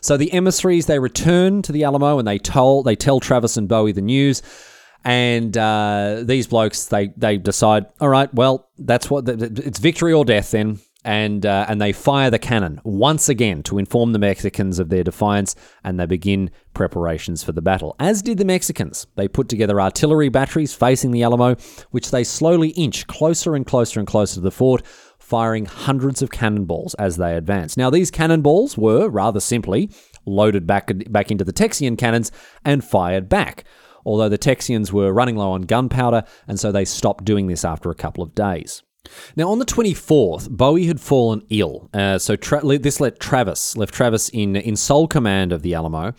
So 0.00 0.16
the 0.16 0.32
emissaries 0.32 0.86
they 0.86 0.98
return 0.98 1.62
to 1.62 1.72
the 1.72 1.84
Alamo 1.84 2.18
and 2.18 2.28
they 2.28 2.38
tell 2.38 2.82
they 2.82 2.96
tell 2.96 3.18
Travis 3.18 3.56
and 3.56 3.68
Bowie 3.68 3.92
the 3.92 4.02
news. 4.02 4.42
And 5.04 5.56
uh, 5.56 6.22
these 6.24 6.46
blokes, 6.46 6.86
they 6.86 7.08
they 7.16 7.38
decide, 7.38 7.86
all 8.00 8.08
right, 8.08 8.32
well, 8.34 8.68
that's 8.78 9.10
what 9.10 9.28
it's 9.28 9.78
victory 9.78 10.12
or 10.12 10.24
death. 10.24 10.50
Then 10.50 10.80
and 11.04 11.46
uh, 11.46 11.66
and 11.68 11.80
they 11.80 11.92
fire 11.92 12.30
the 12.30 12.38
cannon 12.38 12.80
once 12.84 13.28
again 13.28 13.62
to 13.64 13.78
inform 13.78 14.12
the 14.12 14.18
Mexicans 14.18 14.78
of 14.78 14.90
their 14.90 15.02
defiance, 15.02 15.56
and 15.82 15.98
they 15.98 16.06
begin 16.06 16.50
preparations 16.74 17.42
for 17.42 17.52
the 17.52 17.62
battle. 17.62 17.96
As 17.98 18.22
did 18.22 18.38
the 18.38 18.44
Mexicans, 18.44 19.06
they 19.16 19.28
put 19.28 19.48
together 19.48 19.80
artillery 19.80 20.28
batteries 20.28 20.74
facing 20.74 21.10
the 21.10 21.22
Alamo, 21.22 21.56
which 21.90 22.10
they 22.10 22.24
slowly 22.24 22.70
inch 22.70 23.06
closer 23.06 23.54
and 23.54 23.64
closer 23.64 23.98
and 23.98 24.06
closer 24.06 24.34
to 24.34 24.40
the 24.40 24.50
fort, 24.50 24.82
firing 25.18 25.64
hundreds 25.64 26.20
of 26.22 26.30
cannonballs 26.30 26.94
as 26.94 27.16
they 27.16 27.34
advance. 27.34 27.76
Now, 27.76 27.88
these 27.88 28.10
cannonballs 28.10 28.76
were 28.76 29.08
rather 29.08 29.40
simply 29.40 29.90
loaded 30.26 30.66
back 30.66 30.90
back 31.10 31.30
into 31.30 31.44
the 31.44 31.52
Texian 31.52 31.96
cannons 31.96 32.30
and 32.64 32.84
fired 32.84 33.28
back. 33.28 33.64
Although 34.04 34.28
the 34.28 34.38
Texians 34.38 34.92
were 34.92 35.12
running 35.12 35.36
low 35.36 35.52
on 35.52 35.62
gunpowder, 35.62 36.24
and 36.46 36.58
so 36.58 36.72
they 36.72 36.84
stopped 36.84 37.24
doing 37.24 37.46
this 37.46 37.64
after 37.64 37.90
a 37.90 37.94
couple 37.94 38.22
of 38.22 38.34
days. 38.34 38.82
Now, 39.34 39.48
on 39.48 39.58
the 39.58 39.64
24th, 39.64 40.50
Bowie 40.50 40.86
had 40.86 41.00
fallen 41.00 41.42
ill. 41.48 41.88
Uh, 41.94 42.18
so 42.18 42.36
tra- 42.36 42.62
this 42.78 43.00
let 43.00 43.18
Travis, 43.18 43.76
left 43.76 43.94
Travis 43.94 44.28
in, 44.28 44.56
in 44.56 44.76
sole 44.76 45.08
command 45.08 45.52
of 45.52 45.62
the 45.62 45.74
Alamo. 45.74 46.12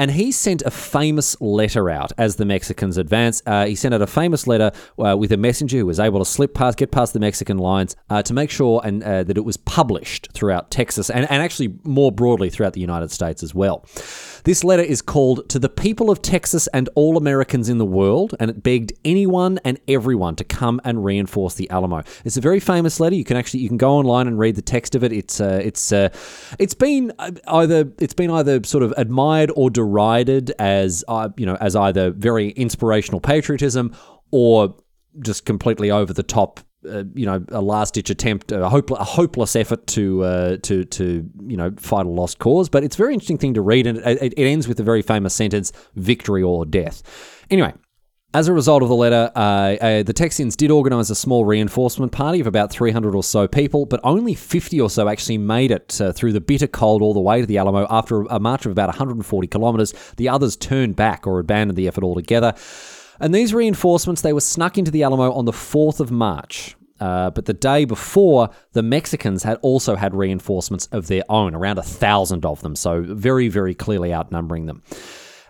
And 0.00 0.12
he 0.12 0.32
sent 0.32 0.62
a 0.62 0.70
famous 0.70 1.38
letter 1.42 1.90
out 1.90 2.10
as 2.16 2.36
the 2.36 2.46
Mexicans 2.46 2.96
advanced. 2.96 3.42
Uh, 3.46 3.66
he 3.66 3.74
sent 3.74 3.92
out 3.92 4.00
a 4.00 4.06
famous 4.06 4.46
letter 4.46 4.72
uh, 4.98 5.14
with 5.14 5.30
a 5.30 5.36
messenger 5.36 5.76
who 5.76 5.84
was 5.84 6.00
able 6.00 6.20
to 6.20 6.24
slip 6.24 6.54
past, 6.54 6.78
get 6.78 6.90
past 6.90 7.12
the 7.12 7.20
Mexican 7.20 7.58
lines 7.58 7.94
uh, 8.08 8.22
to 8.22 8.32
make 8.32 8.50
sure 8.50 8.80
and 8.82 9.04
uh, 9.04 9.22
that 9.24 9.36
it 9.36 9.44
was 9.44 9.58
published 9.58 10.28
throughout 10.32 10.70
Texas 10.70 11.10
and, 11.10 11.30
and 11.30 11.42
actually 11.42 11.74
more 11.84 12.10
broadly 12.10 12.48
throughout 12.48 12.72
the 12.72 12.80
United 12.80 13.10
States 13.10 13.42
as 13.42 13.54
well. 13.54 13.84
This 14.44 14.64
letter 14.64 14.82
is 14.82 15.02
called 15.02 15.46
To 15.50 15.58
the 15.58 15.68
People 15.68 16.10
of 16.10 16.22
Texas 16.22 16.66
and 16.68 16.88
All 16.94 17.18
Americans 17.18 17.68
in 17.68 17.76
the 17.76 17.84
World, 17.84 18.34
and 18.40 18.50
it 18.50 18.62
begged 18.62 18.94
anyone 19.04 19.60
and 19.66 19.78
everyone 19.86 20.34
to 20.36 20.44
come 20.44 20.80
and 20.82 21.04
reinforce 21.04 21.56
the 21.56 21.68
Alamo. 21.68 22.04
It's 22.24 22.38
a 22.38 22.40
very 22.40 22.58
famous 22.58 23.00
letter. 23.00 23.16
You 23.16 23.24
can 23.24 23.36
actually 23.36 23.60
you 23.60 23.68
can 23.68 23.76
go 23.76 23.90
online 23.90 24.28
and 24.28 24.38
read 24.38 24.56
the 24.56 24.62
text 24.62 24.94
of 24.94 25.04
it. 25.04 25.12
It's 25.12 25.42
uh, 25.42 25.60
it's 25.62 25.92
uh, 25.92 26.08
it's 26.58 26.72
been 26.72 27.12
either 27.46 27.92
it's 27.98 28.14
been 28.14 28.30
either 28.30 28.64
sort 28.64 28.82
of 28.82 28.94
admired 28.96 29.52
or 29.54 29.68
derided 29.68 29.89
as 30.58 31.04
uh, 31.08 31.28
you 31.36 31.46
know 31.46 31.56
as 31.60 31.76
either 31.76 32.10
very 32.10 32.50
inspirational 32.50 33.20
patriotism 33.20 33.94
or 34.30 34.76
just 35.20 35.44
completely 35.44 35.90
over 35.90 36.12
the 36.12 36.22
top 36.22 36.60
uh, 36.88 37.04
you 37.14 37.26
know, 37.26 37.44
a 37.48 37.60
last 37.60 37.94
ditch 37.94 38.08
attempt, 38.08 38.52
a, 38.52 38.68
hope, 38.68 38.90
a 38.90 39.04
hopeless 39.04 39.54
effort 39.54 39.86
to 39.86 40.24
uh, 40.24 40.56
to 40.62 40.84
to 40.86 41.28
you 41.46 41.56
know 41.56 41.70
fight 41.76 42.06
a 42.06 42.08
lost 42.08 42.38
cause. 42.38 42.70
But 42.70 42.84
it's 42.84 42.96
a 42.96 42.98
very 42.98 43.12
interesting 43.12 43.36
thing 43.36 43.54
to 43.54 43.60
read, 43.60 43.86
and 43.86 43.98
it, 43.98 44.32
it 44.34 44.44
ends 44.44 44.66
with 44.66 44.80
a 44.80 44.82
very 44.82 45.02
famous 45.02 45.34
sentence: 45.34 45.72
"Victory 45.96 46.42
or 46.42 46.64
death." 46.64 47.02
Anyway. 47.50 47.74
As 48.32 48.46
a 48.46 48.52
result 48.52 48.84
of 48.84 48.88
the 48.88 48.94
letter, 48.94 49.32
uh, 49.34 49.40
uh 49.40 50.02
the 50.04 50.14
Texians 50.14 50.56
did 50.56 50.70
organise 50.70 51.10
a 51.10 51.16
small 51.16 51.44
reinforcement 51.44 52.12
party 52.12 52.38
of 52.38 52.46
about 52.46 52.70
300 52.70 53.12
or 53.12 53.24
so 53.24 53.48
people, 53.48 53.86
but 53.86 53.98
only 54.04 54.34
50 54.34 54.80
or 54.80 54.88
so 54.88 55.08
actually 55.08 55.38
made 55.38 55.72
it 55.72 56.00
uh, 56.00 56.12
through 56.12 56.32
the 56.32 56.40
bitter 56.40 56.68
cold 56.68 57.02
all 57.02 57.12
the 57.12 57.20
way 57.20 57.40
to 57.40 57.46
the 57.46 57.58
Alamo 57.58 57.88
after 57.90 58.22
a 58.22 58.38
march 58.38 58.66
of 58.66 58.72
about 58.72 58.86
140 58.86 59.48
kilometres. 59.48 59.92
The 60.16 60.28
others 60.28 60.54
turned 60.54 60.94
back 60.94 61.26
or 61.26 61.40
abandoned 61.40 61.76
the 61.76 61.88
effort 61.88 62.04
altogether. 62.04 62.54
And 63.18 63.34
these 63.34 63.52
reinforcements, 63.52 64.22
they 64.22 64.32
were 64.32 64.40
snuck 64.40 64.78
into 64.78 64.92
the 64.92 65.02
Alamo 65.02 65.32
on 65.32 65.44
the 65.44 65.52
4th 65.52 65.98
of 65.98 66.12
March. 66.12 66.76
Uh, 67.00 67.30
but 67.30 67.46
the 67.46 67.52
day 67.52 67.84
before, 67.84 68.50
the 68.74 68.82
Mexicans 68.82 69.42
had 69.42 69.58
also 69.62 69.96
had 69.96 70.14
reinforcements 70.14 70.86
of 70.92 71.08
their 71.08 71.24
own, 71.28 71.54
around 71.54 71.78
a 71.78 71.82
thousand 71.82 72.46
of 72.46 72.60
them, 72.60 72.76
so 72.76 73.02
very, 73.02 73.48
very 73.48 73.74
clearly 73.74 74.14
outnumbering 74.14 74.66
them. 74.66 74.82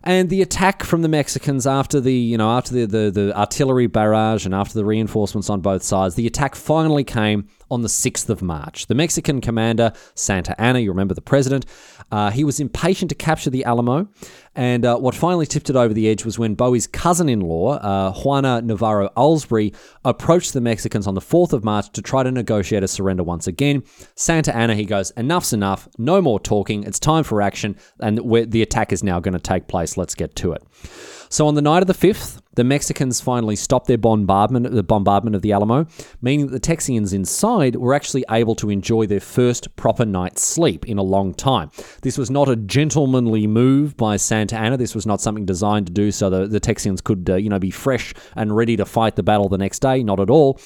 And 0.03 0.31
the 0.31 0.41
attack 0.41 0.83
from 0.83 1.03
the 1.03 1.09
Mexicans 1.09 1.67
after 1.67 2.01
the, 2.01 2.15
you 2.15 2.39
know, 2.39 2.51
after 2.51 2.73
the, 2.73 2.87
the, 2.87 3.11
the 3.11 3.39
artillery 3.39 3.87
barrage 3.87 4.47
and 4.47 4.55
after 4.55 4.75
the 4.75 4.85
reinforcements 4.85 5.51
on 5.51 5.61
both 5.61 5.83
sides, 5.83 6.15
the 6.15 6.27
attack 6.27 6.55
finally 6.55 7.05
came 7.05 7.49
on 7.71 7.83
the 7.83 7.89
6th 7.89 8.29
of 8.29 8.43
March. 8.43 8.87
The 8.87 8.95
Mexican 8.95 9.41
commander, 9.41 9.93
Santa 10.15 10.59
Anna, 10.61 10.79
you 10.79 10.91
remember 10.91 11.15
the 11.15 11.21
president, 11.21 11.67
uh, 12.11 12.31
he 12.31 12.45
was 12.45 12.61
impatient 12.61 13.11
to 13.11 13.15
capture 13.15 13.51
the 13.51 13.65
Alamo. 13.65 14.09
And 14.57 14.85
uh, 14.85 14.97
what 14.99 15.15
finally 15.15 15.47
tipped 15.47 15.71
it 15.71 15.77
over 15.77 15.95
the 15.95 16.09
edge 16.09 16.25
was 16.25 16.39
when 16.39 16.55
Bowie's 16.55 16.87
cousin 16.87 17.29
in 17.29 17.41
law, 17.41 17.75
uh, 17.75 18.13
Juana 18.13 18.61
Navarro 18.63 19.09
Alsbury, 19.17 19.73
approached 20.05 20.53
the 20.53 20.61
Mexicans 20.61 21.07
on 21.07 21.15
the 21.15 21.21
4th 21.21 21.53
of 21.53 21.63
March 21.63 21.91
to 21.93 22.03
try 22.03 22.23
to 22.25 22.33
negotiate 22.33 22.83
a 22.83 22.89
surrender 22.89 23.23
once 23.23 23.47
again. 23.47 23.85
Santa 24.17 24.55
Anna, 24.55 24.75
he 24.75 24.85
goes, 24.85 25.13
Enough's 25.13 25.53
enough. 25.53 25.89
No 25.99 26.21
more 26.21 26.41
talking. 26.41 26.83
It's 26.83 26.99
time 26.99 27.23
for 27.23 27.41
action. 27.41 27.77
And 28.01 28.19
the 28.51 28.63
attack 28.63 28.93
is 28.93 29.05
now 29.05 29.21
going 29.21 29.35
to 29.35 29.41
take 29.41 29.69
place. 29.69 29.97
Let's 29.97 30.15
get 30.15 30.35
to 30.37 30.53
it. 30.53 30.63
So 31.33 31.47
on 31.47 31.55
the 31.55 31.63
night 31.63 31.81
of 31.81 31.87
the 31.87 31.95
5th, 31.95 32.41
the 32.57 32.65
Mexicans 32.65 33.21
finally 33.21 33.55
stopped 33.55 33.87
their 33.87 33.97
bombardment, 33.97 34.69
the 34.69 34.83
bombardment 34.83 35.37
of 35.37 35.43
the 35.43 35.53
Alamo, 35.53 35.87
meaning 36.21 36.49
that 36.49 36.61
the 36.61 36.75
Texians 36.75 37.15
inside 37.15 37.77
were 37.77 37.95
actually 37.95 38.25
able 38.29 38.57
to 38.57 38.69
enjoy 38.69 39.07
their 39.07 39.21
first 39.21 39.77
proper 39.77 40.05
night's 40.05 40.43
sleep 40.43 40.89
in 40.89 40.99
a 40.99 41.05
long 41.05 41.33
time. 41.33 41.71
This 42.03 42.19
was 42.19 42.33
not 42.33 42.49
a 42.49 42.57
gentlemanly 42.57 43.47
move 43.47 43.97
by 43.97 44.17
Santa 44.17 44.57
Anna. 44.57 44.77
This 44.77 44.97
was 44.97 45.07
not 45.07 45.21
something 45.21 45.47
designed 45.47 45.87
to 45.87 45.93
do 45.93 46.11
so 46.11 46.31
the, 46.31 46.49
the 46.49 46.61
Texians 46.61 47.03
could, 47.03 47.31
uh, 47.31 47.37
you 47.37 47.49
know, 47.49 47.61
be 47.61 47.71
fresh 47.71 48.13
and 48.35 48.57
ready 48.57 48.77
to 48.77 48.85
fight 48.85 49.15
the 49.15 49.23
battle 49.23 49.49
the 49.49 49.57
next 49.57 49.79
day. 49.79 50.03
Not 50.03 50.19
at 50.19 50.31
all 50.31 50.61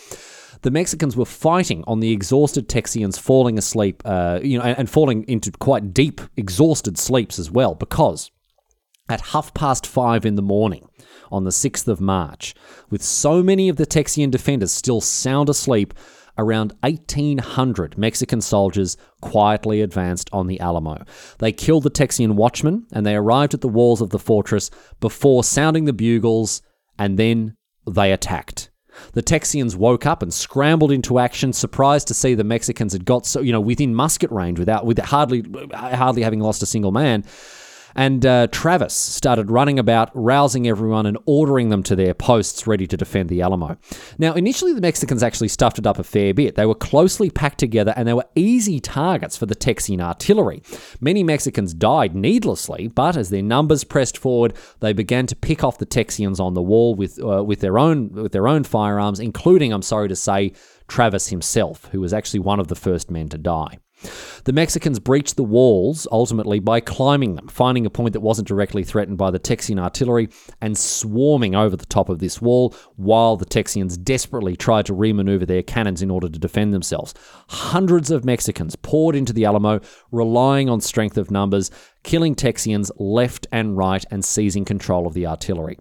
the 0.62 0.70
Mexicans 0.70 1.14
were 1.14 1.26
fighting 1.26 1.84
on 1.86 2.00
the 2.00 2.10
exhausted 2.10 2.70
Texians 2.70 3.20
falling 3.20 3.58
asleep, 3.58 4.00
uh, 4.06 4.40
you 4.42 4.56
know, 4.56 4.64
and, 4.64 4.78
and, 4.78 4.90
falling 4.90 5.24
into 5.28 5.50
quite 5.50 5.92
deep, 5.92 6.22
exhausted 6.38 6.96
sleeps 6.96 7.38
as 7.38 7.50
well, 7.50 7.74
because 7.74 8.30
at 9.08 9.20
half 9.20 9.52
past 9.54 9.86
five 9.86 10.24
in 10.24 10.34
the 10.34 10.42
morning 10.42 10.88
on 11.30 11.44
the 11.44 11.50
6th 11.50 11.88
of 11.88 12.00
March, 12.00 12.54
with 12.90 13.02
so 13.02 13.42
many 13.42 13.68
of 13.68 13.76
the 13.76 13.86
Texian 13.86 14.30
defenders 14.30 14.72
still 14.72 15.00
sound 15.00 15.48
asleep, 15.48 15.94
around 16.36 16.72
1,800 16.82 17.96
Mexican 17.96 18.40
soldiers 18.40 18.96
quietly 19.20 19.80
advanced 19.80 20.28
on 20.32 20.46
the 20.46 20.58
Alamo. 20.60 21.04
They 21.38 21.52
killed 21.52 21.84
the 21.84 21.90
Texian 21.90 22.32
watchmen 22.32 22.86
and 22.92 23.06
they 23.06 23.14
arrived 23.14 23.54
at 23.54 23.60
the 23.60 23.68
walls 23.68 24.00
of 24.00 24.10
the 24.10 24.18
fortress 24.18 24.70
before 25.00 25.44
sounding 25.44 25.84
the 25.84 25.92
bugles, 25.92 26.62
and 26.98 27.18
then 27.18 27.56
they 27.88 28.12
attacked. 28.12 28.70
The 29.12 29.22
Texians 29.22 29.76
woke 29.76 30.06
up 30.06 30.22
and 30.22 30.32
scrambled 30.32 30.92
into 30.92 31.18
action, 31.18 31.52
surprised 31.52 32.08
to 32.08 32.14
see 32.14 32.34
the 32.34 32.44
Mexicans 32.44 32.92
had 32.92 33.04
got 33.04 33.26
so 33.26 33.40
you 33.40 33.52
know 33.52 33.60
within 33.60 33.94
musket 33.94 34.30
range 34.30 34.58
without 34.58 34.86
with 34.86 34.98
hardly 34.98 35.44
hardly 35.72 36.22
having 36.22 36.40
lost 36.40 36.62
a 36.62 36.66
single 36.66 36.92
man. 36.92 37.24
And 37.96 38.24
uh, 38.26 38.48
Travis 38.48 38.94
started 38.94 39.50
running 39.50 39.78
about, 39.78 40.10
rousing 40.14 40.66
everyone 40.66 41.06
and 41.06 41.18
ordering 41.26 41.68
them 41.68 41.82
to 41.84 41.96
their 41.96 42.14
posts 42.14 42.66
ready 42.66 42.86
to 42.86 42.96
defend 42.96 43.28
the 43.28 43.42
Alamo. 43.42 43.76
Now, 44.18 44.34
initially, 44.34 44.72
the 44.72 44.80
Mexicans 44.80 45.22
actually 45.22 45.48
stuffed 45.48 45.78
it 45.78 45.86
up 45.86 45.98
a 45.98 46.04
fair 46.04 46.34
bit. 46.34 46.54
They 46.56 46.66
were 46.66 46.74
closely 46.74 47.30
packed 47.30 47.58
together 47.58 47.94
and 47.96 48.08
they 48.08 48.14
were 48.14 48.26
easy 48.34 48.80
targets 48.80 49.36
for 49.36 49.46
the 49.46 49.54
Texian 49.54 50.00
artillery. 50.00 50.62
Many 51.00 51.22
Mexicans 51.22 51.74
died 51.74 52.14
needlessly, 52.14 52.88
but 52.88 53.16
as 53.16 53.30
their 53.30 53.42
numbers 53.42 53.84
pressed 53.84 54.18
forward, 54.18 54.54
they 54.80 54.92
began 54.92 55.26
to 55.26 55.36
pick 55.36 55.62
off 55.62 55.78
the 55.78 55.86
Texians 55.86 56.40
on 56.40 56.54
the 56.54 56.62
wall 56.62 56.94
with, 56.94 57.22
uh, 57.22 57.44
with, 57.44 57.60
their 57.60 57.78
own, 57.78 58.10
with 58.10 58.32
their 58.32 58.48
own 58.48 58.64
firearms, 58.64 59.20
including, 59.20 59.72
I'm 59.72 59.82
sorry 59.82 60.08
to 60.08 60.16
say, 60.16 60.52
Travis 60.88 61.28
himself, 61.28 61.88
who 61.92 62.00
was 62.00 62.12
actually 62.12 62.40
one 62.40 62.60
of 62.60 62.68
the 62.68 62.74
first 62.74 63.10
men 63.10 63.28
to 63.30 63.38
die. 63.38 63.78
The 64.44 64.52
Mexicans 64.52 64.98
breached 64.98 65.36
the 65.36 65.44
walls 65.44 66.06
ultimately 66.10 66.60
by 66.60 66.80
climbing 66.80 67.34
them, 67.34 67.48
finding 67.48 67.86
a 67.86 67.90
point 67.90 68.12
that 68.12 68.20
wasn't 68.20 68.48
directly 68.48 68.84
threatened 68.84 69.18
by 69.18 69.30
the 69.30 69.38
Texian 69.38 69.78
artillery, 69.78 70.28
and 70.60 70.76
swarming 70.76 71.54
over 71.54 71.76
the 71.76 71.86
top 71.86 72.08
of 72.08 72.18
this 72.18 72.40
wall 72.40 72.74
while 72.96 73.36
the 73.36 73.46
Texians 73.46 74.02
desperately 74.02 74.56
tried 74.56 74.86
to 74.86 74.94
remaneuver 74.94 75.46
their 75.46 75.62
cannons 75.62 76.02
in 76.02 76.10
order 76.10 76.28
to 76.28 76.38
defend 76.38 76.74
themselves. 76.74 77.14
Hundreds 77.48 78.10
of 78.10 78.24
Mexicans 78.24 78.76
poured 78.76 79.16
into 79.16 79.32
the 79.32 79.44
Alamo, 79.44 79.80
relying 80.10 80.68
on 80.68 80.80
strength 80.80 81.16
of 81.16 81.30
numbers, 81.30 81.70
killing 82.02 82.34
Texians 82.34 82.90
left 82.98 83.46
and 83.50 83.76
right 83.76 84.04
and 84.10 84.24
seizing 84.24 84.64
control 84.64 85.06
of 85.06 85.14
the 85.14 85.26
artillery. 85.26 85.78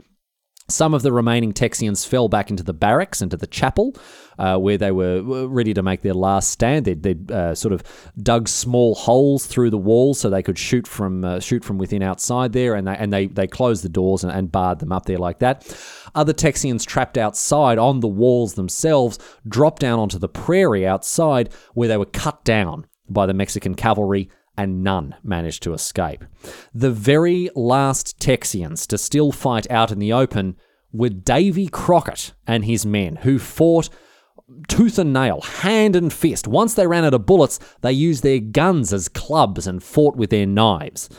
Some 0.69 0.93
of 0.93 1.01
the 1.01 1.11
remaining 1.11 1.51
Texians 1.51 2.07
fell 2.07 2.29
back 2.29 2.49
into 2.49 2.63
the 2.63 2.73
barracks, 2.73 3.21
into 3.21 3.35
the 3.35 3.47
chapel, 3.47 3.95
uh, 4.39 4.57
where 4.57 4.77
they 4.77 4.91
were 4.91 5.47
ready 5.47 5.73
to 5.73 5.83
make 5.83 6.01
their 6.01 6.13
last 6.13 6.51
stand. 6.51 6.85
They'd, 6.85 7.03
they'd 7.03 7.31
uh, 7.31 7.53
sort 7.53 7.73
of 7.73 7.83
dug 8.21 8.47
small 8.47 8.95
holes 8.95 9.45
through 9.45 9.71
the 9.71 9.77
walls 9.77 10.19
so 10.19 10.29
they 10.29 10.41
could 10.41 10.57
shoot 10.57 10.87
from 10.87 11.25
uh, 11.25 11.39
shoot 11.41 11.65
from 11.65 11.77
within 11.77 12.01
outside 12.01 12.53
there, 12.53 12.75
and 12.75 12.87
they 12.87 12.95
and 12.95 13.11
they, 13.11 13.27
they 13.27 13.45
closed 13.45 13.83
the 13.83 13.89
doors 13.89 14.23
and, 14.23 14.31
and 14.31 14.51
barred 14.51 14.79
them 14.79 14.93
up 14.93 15.05
there 15.05 15.17
like 15.17 15.39
that. 15.39 15.75
Other 16.15 16.33
Texians 16.33 16.85
trapped 16.85 17.17
outside 17.17 17.77
on 17.77 17.99
the 17.99 18.07
walls 18.07 18.53
themselves 18.53 19.19
dropped 19.47 19.81
down 19.81 19.99
onto 19.99 20.17
the 20.17 20.29
prairie 20.29 20.87
outside, 20.87 21.51
where 21.73 21.89
they 21.89 21.97
were 21.97 22.05
cut 22.05 22.43
down 22.45 22.85
by 23.09 23.25
the 23.25 23.33
Mexican 23.33 23.75
cavalry 23.75 24.29
and 24.57 24.83
none 24.83 25.15
managed 25.23 25.63
to 25.63 25.73
escape. 25.73 26.23
The 26.73 26.91
very 26.91 27.49
last 27.55 28.19
Texians 28.19 28.85
to 28.87 28.97
still 28.97 29.31
fight 29.31 29.69
out 29.69 29.91
in 29.91 29.99
the 29.99 30.13
open 30.13 30.57
were 30.91 31.09
Davy 31.09 31.67
Crockett 31.67 32.33
and 32.45 32.65
his 32.65 32.85
men, 32.85 33.17
who 33.17 33.39
fought 33.39 33.89
tooth 34.67 34.99
and 34.99 35.13
nail, 35.13 35.41
hand 35.41 35.95
and 35.95 36.13
fist. 36.13 36.47
Once 36.47 36.73
they 36.73 36.87
ran 36.87 37.05
out 37.05 37.13
of 37.13 37.25
bullets, 37.25 37.59
they 37.81 37.91
used 37.91 38.23
their 38.23 38.39
guns 38.39 38.93
as 38.93 39.09
clubs 39.09 39.65
and 39.65 39.83
fought 39.83 40.15
with 40.15 40.29
their 40.29 40.45
knives. 40.45 41.09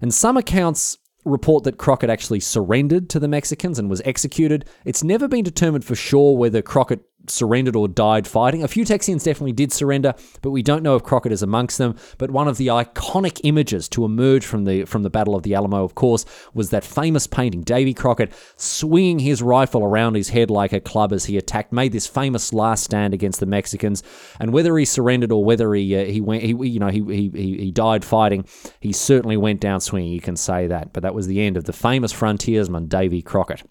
And 0.00 0.12
some 0.12 0.36
accounts 0.36 0.98
report 1.24 1.64
that 1.64 1.78
Crockett 1.78 2.10
actually 2.10 2.40
surrendered 2.40 3.08
to 3.10 3.18
the 3.18 3.28
Mexicans 3.28 3.78
and 3.78 3.90
was 3.90 4.02
executed. 4.04 4.64
It's 4.84 5.04
never 5.04 5.28
been 5.28 5.44
determined 5.44 5.84
for 5.84 5.94
sure 5.94 6.36
whether 6.36 6.62
Crockett 6.62 7.00
surrendered 7.30 7.76
or 7.76 7.88
died 7.88 8.26
fighting. 8.26 8.62
A 8.62 8.68
few 8.68 8.84
Texians 8.84 9.24
definitely 9.24 9.52
did 9.52 9.72
surrender, 9.72 10.14
but 10.42 10.50
we 10.50 10.62
don't 10.62 10.82
know 10.82 10.96
if 10.96 11.02
Crockett 11.02 11.32
is 11.32 11.42
amongst 11.42 11.78
them. 11.78 11.96
But 12.18 12.30
one 12.30 12.48
of 12.48 12.56
the 12.56 12.68
iconic 12.68 13.40
images 13.44 13.88
to 13.90 14.04
emerge 14.04 14.44
from 14.44 14.64
the 14.64 14.84
from 14.84 15.02
the 15.02 15.10
Battle 15.10 15.34
of 15.34 15.42
the 15.42 15.54
Alamo, 15.54 15.84
of 15.84 15.94
course, 15.94 16.24
was 16.54 16.70
that 16.70 16.84
famous 16.84 17.26
painting, 17.26 17.62
Davy 17.62 17.94
Crockett 17.94 18.32
swinging 18.56 19.18
his 19.18 19.42
rifle 19.42 19.84
around 19.84 20.14
his 20.14 20.30
head 20.30 20.50
like 20.50 20.72
a 20.72 20.80
club 20.80 21.12
as 21.12 21.26
he 21.26 21.36
attacked, 21.36 21.72
made 21.72 21.92
this 21.92 22.06
famous 22.06 22.52
last 22.52 22.84
stand 22.84 23.14
against 23.14 23.40
the 23.40 23.46
Mexicans. 23.46 24.02
And 24.40 24.52
whether 24.52 24.76
he 24.76 24.84
surrendered 24.84 25.32
or 25.32 25.44
whether 25.44 25.74
he 25.74 25.96
uh, 25.96 26.04
he 26.04 26.20
went, 26.20 26.42
he 26.42 26.52
you 26.52 26.80
know 26.80 26.88
he, 26.88 27.02
he 27.02 27.56
he 27.56 27.70
died 27.70 28.04
fighting, 28.04 28.44
he 28.80 28.92
certainly 28.92 29.36
went 29.36 29.60
down 29.60 29.80
swinging. 29.80 30.12
You 30.12 30.20
can 30.20 30.36
say 30.36 30.66
that. 30.66 30.92
But 30.92 31.02
that 31.02 31.14
was 31.14 31.26
the 31.26 31.40
end 31.40 31.56
of 31.56 31.64
the 31.64 31.72
famous 31.72 32.12
frontiersman 32.12 32.86
Davy 32.86 33.22
Crockett. 33.22 33.62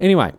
Anyway, 0.00 0.32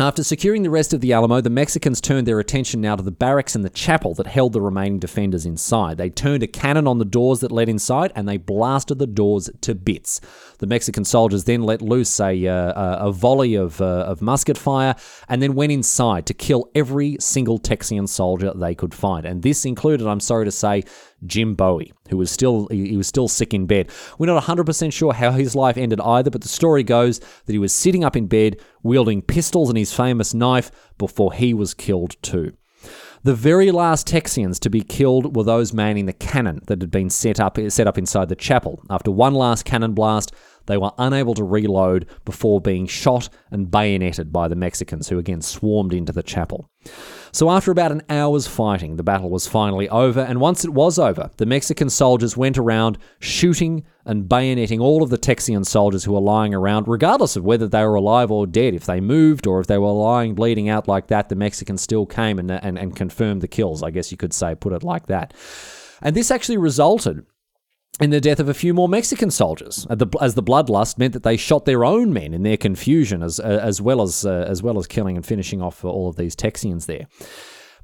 after 0.00 0.24
securing 0.24 0.64
the 0.64 0.70
rest 0.70 0.92
of 0.92 1.00
the 1.00 1.12
Alamo, 1.12 1.40
the 1.40 1.50
Mexicans 1.50 2.00
turned 2.00 2.26
their 2.26 2.40
attention 2.40 2.80
now 2.80 2.96
to 2.96 3.02
the 3.02 3.12
barracks 3.12 3.54
and 3.54 3.64
the 3.64 3.70
chapel 3.70 4.12
that 4.14 4.26
held 4.26 4.52
the 4.52 4.60
remaining 4.60 4.98
defenders 4.98 5.46
inside. 5.46 5.98
They 5.98 6.10
turned 6.10 6.42
a 6.42 6.48
cannon 6.48 6.88
on 6.88 6.98
the 6.98 7.04
doors 7.04 7.40
that 7.40 7.52
led 7.52 7.68
inside 7.68 8.10
and 8.16 8.28
they 8.28 8.36
blasted 8.36 8.98
the 8.98 9.06
doors 9.06 9.50
to 9.60 9.74
bits. 9.74 10.20
The 10.58 10.66
Mexican 10.66 11.04
soldiers 11.04 11.44
then 11.44 11.62
let 11.62 11.82
loose 11.82 12.20
a, 12.20 12.46
uh, 12.46 13.06
a 13.06 13.12
volley 13.12 13.54
of, 13.54 13.80
uh, 13.80 13.84
of 13.84 14.22
musket 14.22 14.56
fire 14.56 14.94
and 15.28 15.42
then 15.42 15.54
went 15.54 15.72
inside 15.72 16.26
to 16.26 16.34
kill 16.34 16.70
every 16.74 17.16
single 17.20 17.58
Texian 17.58 18.08
soldier 18.08 18.52
they 18.54 18.74
could 18.74 18.94
find. 18.94 19.26
And 19.26 19.42
this 19.42 19.64
included, 19.64 20.06
I'm 20.06 20.20
sorry 20.20 20.44
to 20.44 20.50
say, 20.50 20.84
Jim 21.26 21.54
Bowie, 21.54 21.92
who 22.10 22.16
was 22.16 22.30
still 22.30 22.68
he 22.68 22.96
was 22.96 23.06
still 23.06 23.28
sick 23.28 23.54
in 23.54 23.66
bed. 23.66 23.90
We're 24.18 24.26
not 24.26 24.42
100% 24.42 24.92
sure 24.92 25.12
how 25.12 25.32
his 25.32 25.54
life 25.54 25.76
ended 25.76 26.00
either, 26.00 26.30
but 26.30 26.42
the 26.42 26.48
story 26.48 26.82
goes 26.82 27.18
that 27.18 27.52
he 27.52 27.58
was 27.58 27.72
sitting 27.72 28.04
up 28.04 28.16
in 28.16 28.26
bed 28.26 28.60
wielding 28.82 29.22
pistols 29.22 29.68
and 29.70 29.78
his 29.78 29.92
famous 29.92 30.34
knife 30.34 30.70
before 30.98 31.32
he 31.32 31.54
was 31.54 31.74
killed 31.74 32.16
too. 32.22 32.52
The 33.24 33.34
very 33.34 33.70
last 33.70 34.06
Texians 34.06 34.60
to 34.60 34.68
be 34.68 34.82
killed 34.82 35.34
were 35.34 35.44
those 35.44 35.72
manning 35.72 36.04
the 36.04 36.12
cannon 36.12 36.60
that 36.66 36.82
had 36.82 36.90
been 36.90 37.08
set 37.08 37.40
up 37.40 37.58
set 37.68 37.86
up 37.86 37.96
inside 37.96 38.28
the 38.28 38.36
chapel. 38.36 38.82
After 38.90 39.10
one 39.10 39.32
last 39.32 39.64
cannon 39.64 39.94
blast, 39.94 40.30
they 40.66 40.76
were 40.76 40.92
unable 40.98 41.34
to 41.34 41.44
reload 41.44 42.06
before 42.24 42.60
being 42.60 42.86
shot 42.86 43.28
and 43.50 43.70
bayoneted 43.70 44.32
by 44.32 44.48
the 44.48 44.56
Mexicans, 44.56 45.08
who 45.08 45.18
again 45.18 45.42
swarmed 45.42 45.92
into 45.92 46.12
the 46.12 46.22
chapel. 46.22 46.68
So, 47.32 47.50
after 47.50 47.70
about 47.70 47.92
an 47.92 48.02
hour's 48.08 48.46
fighting, 48.46 48.96
the 48.96 49.02
battle 49.02 49.30
was 49.30 49.48
finally 49.48 49.88
over, 49.88 50.20
and 50.20 50.40
once 50.40 50.64
it 50.64 50.72
was 50.72 50.98
over, 50.98 51.30
the 51.36 51.46
Mexican 51.46 51.90
soldiers 51.90 52.36
went 52.36 52.58
around 52.58 52.98
shooting 53.18 53.84
and 54.04 54.28
bayoneting 54.28 54.80
all 54.80 55.02
of 55.02 55.10
the 55.10 55.18
Texian 55.18 55.66
soldiers 55.66 56.04
who 56.04 56.12
were 56.12 56.20
lying 56.20 56.54
around, 56.54 56.86
regardless 56.86 57.36
of 57.36 57.44
whether 57.44 57.66
they 57.66 57.82
were 57.82 57.94
alive 57.96 58.30
or 58.30 58.46
dead. 58.46 58.74
If 58.74 58.84
they 58.84 59.00
moved 59.00 59.46
or 59.46 59.60
if 59.60 59.66
they 59.66 59.78
were 59.78 59.90
lying 59.90 60.34
bleeding 60.34 60.68
out 60.68 60.86
like 60.86 61.08
that, 61.08 61.28
the 61.28 61.34
Mexicans 61.34 61.82
still 61.82 62.06
came 62.06 62.38
and, 62.38 62.50
and, 62.50 62.78
and 62.78 62.94
confirmed 62.94 63.40
the 63.40 63.48
kills, 63.48 63.82
I 63.82 63.90
guess 63.90 64.12
you 64.12 64.18
could 64.18 64.34
say, 64.34 64.54
put 64.54 64.72
it 64.72 64.82
like 64.82 65.06
that. 65.06 65.34
And 66.02 66.14
this 66.14 66.30
actually 66.30 66.58
resulted 66.58 67.24
in 68.00 68.10
the 68.10 68.20
death 68.20 68.40
of 68.40 68.48
a 68.48 68.54
few 68.54 68.74
more 68.74 68.88
Mexican 68.88 69.30
soldiers, 69.30 69.86
as 70.20 70.34
the 70.34 70.42
bloodlust 70.42 70.98
meant 70.98 71.12
that 71.12 71.22
they 71.22 71.36
shot 71.36 71.64
their 71.64 71.84
own 71.84 72.12
men 72.12 72.34
in 72.34 72.42
their 72.42 72.56
confusion, 72.56 73.22
as 73.22 73.38
uh, 73.38 73.60
as 73.62 73.80
well 73.80 74.02
as 74.02 74.26
uh, 74.26 74.46
as 74.48 74.62
well 74.62 74.78
as 74.78 74.86
killing 74.86 75.16
and 75.16 75.24
finishing 75.24 75.62
off 75.62 75.84
all 75.84 76.08
of 76.08 76.16
these 76.16 76.34
Texians 76.34 76.86
there. 76.86 77.06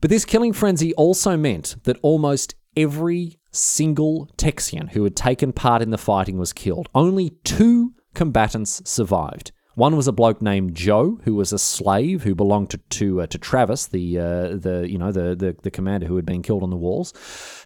But 0.00 0.10
this 0.10 0.24
killing 0.24 0.52
frenzy 0.52 0.94
also 0.94 1.36
meant 1.36 1.76
that 1.84 1.98
almost 2.02 2.54
every 2.76 3.38
single 3.52 4.28
Texian 4.36 4.90
who 4.90 5.04
had 5.04 5.14
taken 5.14 5.52
part 5.52 5.82
in 5.82 5.90
the 5.90 5.98
fighting 5.98 6.38
was 6.38 6.52
killed. 6.52 6.88
Only 6.94 7.30
two 7.44 7.92
combatants 8.14 8.82
survived. 8.84 9.52
One 9.80 9.96
was 9.96 10.06
a 10.06 10.12
bloke 10.12 10.42
named 10.42 10.74
Joe, 10.74 11.18
who 11.24 11.34
was 11.34 11.54
a 11.54 11.58
slave 11.58 12.22
who 12.22 12.34
belonged 12.34 12.68
to 12.68 12.76
to, 12.76 13.22
uh, 13.22 13.26
to 13.28 13.38
Travis, 13.38 13.86
the 13.86 14.18
uh, 14.18 14.56
the 14.56 14.86
you 14.86 14.98
know 14.98 15.10
the, 15.10 15.34
the, 15.34 15.56
the 15.62 15.70
commander 15.70 16.06
who 16.06 16.16
had 16.16 16.26
been 16.26 16.42
killed 16.42 16.62
on 16.62 16.68
the 16.68 16.76
walls. 16.76 17.14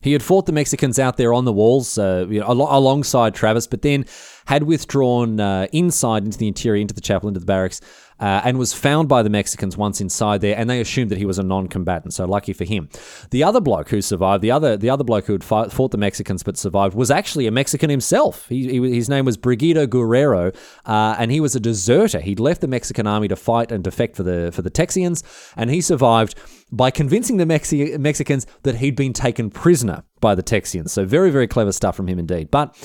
He 0.01 0.13
had 0.13 0.23
fought 0.23 0.47
the 0.47 0.53
Mexicans 0.53 1.01
out 1.01 1.17
there 1.17 1.33
on 1.33 1.45
the 1.45 1.53
walls, 1.53 1.99
uh, 1.99 2.27
you 2.31 2.39
know, 2.39 2.47
al- 2.47 2.79
alongside 2.79 3.35
Travis, 3.35 3.67
but 3.67 3.83
then 3.83 4.05
had 4.47 4.65
withdrawn 4.65 5.41
uh, 5.41 5.67
inside 5.73 6.25
into 6.25 6.39
the 6.39 6.49
interior, 6.49 6.81
into 6.81 6.95
the 6.95 7.01
chapel, 7.01 7.29
into 7.29 7.41
the 7.41 7.47
barracks, 7.47 7.81
uh, 8.21 8.41
and 8.45 8.59
was 8.59 8.73
found 8.73 9.09
by 9.09 9.23
the 9.23 9.31
Mexicans 9.31 9.77
once 9.77 10.01
inside 10.01 10.41
there, 10.41 10.57
and 10.57 10.71
they 10.71 10.81
assumed 10.81 11.11
that 11.11 11.19
he 11.19 11.27
was 11.27 11.39
a 11.39 11.43
non-combatant. 11.43 12.15
So 12.15 12.25
lucky 12.25 12.53
for 12.53 12.65
him. 12.65 12.89
The 13.31 13.43
other 13.43 13.61
bloke 13.61 13.89
who 13.89 14.01
survived, 14.01 14.43
the 14.43 14.51
other 14.51 14.77
the 14.77 14.91
other 14.91 15.05
bloke 15.05 15.27
who 15.27 15.33
had 15.33 15.45
fought, 15.45 15.73
fought 15.73 15.91
the 15.91 15.99
Mexicans 15.99 16.43
but 16.43 16.57
survived, 16.57 16.95
was 16.95 17.11
actually 17.11 17.47
a 17.47 17.51
Mexican 17.51 17.91
himself. 17.91 18.47
He, 18.49 18.69
he, 18.69 18.95
his 18.95 19.09
name 19.09 19.25
was 19.25 19.37
Brigido 19.37 19.89
Guerrero, 19.89 20.53
uh, 20.87 21.17
and 21.19 21.33
he 21.33 21.41
was 21.41 21.57
a 21.57 21.61
deserter. 21.61 22.21
He'd 22.21 22.41
left 22.41 22.61
the 22.61 22.69
Mexican 22.69 23.07
army 23.07 23.29
to 23.29 23.37
fight 23.37 23.73
and 23.73 23.83
defect 23.83 24.17
for 24.17 24.23
the 24.23 24.53
for 24.53 24.63
the 24.63 24.71
Texians, 24.71 25.23
and 25.57 25.71
he 25.71 25.81
survived 25.81 26.37
by 26.71 26.91
convincing 26.91 27.37
the 27.37 27.45
Mexi- 27.45 27.99
Mexicans 27.99 28.47
that 28.63 28.77
he'd 28.77 28.97
been 28.97 29.13
taken 29.13 29.51
prisoner 29.51 30.05
by 30.21 30.35
the 30.35 30.43
Texians. 30.43 30.91
So 30.91 31.05
very 31.05 31.31
very 31.31 31.49
clever 31.49 31.73
stuff 31.73 31.97
from 31.97 32.09
him 32.09 32.19
indeed. 32.19 32.51
But 32.51 32.77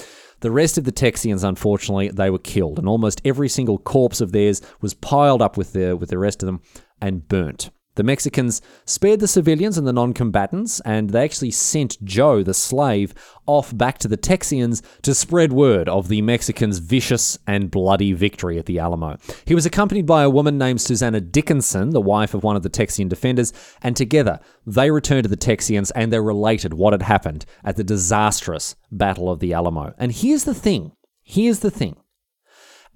the 0.42 0.52
rest 0.52 0.78
of 0.78 0.84
the 0.84 0.92
Texians, 0.92 1.44
unfortunately, 1.44 2.10
they 2.10 2.30
were 2.30 2.40
killed, 2.40 2.80
and 2.80 2.88
almost 2.88 3.22
every 3.26 3.50
single 3.50 3.78
corpse 3.78 4.22
of 4.22 4.32
theirs 4.32 4.62
was 4.82 4.94
piled 4.94 5.42
up 5.42 5.58
with 5.58 5.74
the, 5.74 5.96
with 5.96 6.10
the 6.10 6.18
rest 6.18 6.42
of 6.42 6.48
them 6.48 6.62
and 7.02 7.28
burnt. 7.28 7.70
The 8.00 8.04
Mexicans 8.04 8.62
spared 8.86 9.20
the 9.20 9.28
civilians 9.28 9.78
and 9.78 9.86
the 9.86 9.91
non 9.91 10.14
combatants, 10.14 10.80
and 10.86 11.10
they 11.10 11.22
actually 11.22 11.52
sent 11.52 12.02
Joe, 12.02 12.43
the 12.43 12.54
slave, 12.54 13.14
off 13.45 13.78
back 13.78 13.97
to 13.97 14.08
the 14.08 14.16
Texians 14.16 14.82
to 15.02 15.14
spread 15.14 15.52
word 15.52 15.89
of 15.89 16.08
the 16.08 16.22
Mexicans' 16.22 16.78
vicious 16.78 17.38
and 17.45 17.70
bloody 17.70 18.14
victory 18.14 18.58
at 18.58 18.68
the 18.68 18.80
Alamo. 18.80 19.18
He 19.43 19.54
was 19.54 19.66
accompanied 19.66 20.06
by 20.06 20.24
a 20.24 20.30
woman 20.30 20.58
named 20.58 20.80
Susanna 20.80 21.20
Dickinson, 21.20 21.89
the 21.89 22.00
wife 22.00 22.34
of 22.34 22.41
one 22.41 22.56
of 22.56 22.64
the 22.64 22.70
Texian 22.70 23.10
defenders, 23.10 23.52
and 23.82 23.97
together 23.97 24.39
they 24.66 24.91
returned 24.91 25.24
to 25.24 25.30
the 25.30 25.36
Texians 25.36 25.91
and 25.93 26.14
they 26.14 26.22
related 26.22 26.76
what 26.76 26.93
had 26.93 27.02
happened 27.02 27.45
at 27.66 27.76
the 27.76 27.84
disastrous 27.84 28.78
Battle 28.93 29.30
of 29.30 29.41
the 29.41 29.52
Alamo. 29.52 29.93
And 29.97 30.14
here's 30.14 30.45
the 30.45 30.56
thing 30.56 30.93
here's 31.22 31.60
the 31.60 31.70
thing. 31.70 31.97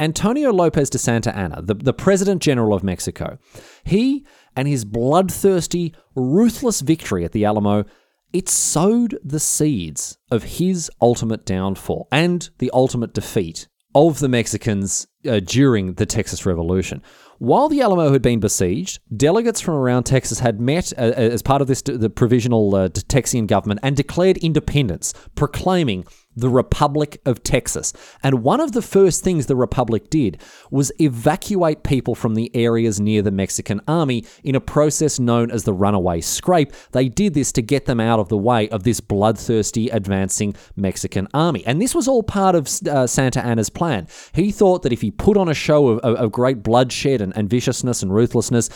Antonio 0.04 0.52
Lopez 0.52 0.90
de 0.90 0.98
Santa 0.98 1.36
Anna, 1.36 1.62
the, 1.62 1.74
the 1.74 1.94
President 1.94 2.42
General 2.42 2.74
of 2.74 2.84
Mexico, 2.84 3.38
he 3.84 4.26
and 4.56 4.68
his 4.68 4.84
bloodthirsty, 4.84 5.96
ruthless 6.16 6.82
victory 6.82 7.24
at 7.24 7.32
the 7.32 7.46
Alamo 7.46 7.86
it 8.34 8.50
sowed 8.50 9.18
the 9.24 9.40
seeds 9.40 10.18
of 10.32 10.44
his 10.44 10.90
ultimate 11.00 11.46
downfall 11.46 12.08
and 12.12 12.50
the 12.58 12.72
ultimate 12.74 13.14
defeat 13.14 13.68
of 13.96 14.20
the 14.20 14.28
Mexicans 14.28 15.06
uh, 15.28 15.40
during 15.40 15.94
the 15.94 16.06
Texas 16.08 16.46
Revolution. 16.46 17.02
While 17.38 17.70
the 17.70 17.82
Alamo 17.82 18.12
had 18.12 18.24
been 18.24 18.40
besieged, 18.40 19.00
delegates 19.16 19.62
from 19.62 19.76
around 19.76 20.06
Texas 20.06 20.40
had 20.40 20.60
met 20.60 20.92
uh, 20.98 21.14
as 21.16 21.44
part 21.44 21.62
of 21.62 21.68
this 21.68 21.84
the 21.84 22.10
provisional 22.10 22.74
uh, 22.74 22.90
Texian 22.90 23.46
government 23.46 23.82
and 23.84 23.96
declared 23.96 24.38
independence, 24.38 25.14
proclaiming 25.36 26.06
the 26.36 26.50
Republic 26.50 27.22
of 27.26 27.44
Texas. 27.44 27.94
And 28.22 28.44
one 28.44 28.60
of 28.60 28.72
the 28.72 28.82
first 28.82 29.24
things 29.24 29.46
the 29.46 29.56
Republic 29.56 30.10
did 30.10 30.42
was 30.72 30.92
evacuate 31.00 31.84
people 31.84 32.16
from 32.16 32.36
the 32.36 32.52
areas 32.56 33.00
near 33.00 33.22
the 33.22 33.32
Mexican 33.32 33.82
army 33.88 34.26
in 34.44 34.56
a 34.56 34.62
process 34.62 35.20
known 35.20 35.52
as 35.52 35.64
the 35.64 35.74
runaway 35.74 36.22
scrape. 36.22 36.74
They 36.92 37.10
did 37.10 37.34
this 37.34 37.52
to 37.54 37.62
get 37.62 37.86
them 37.86 38.00
out 38.00 38.20
of 38.20 38.30
the 38.30 38.38
way 38.38 38.70
of 38.70 38.84
this 38.84 39.00
bloodthirsty 39.00 39.90
advancing 39.90 40.56
Mexican 40.76 41.28
army. 41.34 41.66
And 41.66 41.82
this 41.82 41.96
was 41.96 42.08
all 42.08 42.24
part 42.24 42.56
of 42.56 42.68
uh, 42.88 43.08
Santa 43.08 43.44
Anna's 43.44 43.70
plan. 43.70 44.08
He 44.34 44.52
thought 44.52 44.84
that 44.84 44.94
if 44.94 45.02
he 45.02 45.12
put 45.12 45.38
on 45.38 45.50
a 45.50 45.54
show 45.54 45.88
of, 45.88 46.00
of, 46.00 46.16
of 46.16 46.32
great 46.32 46.64
bloodshed 46.64 47.22
and, 47.22 47.36
and 47.36 47.50
viciousness 47.50 48.02
and 48.02 48.14
ruthlessness, 48.14 48.70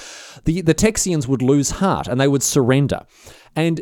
the, 0.46 0.62
the 0.62 0.76
Texians 0.76 1.28
would 1.28 1.42
lose 1.42 1.72
heart 1.72 2.08
and 2.08 2.20
they 2.20 2.28
would 2.28 2.44
surrender. 2.44 3.06
And 3.56 3.82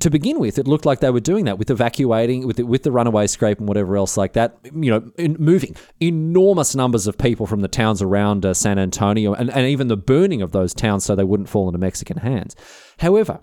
to 0.00 0.10
begin 0.10 0.38
with, 0.40 0.58
it 0.58 0.66
looked 0.66 0.84
like 0.84 1.00
they 1.00 1.10
were 1.10 1.20
doing 1.20 1.44
that 1.44 1.58
with 1.58 1.70
evacuating, 1.70 2.46
with 2.46 2.56
the, 2.56 2.64
with 2.64 2.82
the 2.82 2.92
runaway 2.92 3.26
scrape 3.26 3.58
and 3.58 3.68
whatever 3.68 3.96
else 3.96 4.16
like 4.16 4.32
that. 4.34 4.58
You 4.64 4.90
know, 4.90 5.10
in, 5.18 5.36
moving 5.38 5.76
enormous 6.00 6.74
numbers 6.74 7.06
of 7.06 7.16
people 7.18 7.46
from 7.46 7.60
the 7.60 7.68
towns 7.68 8.02
around 8.02 8.44
uh, 8.44 8.54
San 8.54 8.78
Antonio, 8.78 9.34
and, 9.34 9.50
and 9.50 9.66
even 9.66 9.88
the 9.88 9.96
burning 9.96 10.42
of 10.42 10.52
those 10.52 10.74
towns 10.74 11.04
so 11.04 11.14
they 11.14 11.24
wouldn't 11.24 11.48
fall 11.48 11.68
into 11.68 11.78
Mexican 11.78 12.18
hands. 12.18 12.56
However, 12.98 13.40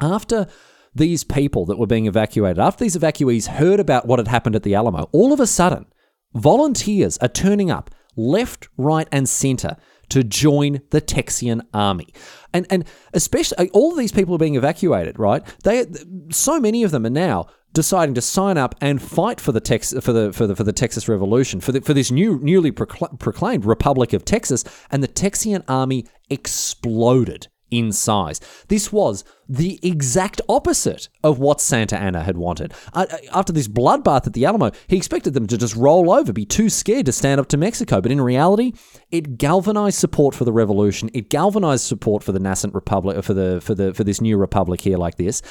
after 0.00 0.48
these 0.94 1.24
people 1.24 1.64
that 1.66 1.78
were 1.78 1.86
being 1.86 2.06
evacuated, 2.06 2.58
after 2.58 2.84
these 2.84 2.96
evacuees 2.96 3.46
heard 3.46 3.80
about 3.80 4.06
what 4.06 4.18
had 4.18 4.28
happened 4.28 4.56
at 4.56 4.62
the 4.62 4.74
Alamo, 4.74 5.08
all 5.12 5.32
of 5.32 5.40
a 5.40 5.46
sudden, 5.46 5.86
volunteers 6.34 7.18
are 7.18 7.28
turning 7.28 7.70
up 7.70 7.90
left, 8.16 8.68
right, 8.76 9.08
and 9.10 9.28
center 9.28 9.76
to 10.12 10.22
join 10.22 10.82
the 10.90 11.00
Texian 11.00 11.62
army. 11.72 12.12
And 12.52 12.66
and 12.68 12.84
especially 13.14 13.56
uh, 13.56 13.66
all 13.72 13.92
of 13.92 13.98
these 13.98 14.12
people 14.12 14.34
are 14.34 14.38
being 14.38 14.56
evacuated, 14.56 15.18
right? 15.18 15.42
They 15.64 15.86
so 16.30 16.60
many 16.60 16.82
of 16.82 16.90
them 16.90 17.06
are 17.06 17.10
now 17.10 17.46
deciding 17.72 18.14
to 18.14 18.20
sign 18.20 18.58
up 18.58 18.74
and 18.82 19.00
fight 19.00 19.40
for 19.40 19.52
the 19.52 19.60
Tex 19.60 19.94
for 20.02 20.12
the 20.12 20.32
for 20.34 20.46
the 20.46 20.54
for 20.54 20.64
the 20.64 20.72
Texas 20.72 21.08
Revolution 21.08 21.60
for 21.62 21.72
the, 21.72 21.80
for 21.80 21.94
this 21.94 22.10
new 22.10 22.38
newly 22.42 22.70
proclaimed 22.70 23.64
Republic 23.64 24.12
of 24.12 24.26
Texas 24.26 24.64
and 24.90 25.02
the 25.02 25.08
Texian 25.08 25.64
army 25.66 26.06
exploded 26.28 27.48
in 27.72 27.90
size. 27.90 28.38
This 28.68 28.92
was 28.92 29.24
the 29.48 29.80
exact 29.82 30.40
opposite 30.48 31.08
of 31.24 31.38
what 31.38 31.60
Santa 31.60 31.98
Anna 31.98 32.22
had 32.22 32.36
wanted. 32.36 32.72
After 32.94 33.52
this 33.52 33.66
bloodbath 33.66 34.26
at 34.26 34.34
the 34.34 34.44
Alamo, 34.44 34.70
he 34.86 34.96
expected 34.96 35.34
them 35.34 35.46
to 35.48 35.58
just 35.58 35.74
roll 35.74 36.12
over, 36.12 36.32
be 36.32 36.44
too 36.46 36.68
scared 36.68 37.06
to 37.06 37.12
stand 37.12 37.40
up 37.40 37.48
to 37.48 37.56
Mexico. 37.56 38.00
But 38.00 38.12
in 38.12 38.20
reality, 38.20 38.72
it 39.10 39.38
galvanized 39.38 39.98
support 39.98 40.34
for 40.34 40.44
the 40.44 40.52
revolution. 40.52 41.10
It 41.14 41.30
galvanized 41.30 41.84
support 41.84 42.22
for 42.22 42.32
the 42.32 42.38
nascent 42.38 42.74
republic, 42.74 43.24
for 43.24 43.34
the 43.34 43.60
for 43.60 43.74
the 43.74 43.92
for 43.94 44.04
this 44.04 44.20
new 44.20 44.36
republic 44.36 44.82
here, 44.82 44.98
like 44.98 45.16
this, 45.16 45.42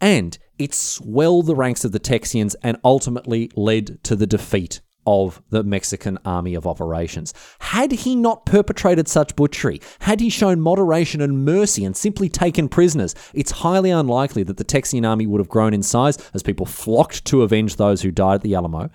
and 0.00 0.38
it 0.58 0.74
swelled 0.74 1.46
the 1.46 1.56
ranks 1.56 1.84
of 1.84 1.92
the 1.92 2.00
Texians 2.00 2.54
and 2.62 2.78
ultimately 2.84 3.50
led 3.56 4.04
to 4.04 4.14
the 4.14 4.26
defeat 4.26 4.80
of 5.06 5.42
the 5.50 5.62
Mexican 5.62 6.18
Army 6.24 6.54
of 6.54 6.66
Operations. 6.66 7.34
Had 7.58 7.92
he 7.92 8.16
not 8.16 8.46
perpetrated 8.46 9.08
such 9.08 9.36
butchery, 9.36 9.80
had 10.00 10.20
he 10.20 10.30
shown 10.30 10.60
moderation 10.60 11.20
and 11.20 11.44
mercy 11.44 11.84
and 11.84 11.96
simply 11.96 12.28
taken 12.28 12.68
prisoners, 12.68 13.14
it's 13.32 13.50
highly 13.50 13.90
unlikely 13.90 14.42
that 14.44 14.56
the 14.56 14.64
Texian 14.64 15.08
army 15.08 15.26
would 15.26 15.40
have 15.40 15.48
grown 15.48 15.74
in 15.74 15.82
size 15.82 16.18
as 16.34 16.42
people 16.42 16.66
flocked 16.66 17.24
to 17.26 17.42
avenge 17.42 17.76
those 17.76 18.02
who 18.02 18.10
died 18.10 18.36
at 18.36 18.40
the 18.42 18.54
Alamo. 18.54 18.90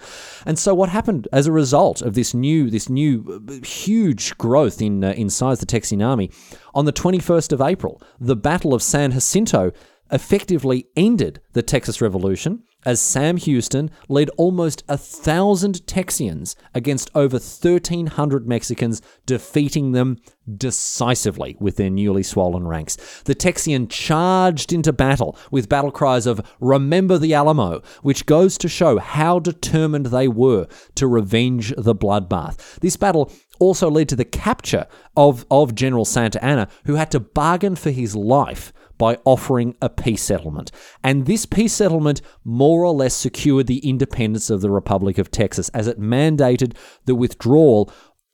And 0.46 0.58
so 0.58 0.74
what 0.74 0.90
happened 0.90 1.28
as 1.32 1.48
a 1.48 1.52
result 1.52 2.02
of 2.02 2.14
this 2.14 2.34
new 2.34 2.70
this 2.70 2.90
new 2.90 3.44
uh, 3.48 3.66
huge 3.66 4.38
growth 4.38 4.82
in 4.82 5.04
uh, 5.04 5.12
in 5.12 5.30
size 5.30 5.60
the 5.60 5.66
Texian 5.66 6.06
army 6.06 6.32
on 6.74 6.86
the 6.86 6.94
21st 6.94 7.52
of 7.52 7.62
April, 7.62 8.02
the 8.20 8.36
Battle 8.36 8.74
of 8.74 8.82
San 8.82 9.12
Jacinto 9.12 9.72
effectively 10.12 10.88
ended 10.96 11.42
the 11.54 11.62
Texas 11.62 12.02
Revolution 12.02 12.64
as 12.86 13.02
Sam 13.02 13.38
Houston 13.38 13.92
led 14.08 14.30
almost 14.38 14.84
a 14.88 14.98
thousand 14.98 15.86
Texians 15.86 16.56
against 16.74 17.12
over 17.14 17.36
1,300 17.36 18.48
Mexicans, 18.48 19.02
defeating 19.26 19.92
them 19.92 20.18
decisively 20.58 21.58
with 21.60 21.76
their 21.76 21.90
newly 21.90 22.24
swollen 22.24 22.68
ranks. 22.68 23.22
The 23.26 23.36
Texian 23.36 23.90
charged 23.90 24.72
into 24.72 24.94
battle 24.94 25.38
with 25.52 25.70
battle 25.70 25.92
cries 25.92 26.26
of 26.26 26.42
Remember 26.60 27.18
the 27.18 27.34
Alamo, 27.34 27.82
which 28.02 28.26
goes 28.26 28.58
to 28.60 28.70
show 28.70 28.98
how 28.98 29.40
determined 29.40 30.08
they 30.08 30.28
were 30.28 30.68
to 30.96 31.08
revenge 31.08 31.74
the 31.78 31.96
bloodbath. 31.96 32.80
This 32.80 32.96
battle 32.96 33.32
also 33.60 33.92
led 33.92 34.08
to 34.10 34.16
the 34.16 34.26
capture 34.26 34.88
of, 35.18 35.46
of 35.52 35.76
General 35.76 36.06
Santa 36.06 36.44
Anna, 36.44 36.70
who 36.86 36.96
had 36.96 37.12
to 37.12 37.20
bargain 37.20 37.76
for 37.76 37.92
his 37.92 38.16
life 38.16 38.72
by 39.00 39.18
offering 39.26 39.76
a 39.82 39.90
peace 39.90 40.22
settlement. 40.22 40.70
And 41.04 41.26
this 41.26 41.48
peace 41.48 41.74
settlement 41.74 42.22
more 42.44 42.84
or 42.86 42.94
less 42.94 43.16
secured 43.16 43.66
the 43.66 43.80
independence 43.80 44.52
of 44.52 44.62
the 44.62 44.70
Republic 44.70 45.18
of 45.18 45.32
Texas 45.32 45.70
as 45.70 45.88
it 45.88 46.00
mandated 46.00 46.76
the 47.06 47.16
withdrawal 47.16 47.92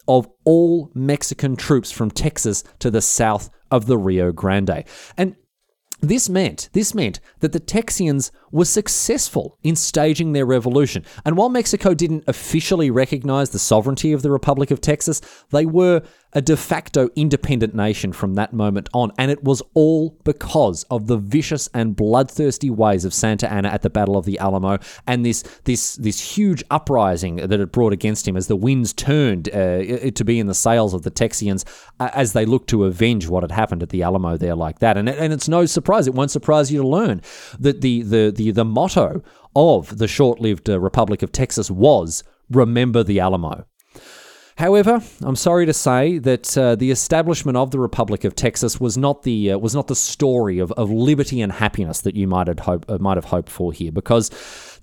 of 0.07 0.27
all 0.43 0.91
Mexican 0.93 1.55
troops 1.55 1.91
from 1.91 2.11
Texas 2.11 2.63
to 2.79 2.91
the 2.91 3.01
south 3.01 3.49
of 3.71 3.85
the 3.85 3.97
Rio 3.97 4.31
Grande. 4.31 4.83
And 5.17 5.35
this 6.01 6.29
meant 6.29 6.69
this 6.73 6.93
meant 6.93 7.19
that 7.39 7.53
the 7.53 7.59
Texians 7.59 8.29
were 8.51 8.65
successful 8.65 9.57
in 9.63 9.75
staging 9.75 10.33
their 10.33 10.45
revolution. 10.45 11.05
And 11.23 11.37
while 11.37 11.49
Mexico 11.49 11.93
didn't 11.93 12.25
officially 12.27 12.91
recognize 12.91 13.49
the 13.49 13.59
sovereignty 13.59 14.11
of 14.11 14.21
the 14.21 14.31
Republic 14.31 14.71
of 14.71 14.81
Texas, 14.81 15.21
they 15.51 15.65
were 15.65 16.03
a 16.35 16.41
de 16.41 16.57
facto 16.57 17.09
independent 17.15 17.73
nation 17.73 18.11
from 18.11 18.35
that 18.35 18.53
moment 18.53 18.89
on. 18.93 19.11
And 19.17 19.31
it 19.31 19.43
was 19.43 19.61
all 19.73 20.11
because 20.23 20.83
of 20.91 21.07
the 21.07 21.17
vicious 21.17 21.69
and 21.73 21.95
bloodthirsty 21.95 22.69
ways 22.69 23.05
of 23.05 23.13
Santa 23.13 23.51
Anna 23.51 23.69
at 23.69 23.81
the 23.81 23.89
Battle 23.89 24.17
of 24.17 24.25
the 24.25 24.37
Alamo 24.39 24.77
and 25.07 25.25
this 25.25 25.43
this 25.63 25.95
this 25.95 26.19
huge 26.19 26.63
uprising 26.69 27.37
that 27.37 27.59
it 27.59 27.71
brought 27.71 27.93
against 27.93 28.27
him 28.27 28.35
as 28.35 28.47
the 28.47 28.55
winds 28.55 28.91
turned 28.93 29.49
uh, 29.49 30.11
to 30.11 30.23
be 30.25 30.39
in 30.39 30.47
the 30.47 30.53
sails 30.53 30.93
of 30.93 31.03
the 31.03 31.11
Texians 31.11 31.63
uh, 31.99 32.09
as 32.13 32.33
they 32.33 32.45
looked 32.45 32.69
to 32.69 32.83
avenge 32.83 33.27
what 33.27 33.43
had 33.43 33.51
happened 33.51 33.81
at 33.81 33.89
the 33.89 34.03
Alamo 34.03 34.37
there 34.37 34.55
like 34.55 34.79
that. 34.79 34.97
And, 34.97 35.07
and 35.07 35.31
it's 35.31 35.47
no 35.47 35.65
surprise, 35.65 36.07
it 36.07 36.13
won't 36.13 36.31
surprise 36.31 36.71
you 36.71 36.81
to 36.81 36.87
learn 36.87 37.21
that 37.59 37.81
the, 37.81 38.03
the, 38.03 38.31
the, 38.35 38.51
the 38.51 38.65
motto 38.65 39.23
of 39.55 39.97
the 39.97 40.07
short 40.07 40.41
lived 40.41 40.69
uh, 40.69 40.79
Republic 40.79 41.23
of 41.23 41.31
Texas 41.31 41.71
was 41.71 42.23
Remember 42.49 43.03
the 43.03 43.19
Alamo. 43.19 43.65
However, 44.57 45.01
I'm 45.21 45.35
sorry 45.35 45.65
to 45.65 45.73
say 45.73 46.17
that 46.19 46.57
uh, 46.57 46.75
the 46.75 46.89
establishment 46.89 47.57
of 47.57 47.71
the 47.71 47.79
Republic 47.79 48.23
of 48.23 48.35
Texas 48.35 48.79
was 48.79 48.97
not 48.97 49.23
the 49.23 49.51
uh, 49.51 49.57
was 49.57 49.75
not 49.75 49.87
the 49.87 49.97
story 49.97 50.59
of, 50.59 50.71
of 50.73 50.89
liberty 50.89 51.41
and 51.41 51.51
happiness 51.51 51.99
that 52.01 52.15
you 52.15 52.25
might 52.25 52.47
have 52.47 52.59
hope, 52.59 52.85
uh, 52.87 52.97
might 52.97 53.17
have 53.17 53.25
hoped 53.25 53.49
for 53.49 53.73
here, 53.73 53.91
because 53.91 54.31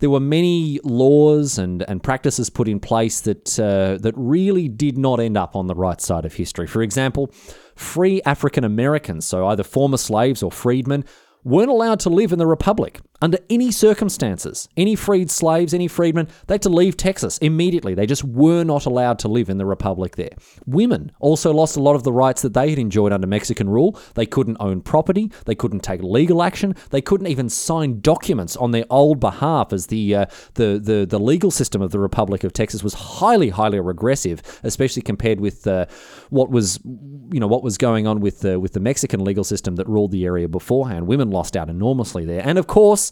there 0.00 0.10
were 0.10 0.20
many 0.20 0.78
laws 0.84 1.56
and, 1.56 1.84
and 1.88 2.02
practices 2.02 2.50
put 2.50 2.68
in 2.68 2.80
place 2.80 3.22
that 3.22 3.58
uh, 3.58 3.96
that 4.02 4.12
really 4.14 4.68
did 4.68 4.98
not 4.98 5.20
end 5.20 5.38
up 5.38 5.56
on 5.56 5.68
the 5.68 5.74
right 5.74 6.02
side 6.02 6.26
of 6.26 6.34
history. 6.34 6.66
For 6.66 6.82
example, 6.82 7.32
free 7.74 8.20
African 8.26 8.64
Americans, 8.64 9.24
so 9.24 9.46
either 9.46 9.62
former 9.62 9.96
slaves 9.96 10.42
or 10.42 10.52
freedmen, 10.52 11.02
weren't 11.44 11.70
allowed 11.70 12.00
to 12.00 12.10
live 12.10 12.32
in 12.32 12.38
the 12.38 12.46
Republic 12.46 13.00
under 13.20 13.38
any 13.48 13.70
circumstances. 13.70 14.68
Any 14.76 14.96
freed 14.96 15.30
slaves, 15.30 15.72
any 15.72 15.88
freedmen, 15.88 16.28
they 16.46 16.54
had 16.54 16.62
to 16.62 16.68
leave 16.68 16.96
Texas 16.96 17.38
immediately. 17.38 17.94
They 17.94 18.06
just 18.06 18.24
were 18.24 18.64
not 18.64 18.84
allowed 18.84 19.20
to 19.20 19.28
live 19.28 19.48
in 19.48 19.58
the 19.58 19.64
Republic 19.64 20.16
there. 20.16 20.30
Women 20.66 21.12
also 21.20 21.52
lost 21.52 21.76
a 21.76 21.82
lot 21.82 21.94
of 21.94 22.02
the 22.02 22.12
rights 22.12 22.42
that 22.42 22.52
they 22.52 22.70
had 22.70 22.78
enjoyed 22.78 23.12
under 23.12 23.26
Mexican 23.26 23.68
rule. 23.68 23.98
They 24.14 24.26
couldn't 24.26 24.56
own 24.60 24.80
property, 24.82 25.30
they 25.46 25.54
couldn't 25.54 25.80
take 25.80 26.02
legal 26.02 26.42
action, 26.42 26.74
they 26.90 27.00
couldn't 27.00 27.28
even 27.28 27.48
sign 27.48 28.00
documents 28.00 28.56
on 28.56 28.72
their 28.72 28.84
old 28.90 29.20
behalf 29.20 29.72
as 29.72 29.86
the 29.86 30.14
uh, 30.14 30.26
the, 30.54 30.80
the 30.82 31.06
the 31.08 31.20
legal 31.20 31.50
system 31.50 31.80
of 31.80 31.92
the 31.92 32.00
Republic 32.00 32.44
of 32.44 32.52
Texas 32.52 32.82
was 32.82 32.94
highly 32.94 33.50
highly 33.50 33.78
regressive, 33.78 34.42
especially 34.64 35.02
compared 35.02 35.38
with 35.38 35.66
uh, 35.66 35.86
what 36.30 36.50
was 36.50 36.80
you 36.84 37.40
know 37.40 37.46
what 37.46 37.62
was 37.62 37.78
going 37.78 38.06
on 38.06 38.20
with 38.20 38.40
the 38.40 38.58
with 38.58 38.72
the 38.72 38.80
Mexican 38.80 39.24
legal 39.24 39.44
system 39.44 39.76
that 39.76 39.88
ruled 39.88 40.10
the 40.10 40.24
area 40.24 40.48
beforehand. 40.48 41.06
Women 41.06 41.30
lost 41.32 41.56
out 41.56 41.68
enormously 41.68 42.24
there. 42.24 42.42
And 42.46 42.58
of 42.58 42.66
course, 42.66 43.10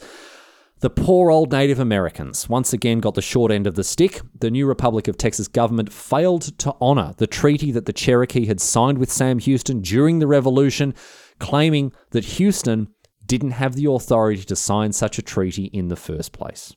the 0.81 0.91
poor 0.91 1.31
old 1.31 1.53
Native 1.53 1.79
Americans 1.79 2.49
once 2.49 2.73
again 2.73 3.01
got 3.01 3.15
the 3.15 3.21
short 3.21 3.53
end 3.53 3.67
of 3.67 3.75
the 3.75 3.85
stick. 3.85 4.23
The 4.39 4.51
new 4.51 4.67
Republic 4.67 5.09
of 5.09 5.19
Texas 5.19 5.47
government 5.47 5.93
failed 5.93 6.57
to 6.59 6.75
honor 6.81 7.15
the 7.19 7.27
treaty 7.27 7.71
that 7.73 7.85
the 7.85 7.93
Cherokee 7.93 8.47
had 8.47 8.61
signed 8.61 8.97
with 8.97 9.13
Sam 9.13 9.39
Houston 9.41 9.83
during 9.83 10.21
the 10.21 10.27
Revolution, 10.27 10.95
claiming 11.39 11.93
that 12.13 12.25
Houston 12.25 12.89
didn't 13.27 13.53
have 13.53 13.75
the 13.75 13.91
authority 13.91 14.43
to 14.43 14.57
sign 14.57 14.93
such 14.93 15.19
a 15.19 15.23
treaty 15.23 15.65
in 15.67 15.89
the 15.89 15.97
first 15.97 16.33
place. 16.33 16.75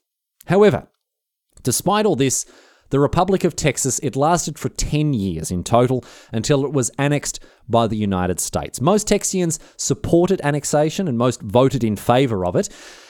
However, 0.47 0.87
despite 1.63 2.05
all 2.05 2.17
this, 2.17 2.45
the 2.93 2.99
Republic 2.99 3.43
of 3.43 3.55
Texas, 3.55 3.97
it 4.03 4.15
lasted 4.15 4.59
for 4.59 4.69
10 4.69 5.13
years 5.15 5.49
in 5.49 5.63
total 5.63 6.05
until 6.31 6.63
it 6.63 6.73
was 6.73 6.91
annexed 6.99 7.39
by 7.67 7.87
the 7.87 7.97
United 7.97 8.39
States. 8.39 8.79
Most 8.79 9.07
Texians 9.07 9.57
supported 9.77 10.39
annexation 10.43 11.07
and 11.07 11.17
most 11.17 11.41
voted 11.41 11.83
in 11.83 11.95
favor 11.95 12.45
of 12.45 12.55
it. 12.55 12.69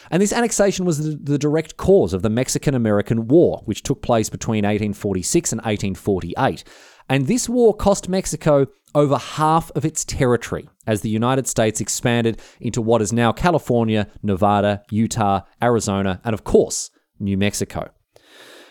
And 0.10 0.22
this 0.22 0.32
annexation 0.32 0.86
was 0.86 1.18
the, 1.22 1.38
direct 1.38 1.76
cause 1.76 2.14
of 2.14 2.22
the 2.22 2.30
Mexican 2.30 2.76
American 2.76 3.28
War, 3.28 3.62
which 3.66 3.84
took 3.84 4.02
place 4.02 4.30
between 4.30 4.64
1846 4.64 5.52
and 5.52 5.60
1848. 5.60 6.64
And 7.10 7.28
this 7.28 7.50
war 7.50 7.76
cost 7.76 8.08
Mexico 8.08 8.68
over 8.96 9.18
half 9.18 9.70
of 9.72 9.84
its 9.84 10.06
territory 10.06 10.70
as 10.88 11.02
the 11.02 11.10
United 11.10 11.46
States 11.46 11.82
expanded 11.82 12.40
into 12.62 12.82
what 12.82 13.02
is 13.02 13.12
now 13.12 13.34
California, 13.34 14.08
Nevada, 14.22 14.82
Utah, 14.92 15.42
Arizona, 15.62 16.22
and 16.24 16.34
of 16.34 16.46
course, 16.46 16.90
New 17.20 17.38
Mexico. 17.38 17.92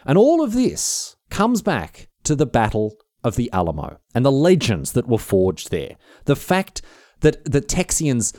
And 0.05 0.19
all 0.19 0.43
of 0.43 0.53
this 0.53 1.17
comes 1.31 1.63
back 1.63 2.09
to 2.25 2.35
the 2.35 2.47
Battle 2.47 2.97
of 3.25 3.37
the 3.37 3.51
Alamo 3.53 3.99
and 4.15 4.25
the 4.25 4.33
legends 4.33 4.93
that 4.93 5.09
were 5.09 5.19
forged 5.19 5.71
there. 5.71 5.97
The 6.25 6.37
fact 6.37 6.83
that 7.21 7.45
the 7.45 7.61
Texians 7.61 8.37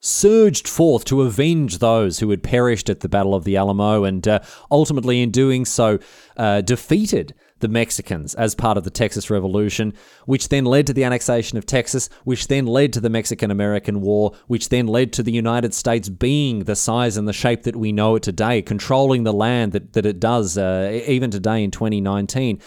surged 0.00 0.68
forth 0.68 1.04
to 1.06 1.22
avenge 1.22 1.78
those 1.78 2.20
who 2.20 2.30
had 2.30 2.42
perished 2.42 2.88
at 2.88 3.00
the 3.00 3.08
Battle 3.08 3.34
of 3.34 3.44
the 3.44 3.56
Alamo 3.56 4.04
and 4.04 4.26
uh, 4.26 4.40
ultimately, 4.70 5.22
in 5.22 5.30
doing 5.30 5.64
so, 5.64 5.98
uh, 6.36 6.60
defeated 6.60 7.34
the 7.60 7.68
Mexicans 7.68 8.34
as 8.34 8.54
part 8.54 8.78
of 8.78 8.84
the 8.84 8.90
Texas 8.90 9.30
Revolution, 9.30 9.92
which 10.26 10.48
then 10.48 10.64
led 10.64 10.86
to 10.86 10.92
the 10.92 11.04
annexation 11.04 11.58
of 11.58 11.66
Texas, 11.66 12.08
which 12.24 12.46
then 12.48 12.66
led 12.66 12.92
to 12.92 13.00
the 13.00 13.10
Mexican 13.10 13.50
American 13.50 14.00
War, 14.00 14.32
which 14.46 14.68
then 14.68 14.86
led 14.86 15.12
to 15.14 15.22
the 15.22 15.32
United 15.32 15.74
States 15.74 16.08
being 16.08 16.60
the 16.60 16.76
size 16.76 17.16
and 17.16 17.26
the 17.26 17.32
shape 17.32 17.64
that 17.64 17.76
we 17.76 17.92
know 17.92 18.16
it 18.16 18.22
today, 18.22 18.62
controlling 18.62 19.24
the 19.24 19.32
land 19.32 19.72
that, 19.72 19.92
that 19.94 20.06
it 20.06 20.20
does 20.20 20.56
uh, 20.56 21.02
even 21.06 21.30
today 21.30 21.64
in 21.64 21.70
2019. 21.70 22.60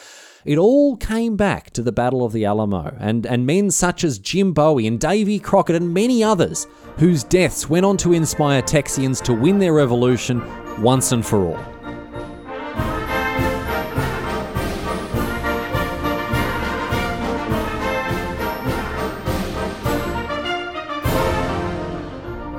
It 0.43 0.57
all 0.57 0.97
came 0.97 1.35
back 1.35 1.69
to 1.71 1.83
the 1.83 1.91
Battle 1.91 2.25
of 2.25 2.33
the 2.33 2.45
Alamo, 2.45 2.95
and, 2.99 3.27
and 3.27 3.45
men 3.45 3.69
such 3.69 4.03
as 4.03 4.17
Jim 4.17 4.53
Bowie 4.53 4.87
and 4.87 4.99
Davy 4.99 5.37
Crockett 5.37 5.75
and 5.75 5.93
many 5.93 6.23
others 6.23 6.65
whose 6.97 7.23
deaths 7.23 7.69
went 7.69 7.85
on 7.85 7.95
to 7.97 8.13
inspire 8.13 8.61
Texians 8.63 9.21
to 9.23 9.33
win 9.33 9.59
their 9.59 9.73
revolution 9.73 10.41
once 10.81 11.11
and 11.11 11.23
for 11.23 11.45
all. 11.45 11.70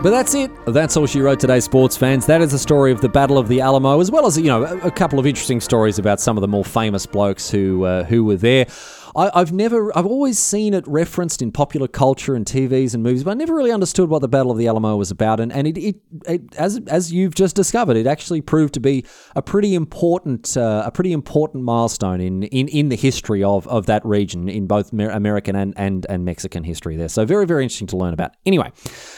But 0.02 0.10
that's 0.10 0.34
it. 0.34 0.50
That's 0.66 0.96
all 0.96 1.06
she 1.06 1.20
wrote 1.20 1.38
today, 1.38 1.60
sports 1.60 1.96
fans. 1.96 2.26
That 2.26 2.42
is 2.42 2.50
the 2.50 2.58
story 2.58 2.90
of 2.90 3.00
the 3.00 3.08
Battle 3.08 3.38
of 3.38 3.46
the 3.46 3.60
Alamo, 3.60 4.00
as 4.00 4.10
well 4.10 4.26
as 4.26 4.36
you 4.36 4.48
know 4.48 4.64
a, 4.64 4.90
couple 4.90 5.20
of 5.20 5.26
interesting 5.26 5.60
stories 5.60 5.96
about 5.96 6.18
some 6.18 6.36
of 6.36 6.40
the 6.40 6.48
more 6.48 6.64
famous 6.64 7.06
blokes 7.06 7.48
who 7.48 7.84
uh, 7.84 8.02
who 8.04 8.24
were 8.24 8.36
there. 8.36 8.66
I, 9.14 9.38
have 9.38 9.52
never, 9.52 9.96
I've 9.96 10.06
always 10.06 10.38
seen 10.38 10.74
it 10.74 10.86
referenced 10.86 11.42
in 11.42 11.52
popular 11.52 11.88
culture 11.88 12.34
and 12.34 12.46
TVs 12.46 12.94
and 12.94 13.02
movies, 13.02 13.24
but 13.24 13.32
I 13.32 13.34
never 13.34 13.54
really 13.54 13.72
understood 13.72 14.08
what 14.08 14.20
the 14.20 14.28
Battle 14.28 14.50
of 14.50 14.58
the 14.58 14.66
Alamo 14.66 14.96
was 14.96 15.10
about. 15.10 15.40
And, 15.40 15.52
and 15.52 15.66
it, 15.66 15.78
it, 15.78 15.96
it 16.26 16.54
as 16.56 16.80
as 16.86 17.12
you've 17.12 17.34
just 17.34 17.54
discovered, 17.54 17.96
it 17.96 18.06
actually 18.06 18.40
proved 18.40 18.74
to 18.74 18.80
be 18.80 19.04
a 19.36 19.42
pretty 19.42 19.74
important, 19.74 20.56
uh, 20.56 20.82
a 20.86 20.90
pretty 20.90 21.12
important 21.12 21.64
milestone 21.64 22.20
in, 22.20 22.44
in, 22.44 22.68
in 22.68 22.88
the 22.88 22.96
history 22.96 23.44
of, 23.44 23.66
of 23.68 23.86
that 23.86 24.04
region 24.04 24.48
in 24.48 24.66
both 24.66 24.92
American 24.92 25.56
and, 25.56 25.74
and, 25.76 26.06
and 26.08 26.24
Mexican 26.24 26.64
history 26.64 26.96
there. 26.96 27.08
So 27.08 27.24
very, 27.24 27.46
very 27.46 27.64
interesting 27.64 27.88
to 27.88 27.96
learn 27.96 28.14
about. 28.14 28.34
Anyway, 28.46 28.72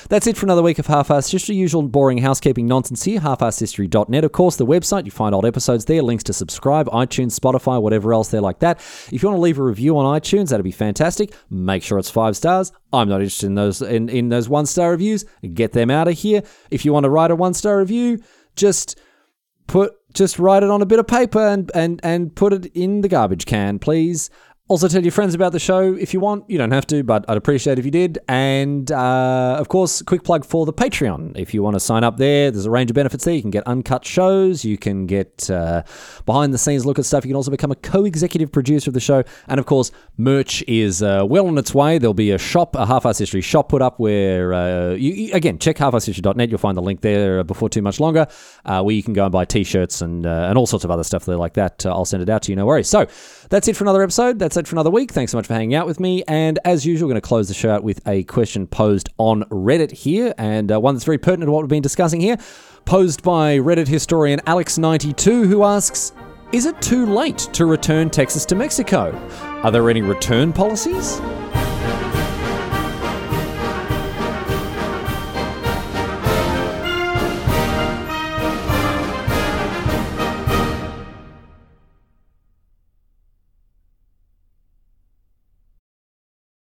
that's 0.08 0.26
it 0.26 0.36
for 0.36 0.46
another 0.46 0.62
week 0.62 0.78
of 0.78 0.86
Half-Assed 0.86 1.30
History. 1.30 1.54
Usual 1.54 1.82
boring 1.82 2.18
housekeeping 2.18 2.66
nonsense 2.66 3.04
here, 3.04 3.20
halfassedhistory.net. 3.20 4.24
Of 4.24 4.32
course, 4.32 4.56
the 4.56 4.66
website, 4.66 5.04
you 5.04 5.10
find 5.10 5.34
old 5.34 5.46
episodes 5.46 5.84
there, 5.84 6.02
links 6.02 6.24
to 6.24 6.32
subscribe, 6.32 6.88
iTunes, 6.88 7.38
Spotify, 7.38 7.80
whatever 7.80 8.12
else 8.12 8.28
there 8.28 8.40
like 8.40 8.58
that. 8.60 8.78
If 9.12 9.22
you 9.22 9.28
want 9.28 9.36
to 9.36 9.42
leave 9.42 9.58
a 9.58 9.62
review, 9.62 9.83
review 9.84 9.98
on 9.98 10.20
iTunes. 10.20 10.48
That'd 10.48 10.64
be 10.64 10.70
fantastic. 10.70 11.34
Make 11.50 11.82
sure 11.82 11.98
it's 11.98 12.10
five 12.10 12.36
stars. 12.36 12.72
I'm 12.92 13.08
not 13.08 13.20
interested 13.20 13.46
in 13.46 13.54
those 13.54 13.82
in, 13.82 14.08
in 14.08 14.30
those 14.30 14.48
one 14.48 14.66
star 14.66 14.90
reviews. 14.90 15.24
Get 15.52 15.72
them 15.72 15.90
out 15.90 16.08
of 16.08 16.14
here. 16.14 16.42
If 16.70 16.84
you 16.84 16.92
want 16.92 17.04
to 17.04 17.10
write 17.10 17.30
a 17.30 17.36
one 17.36 17.54
star 17.54 17.78
review, 17.78 18.22
just 18.56 18.98
put 19.66 19.92
just 20.14 20.38
write 20.38 20.62
it 20.62 20.70
on 20.70 20.80
a 20.80 20.86
bit 20.86 20.98
of 20.98 21.06
paper 21.06 21.46
and 21.46 21.70
and 21.74 22.00
and 22.02 22.34
put 22.34 22.52
it 22.52 22.66
in 22.74 23.02
the 23.02 23.08
garbage 23.08 23.44
can, 23.44 23.78
please. 23.78 24.30
Also, 24.66 24.88
tell 24.88 25.02
your 25.02 25.12
friends 25.12 25.34
about 25.34 25.52
the 25.52 25.58
show 25.58 25.92
if 25.92 26.14
you 26.14 26.20
want. 26.20 26.48
You 26.48 26.56
don't 26.56 26.70
have 26.70 26.86
to, 26.86 27.04
but 27.04 27.26
I'd 27.28 27.36
appreciate 27.36 27.78
if 27.78 27.84
you 27.84 27.90
did. 27.90 28.18
And 28.28 28.90
uh, 28.90 29.58
of 29.60 29.68
course, 29.68 30.00
quick 30.00 30.24
plug 30.24 30.46
for 30.46 30.64
the 30.64 30.72
Patreon. 30.72 31.36
If 31.36 31.52
you 31.52 31.62
want 31.62 31.74
to 31.74 31.80
sign 31.80 32.02
up 32.02 32.16
there, 32.16 32.50
there's 32.50 32.64
a 32.64 32.70
range 32.70 32.90
of 32.90 32.94
benefits 32.94 33.26
there. 33.26 33.34
You 33.34 33.42
can 33.42 33.50
get 33.50 33.66
uncut 33.66 34.06
shows, 34.06 34.64
you 34.64 34.78
can 34.78 35.04
get 35.04 35.50
uh, 35.50 35.82
behind 36.24 36.54
the 36.54 36.56
scenes 36.56 36.86
look 36.86 36.98
at 36.98 37.04
stuff. 37.04 37.26
You 37.26 37.28
can 37.28 37.36
also 37.36 37.50
become 37.50 37.72
a 37.72 37.76
co 37.76 38.06
executive 38.06 38.50
producer 38.52 38.88
of 38.88 38.94
the 38.94 39.00
show. 39.00 39.22
And 39.48 39.60
of 39.60 39.66
course, 39.66 39.92
merch 40.16 40.64
is 40.66 41.02
uh, 41.02 41.26
well 41.28 41.46
on 41.46 41.58
its 41.58 41.74
way. 41.74 41.98
There'll 41.98 42.14
be 42.14 42.30
a 42.30 42.38
shop, 42.38 42.74
a 42.74 42.86
Half 42.86 43.02
Assed 43.02 43.18
History 43.18 43.42
shop 43.42 43.68
put 43.68 43.82
up 43.82 44.00
where, 44.00 44.54
uh, 44.54 44.94
you, 44.94 45.30
again, 45.34 45.58
check 45.58 45.76
halfassedhistory.net. 45.76 46.48
You'll 46.48 46.56
find 46.56 46.78
the 46.78 46.82
link 46.82 47.02
there 47.02 47.44
before 47.44 47.68
too 47.68 47.82
much 47.82 48.00
longer, 48.00 48.26
uh, 48.64 48.82
where 48.82 48.94
you 48.94 49.02
can 49.02 49.12
go 49.12 49.24
and 49.24 49.32
buy 49.32 49.44
t 49.44 49.62
shirts 49.62 50.00
and, 50.00 50.24
uh, 50.24 50.46
and 50.48 50.56
all 50.56 50.66
sorts 50.66 50.86
of 50.86 50.90
other 50.90 51.04
stuff 51.04 51.26
there 51.26 51.36
like 51.36 51.52
that. 51.52 51.84
I'll 51.84 52.06
send 52.06 52.22
it 52.22 52.30
out 52.30 52.40
to 52.44 52.52
you, 52.52 52.56
no 52.56 52.64
worries. 52.64 52.88
So 52.88 53.06
that's 53.48 53.68
it 53.68 53.76
for 53.76 53.84
another 53.84 54.02
episode. 54.02 54.38
That's 54.38 54.56
it 54.56 54.66
for 54.66 54.74
another 54.74 54.90
week. 54.90 55.12
Thanks 55.12 55.32
so 55.32 55.38
much 55.38 55.46
for 55.46 55.54
hanging 55.54 55.74
out 55.74 55.86
with 55.86 56.00
me. 56.00 56.22
And 56.28 56.58
as 56.64 56.84
usual, 56.84 57.08
we're 57.08 57.14
going 57.14 57.22
to 57.22 57.28
close 57.28 57.48
the 57.48 57.54
show 57.54 57.70
out 57.70 57.84
with 57.84 58.06
a 58.06 58.24
question 58.24 58.66
posed 58.66 59.08
on 59.18 59.44
Reddit 59.44 59.92
here, 59.92 60.34
and 60.38 60.72
uh, 60.72 60.80
one 60.80 60.94
that's 60.94 61.04
very 61.04 61.18
pertinent 61.18 61.48
to 61.48 61.52
what 61.52 61.62
we've 61.62 61.68
been 61.68 61.82
discussing 61.82 62.20
here. 62.20 62.36
Posed 62.84 63.22
by 63.22 63.58
Reddit 63.58 63.88
historian 63.88 64.40
Alex92, 64.40 65.46
who 65.46 65.64
asks 65.64 66.12
Is 66.52 66.66
it 66.66 66.80
too 66.82 67.06
late 67.06 67.38
to 67.52 67.66
return 67.66 68.10
Texas 68.10 68.44
to 68.46 68.54
Mexico? 68.54 69.12
Are 69.62 69.70
there 69.70 69.88
any 69.88 70.02
return 70.02 70.52
policies? 70.52 71.20